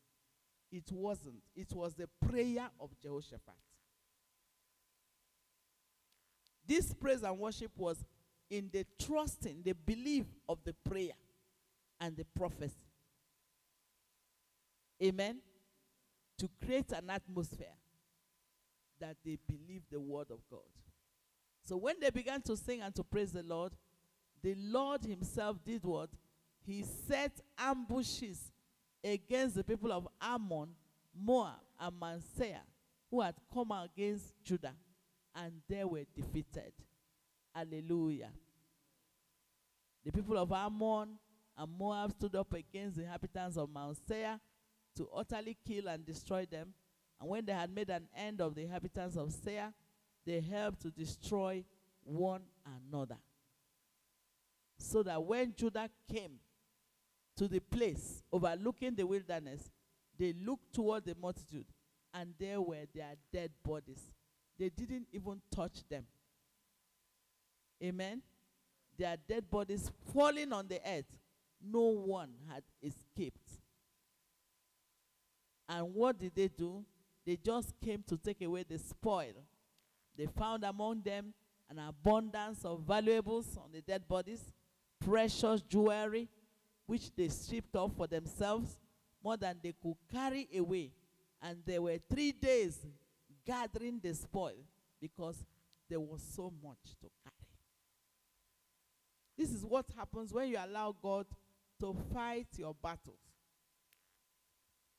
[0.70, 1.42] It wasn't.
[1.54, 3.54] It was the prayer of Jehoshaphat.
[6.66, 8.04] This praise and worship was
[8.48, 11.12] in the trusting, the belief of the prayer
[12.00, 12.74] and the prophecy.
[15.02, 15.38] Amen.
[16.40, 17.76] To create an atmosphere
[18.98, 20.60] that they believe the word of God.
[21.62, 23.72] So when they began to sing and to praise the Lord,
[24.42, 26.08] the Lord Himself did what?
[26.66, 28.52] He set ambushes
[29.04, 30.70] against the people of Ammon,
[31.14, 32.62] Moab, and Mount Seir,
[33.10, 34.74] who had come against Judah,
[35.34, 36.72] and they were defeated.
[37.54, 38.30] Hallelujah.
[40.06, 41.18] The people of Ammon
[41.58, 44.40] and Moab stood up against the inhabitants of Mount Seir
[44.96, 46.74] to utterly kill and destroy them.
[47.20, 49.72] And when they had made an end of the inhabitants of Seir,
[50.24, 51.64] they helped to destroy
[52.04, 53.18] one another.
[54.78, 56.38] So that when Judah came
[57.36, 59.70] to the place overlooking the wilderness,
[60.18, 61.66] they looked toward the multitude,
[62.12, 64.12] and there were their dead bodies.
[64.58, 66.04] They didn't even touch them.
[67.82, 68.20] Amen.
[68.98, 71.18] Their dead bodies falling on the earth.
[71.62, 73.49] No one had escaped.
[75.70, 76.84] And what did they do?
[77.24, 79.34] They just came to take away the spoil.
[80.18, 81.32] They found among them
[81.70, 84.52] an abundance of valuables on the dead bodies,
[84.98, 86.28] precious jewelry,
[86.86, 88.80] which they stripped off for themselves,
[89.22, 90.90] more than they could carry away.
[91.40, 92.84] And they were three days
[93.46, 94.64] gathering the spoil
[95.00, 95.44] because
[95.88, 97.34] there was so much to carry.
[99.38, 101.26] This is what happens when you allow God
[101.78, 103.29] to fight your battles.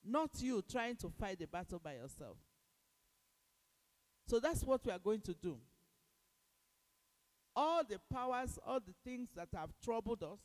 [0.03, 2.37] Not you trying to fight the battle by yourself.
[4.27, 5.57] So that's what we are going to do.
[7.55, 10.39] All the powers, all the things that have troubled us,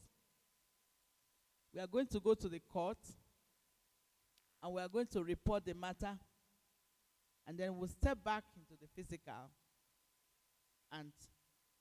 [1.72, 2.98] we are going to go to the court
[4.62, 6.18] and we are going to report the matter.
[7.46, 9.50] And then we'll step back into the physical
[10.92, 11.12] and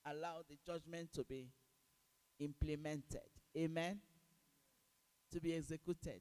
[0.06, 1.48] allow the judgment to be
[2.38, 3.28] implemented.
[3.56, 3.98] Amen.
[5.32, 6.20] To be executed.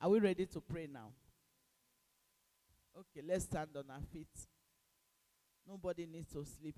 [0.00, 1.10] Are we ready to pray now?
[2.96, 4.28] Okay, let's stand on our feet.
[5.68, 6.76] Nobody needs to sleep.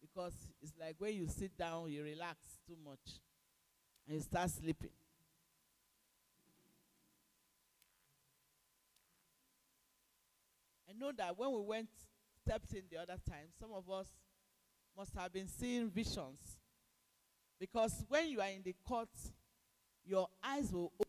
[0.00, 3.20] Because it's like when you sit down, you relax too much
[4.06, 4.90] and you start sleeping.
[10.88, 11.88] I know that when we went,
[12.46, 14.06] stepped in the other time, some of us
[14.96, 16.58] must have been seeing visions.
[17.58, 19.08] Because when you are in the court,
[20.04, 21.08] your eyes will open.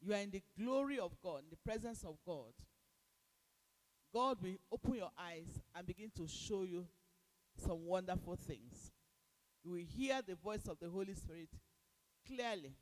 [0.00, 2.52] You are in the glory of God, in the presence of God.
[4.12, 6.86] God will open your eyes and begin to show you
[7.56, 8.92] some wonderful things.
[9.64, 11.48] You will hear the voice of the Holy Spirit
[12.26, 12.74] clearly.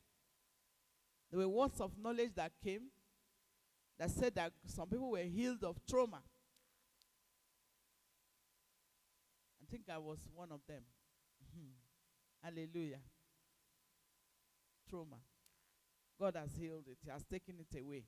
[1.31, 2.83] There were words of knowledge that came
[3.99, 6.21] that said that some people were healed of trauma.
[9.63, 10.83] I think I was one of them.
[12.43, 13.01] Hallelujah.
[14.89, 15.17] Trauma.
[16.19, 16.99] God has healed it.
[17.05, 18.05] He has taken it away.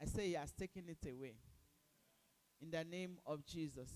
[0.00, 1.34] I say He has taken it away.
[2.60, 3.90] In the name of Jesus.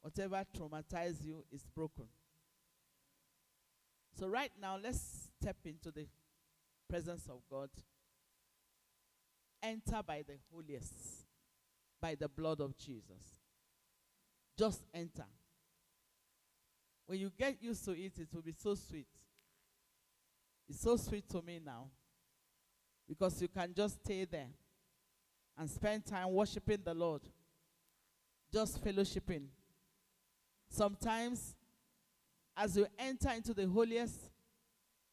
[0.00, 2.06] Whatever traumatized you is broken.
[4.18, 6.06] So, right now, let's step into the
[6.88, 7.70] presence of God.
[9.62, 10.92] Enter by the holiest,
[12.00, 13.40] by the blood of Jesus.
[14.58, 15.24] Just enter.
[17.06, 19.06] When you get used to it, it will be so sweet.
[20.68, 21.88] It's so sweet to me now
[23.08, 24.48] because you can just stay there
[25.58, 27.22] and spend time worshiping the Lord.
[28.52, 29.44] just fellowshipping.
[30.68, 31.54] Sometimes,
[32.56, 34.30] as you enter into the holiest,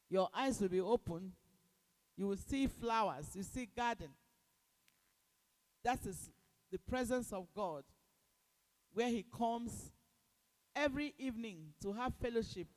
[0.09, 1.31] your eyes will be open.
[2.17, 4.09] You will see flowers, you see garden.
[5.83, 6.29] That is
[6.71, 7.83] the presence of God,
[8.93, 9.91] where He comes
[10.75, 12.67] every evening to have fellowship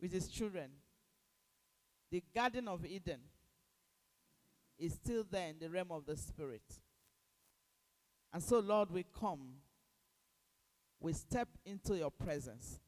[0.00, 0.70] with His children.
[2.10, 3.20] The Garden of Eden
[4.78, 6.62] is still there in the realm of the Spirit.
[8.32, 9.56] And so, Lord, we come,
[11.00, 12.78] we step into your presence,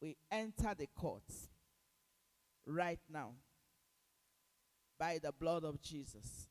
[0.00, 1.48] we enter the courts
[2.66, 3.32] right now
[4.98, 6.48] by the blood of Jesus.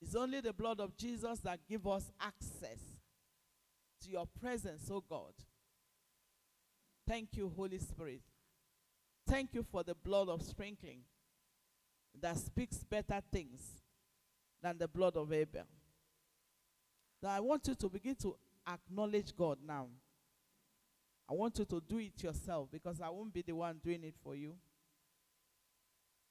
[0.00, 2.78] It's only the blood of Jesus that gives us access
[4.02, 5.32] to your presence, oh God.
[7.06, 8.22] Thank you, Holy Spirit.
[9.28, 11.00] Thank you for the blood of sprinkling
[12.18, 13.60] that speaks better things
[14.62, 15.64] than the blood of Abel.
[17.22, 18.36] Now, I want you to begin to
[18.66, 19.88] acknowledge God now.
[21.30, 24.14] I want you to do it yourself because I won't be the one doing it
[24.24, 24.54] for you.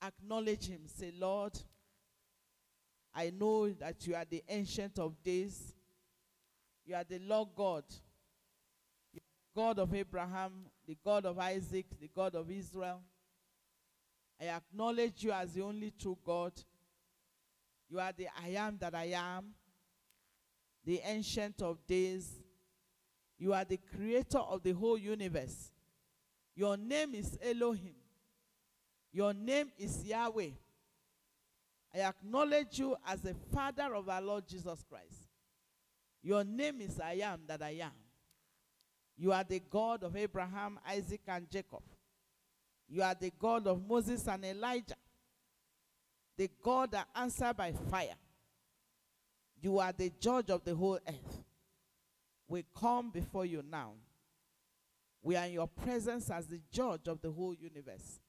[0.04, 0.82] Acknowledge Him.
[0.88, 1.54] Say, Lord,
[3.14, 5.76] I know that you are the ancient of days.
[6.84, 7.84] You are the Lord God.
[9.56, 13.02] God of Abraham, the God of Isaac, the God of Israel.
[14.42, 16.54] I acknowledge you as the only true God.
[17.90, 19.54] You are the I am that I am,
[20.86, 22.42] the ancient of days.
[23.38, 25.72] You are the creator of the whole universe.
[26.56, 27.96] Your name is Elohim.
[29.12, 30.50] Your name is Yahweh.
[31.94, 35.30] I acknowledge you as the Father of our Lord Jesus Christ.
[36.22, 38.07] Your name is I am that I am.
[39.18, 41.82] You are the God of Abraham, Isaac, and Jacob.
[42.88, 44.96] You are the God of Moses and Elijah,
[46.38, 48.16] the God that answered by fire.
[49.60, 51.44] You are the judge of the whole earth.
[52.48, 53.94] We come before you now.
[55.24, 58.20] We are in your presence as the judge of the whole universe.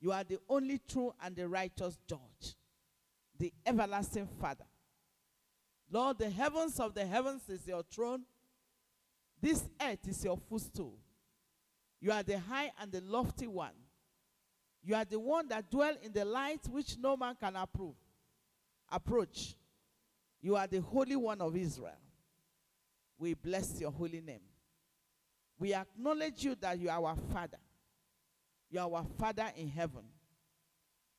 [0.00, 2.56] You are the only true and the righteous judge,
[3.38, 4.64] the everlasting Father.
[5.90, 8.22] Lord, the heavens of the heavens is your throne.
[9.44, 10.94] This earth is your footstool.
[12.00, 13.74] You are the high and the lofty one.
[14.82, 17.94] You are the one that dwell in the light which no man can approve,
[18.90, 19.54] approach.
[20.40, 21.92] You are the Holy One of Israel.
[23.18, 24.40] We bless your holy name.
[25.58, 27.60] We acknowledge you that you are our Father.
[28.70, 30.04] You are our Father in heaven.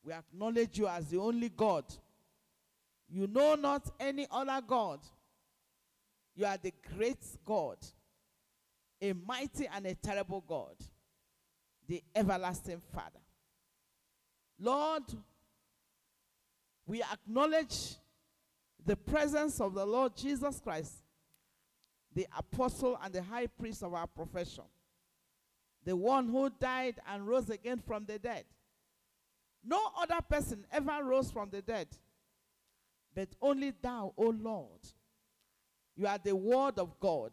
[0.03, 1.85] We acknowledge you as the only God.
[3.07, 5.01] You know not any other God.
[6.35, 7.77] You are the great God,
[9.09, 10.75] a mighty and a terrible God,
[11.87, 13.19] the everlasting Father.
[14.59, 15.03] Lord,
[16.85, 17.95] we acknowledge
[18.85, 20.93] the presence of the Lord Jesus Christ,
[22.13, 24.63] the apostle and the high priest of our profession,
[25.83, 28.45] the one who died and rose again from the dead.
[29.63, 31.87] No other person ever rose from the dead,
[33.15, 34.79] but only thou, O Lord.
[35.95, 37.31] You are the word of God.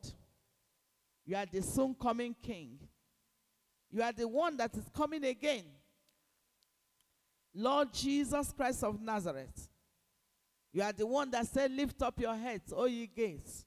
[1.25, 2.79] You are the soon coming king.
[3.91, 5.65] You are the one that is coming again.
[7.55, 9.69] Lord Jesus Christ of Nazareth.
[10.73, 13.67] You are the one that said, Lift up your heads, O ye gates.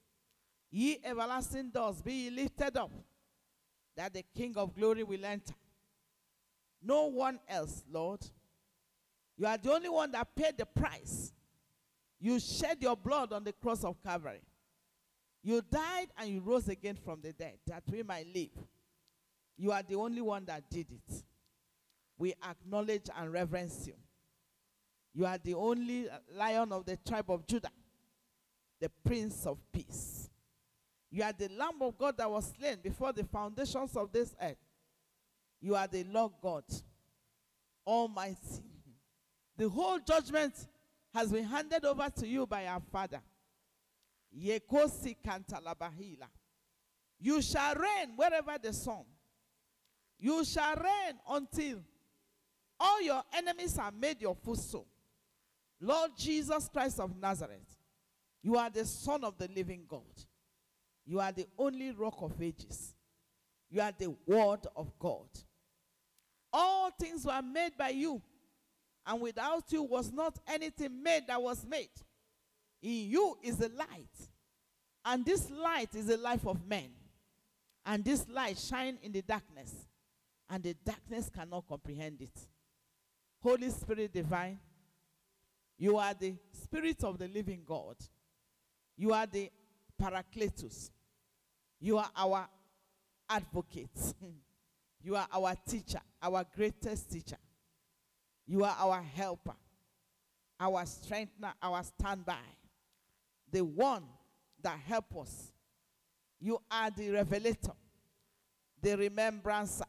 [0.71, 2.91] Ye everlasting doors, be ye lifted up,
[3.95, 5.53] that the King of glory will enter.
[6.81, 8.19] No one else, Lord.
[9.37, 11.31] You are the only one that paid the price.
[12.19, 14.41] You shed your blood on the cross of Calvary.
[15.45, 18.49] You died and you rose again from the dead that we might live.
[19.55, 21.23] You are the only one that did it.
[22.17, 23.93] We acknowledge and reverence you.
[25.13, 27.69] You are the only uh, lion of the tribe of Judah,
[28.81, 30.31] the Prince of Peace.
[31.11, 34.57] You are the Lamb of God that was slain before the foundations of this earth.
[35.61, 36.63] You are the Lord God,
[37.85, 38.63] Almighty.
[39.55, 40.55] The whole judgment
[41.13, 43.21] has been handed over to you by our Father.
[44.37, 46.27] Yekosi kantalabahila.
[47.19, 49.05] You shall reign wherever the sun.
[50.17, 51.79] You shall reign until
[52.79, 54.87] all your enemies are made your footstool.
[55.79, 57.77] Lord Jesus Christ of Nazareth,
[58.41, 60.01] you are the Son of the living God.
[61.05, 62.95] You are the only rock of ages.
[63.69, 65.27] You are the Word of God.
[66.51, 68.21] All things were made by you,
[69.05, 71.89] and without you was not anything made that was made.
[72.85, 74.29] In you is the light,
[75.03, 76.91] and this light is the life of men.
[77.83, 79.73] And this light shine in the darkness,
[80.47, 82.39] and the darkness cannot comprehend it.
[83.41, 84.59] Holy Spirit divine,
[85.79, 87.95] you are the Spirit of the living God.
[88.95, 89.49] You are the
[89.99, 90.91] Paracletus.
[91.79, 92.47] You are our
[93.27, 94.13] advocate.
[95.01, 97.37] you are our teacher, our greatest teacher.
[98.45, 99.55] You are our helper,
[100.59, 102.35] our strengthener, our standby,
[103.55, 104.03] the one
[104.61, 105.53] that help us.
[106.41, 107.71] You are the revelator,
[108.81, 109.85] the remembrancer,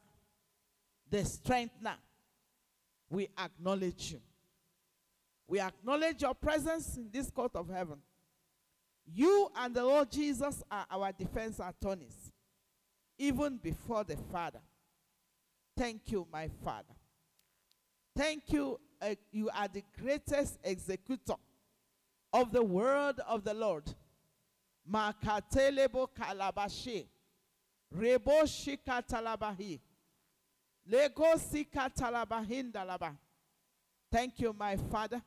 [1.11, 1.97] the strengthener.
[3.11, 4.21] We acknowledge you.
[5.49, 7.99] We acknowledge your presence in this court of heaven.
[9.05, 12.31] You and the Lord Jesus are our defense attorneys,
[13.19, 14.61] even before the Father.
[15.77, 16.95] Thank you, my Father.
[18.17, 18.79] Thank you.
[19.03, 21.35] Uh, you are the greatest executor
[22.37, 23.85] of the word of the Lord.
[24.91, 27.07] Makatelebo kalabashi.
[27.95, 29.81] Rebo shikatalabahi.
[30.89, 33.17] Lego sikatalabahin
[34.13, 35.21] Thank you, my Father,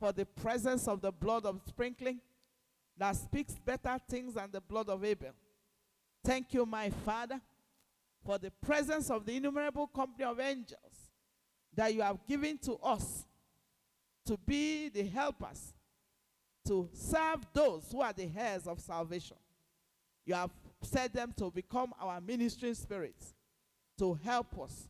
[0.00, 2.20] for the presence of the blood of sprinkling
[2.98, 5.30] that speaks better things than the blood of Abel.
[6.24, 7.40] Thank you, my Father,
[8.24, 11.12] for the presence of the innumerable company of angels
[11.74, 13.26] that you have given to us
[14.24, 15.75] to be the helpers
[16.66, 19.36] to serve those who are the heirs of salvation.
[20.24, 20.50] You have
[20.82, 23.34] set them to become our ministering spirits
[23.98, 24.88] to help us.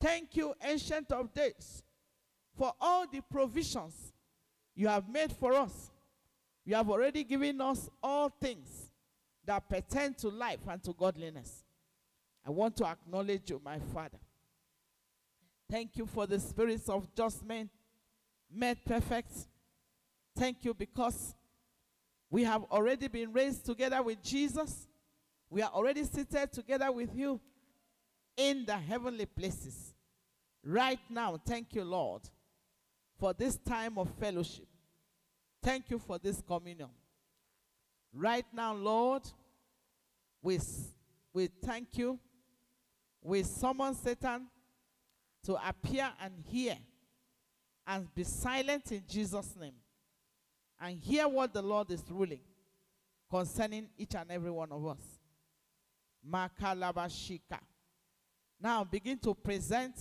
[0.00, 1.82] Thank you, Ancient of Days,
[2.56, 4.12] for all the provisions
[4.74, 5.90] you have made for us.
[6.64, 8.90] You have already given us all things
[9.46, 11.64] that pertain to life and to godliness.
[12.46, 14.18] I want to acknowledge you, my Father.
[15.70, 17.70] Thank you for the spirits of just men
[18.54, 19.32] made perfect.
[20.36, 21.34] Thank you because
[22.30, 24.88] we have already been raised together with Jesus.
[25.48, 27.40] We are already seated together with you
[28.36, 29.94] in the heavenly places.
[30.64, 32.22] Right now, thank you, Lord,
[33.18, 34.66] for this time of fellowship.
[35.62, 36.88] Thank you for this communion.
[38.12, 39.22] Right now, Lord,
[40.42, 40.58] we,
[41.32, 42.18] we thank you.
[43.22, 44.48] We summon Satan
[45.44, 46.76] to appear and hear
[47.86, 49.74] and be silent in Jesus' name
[50.80, 52.40] and hear what the Lord is ruling
[53.30, 55.00] concerning each and every one of us.
[56.28, 57.58] Makalabashika.
[58.60, 59.94] Now begin to present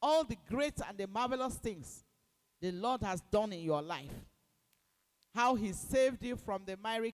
[0.00, 2.04] all the great and the marvelous things
[2.60, 4.10] the Lord has done in your life.
[5.34, 7.10] How he saved you from the miry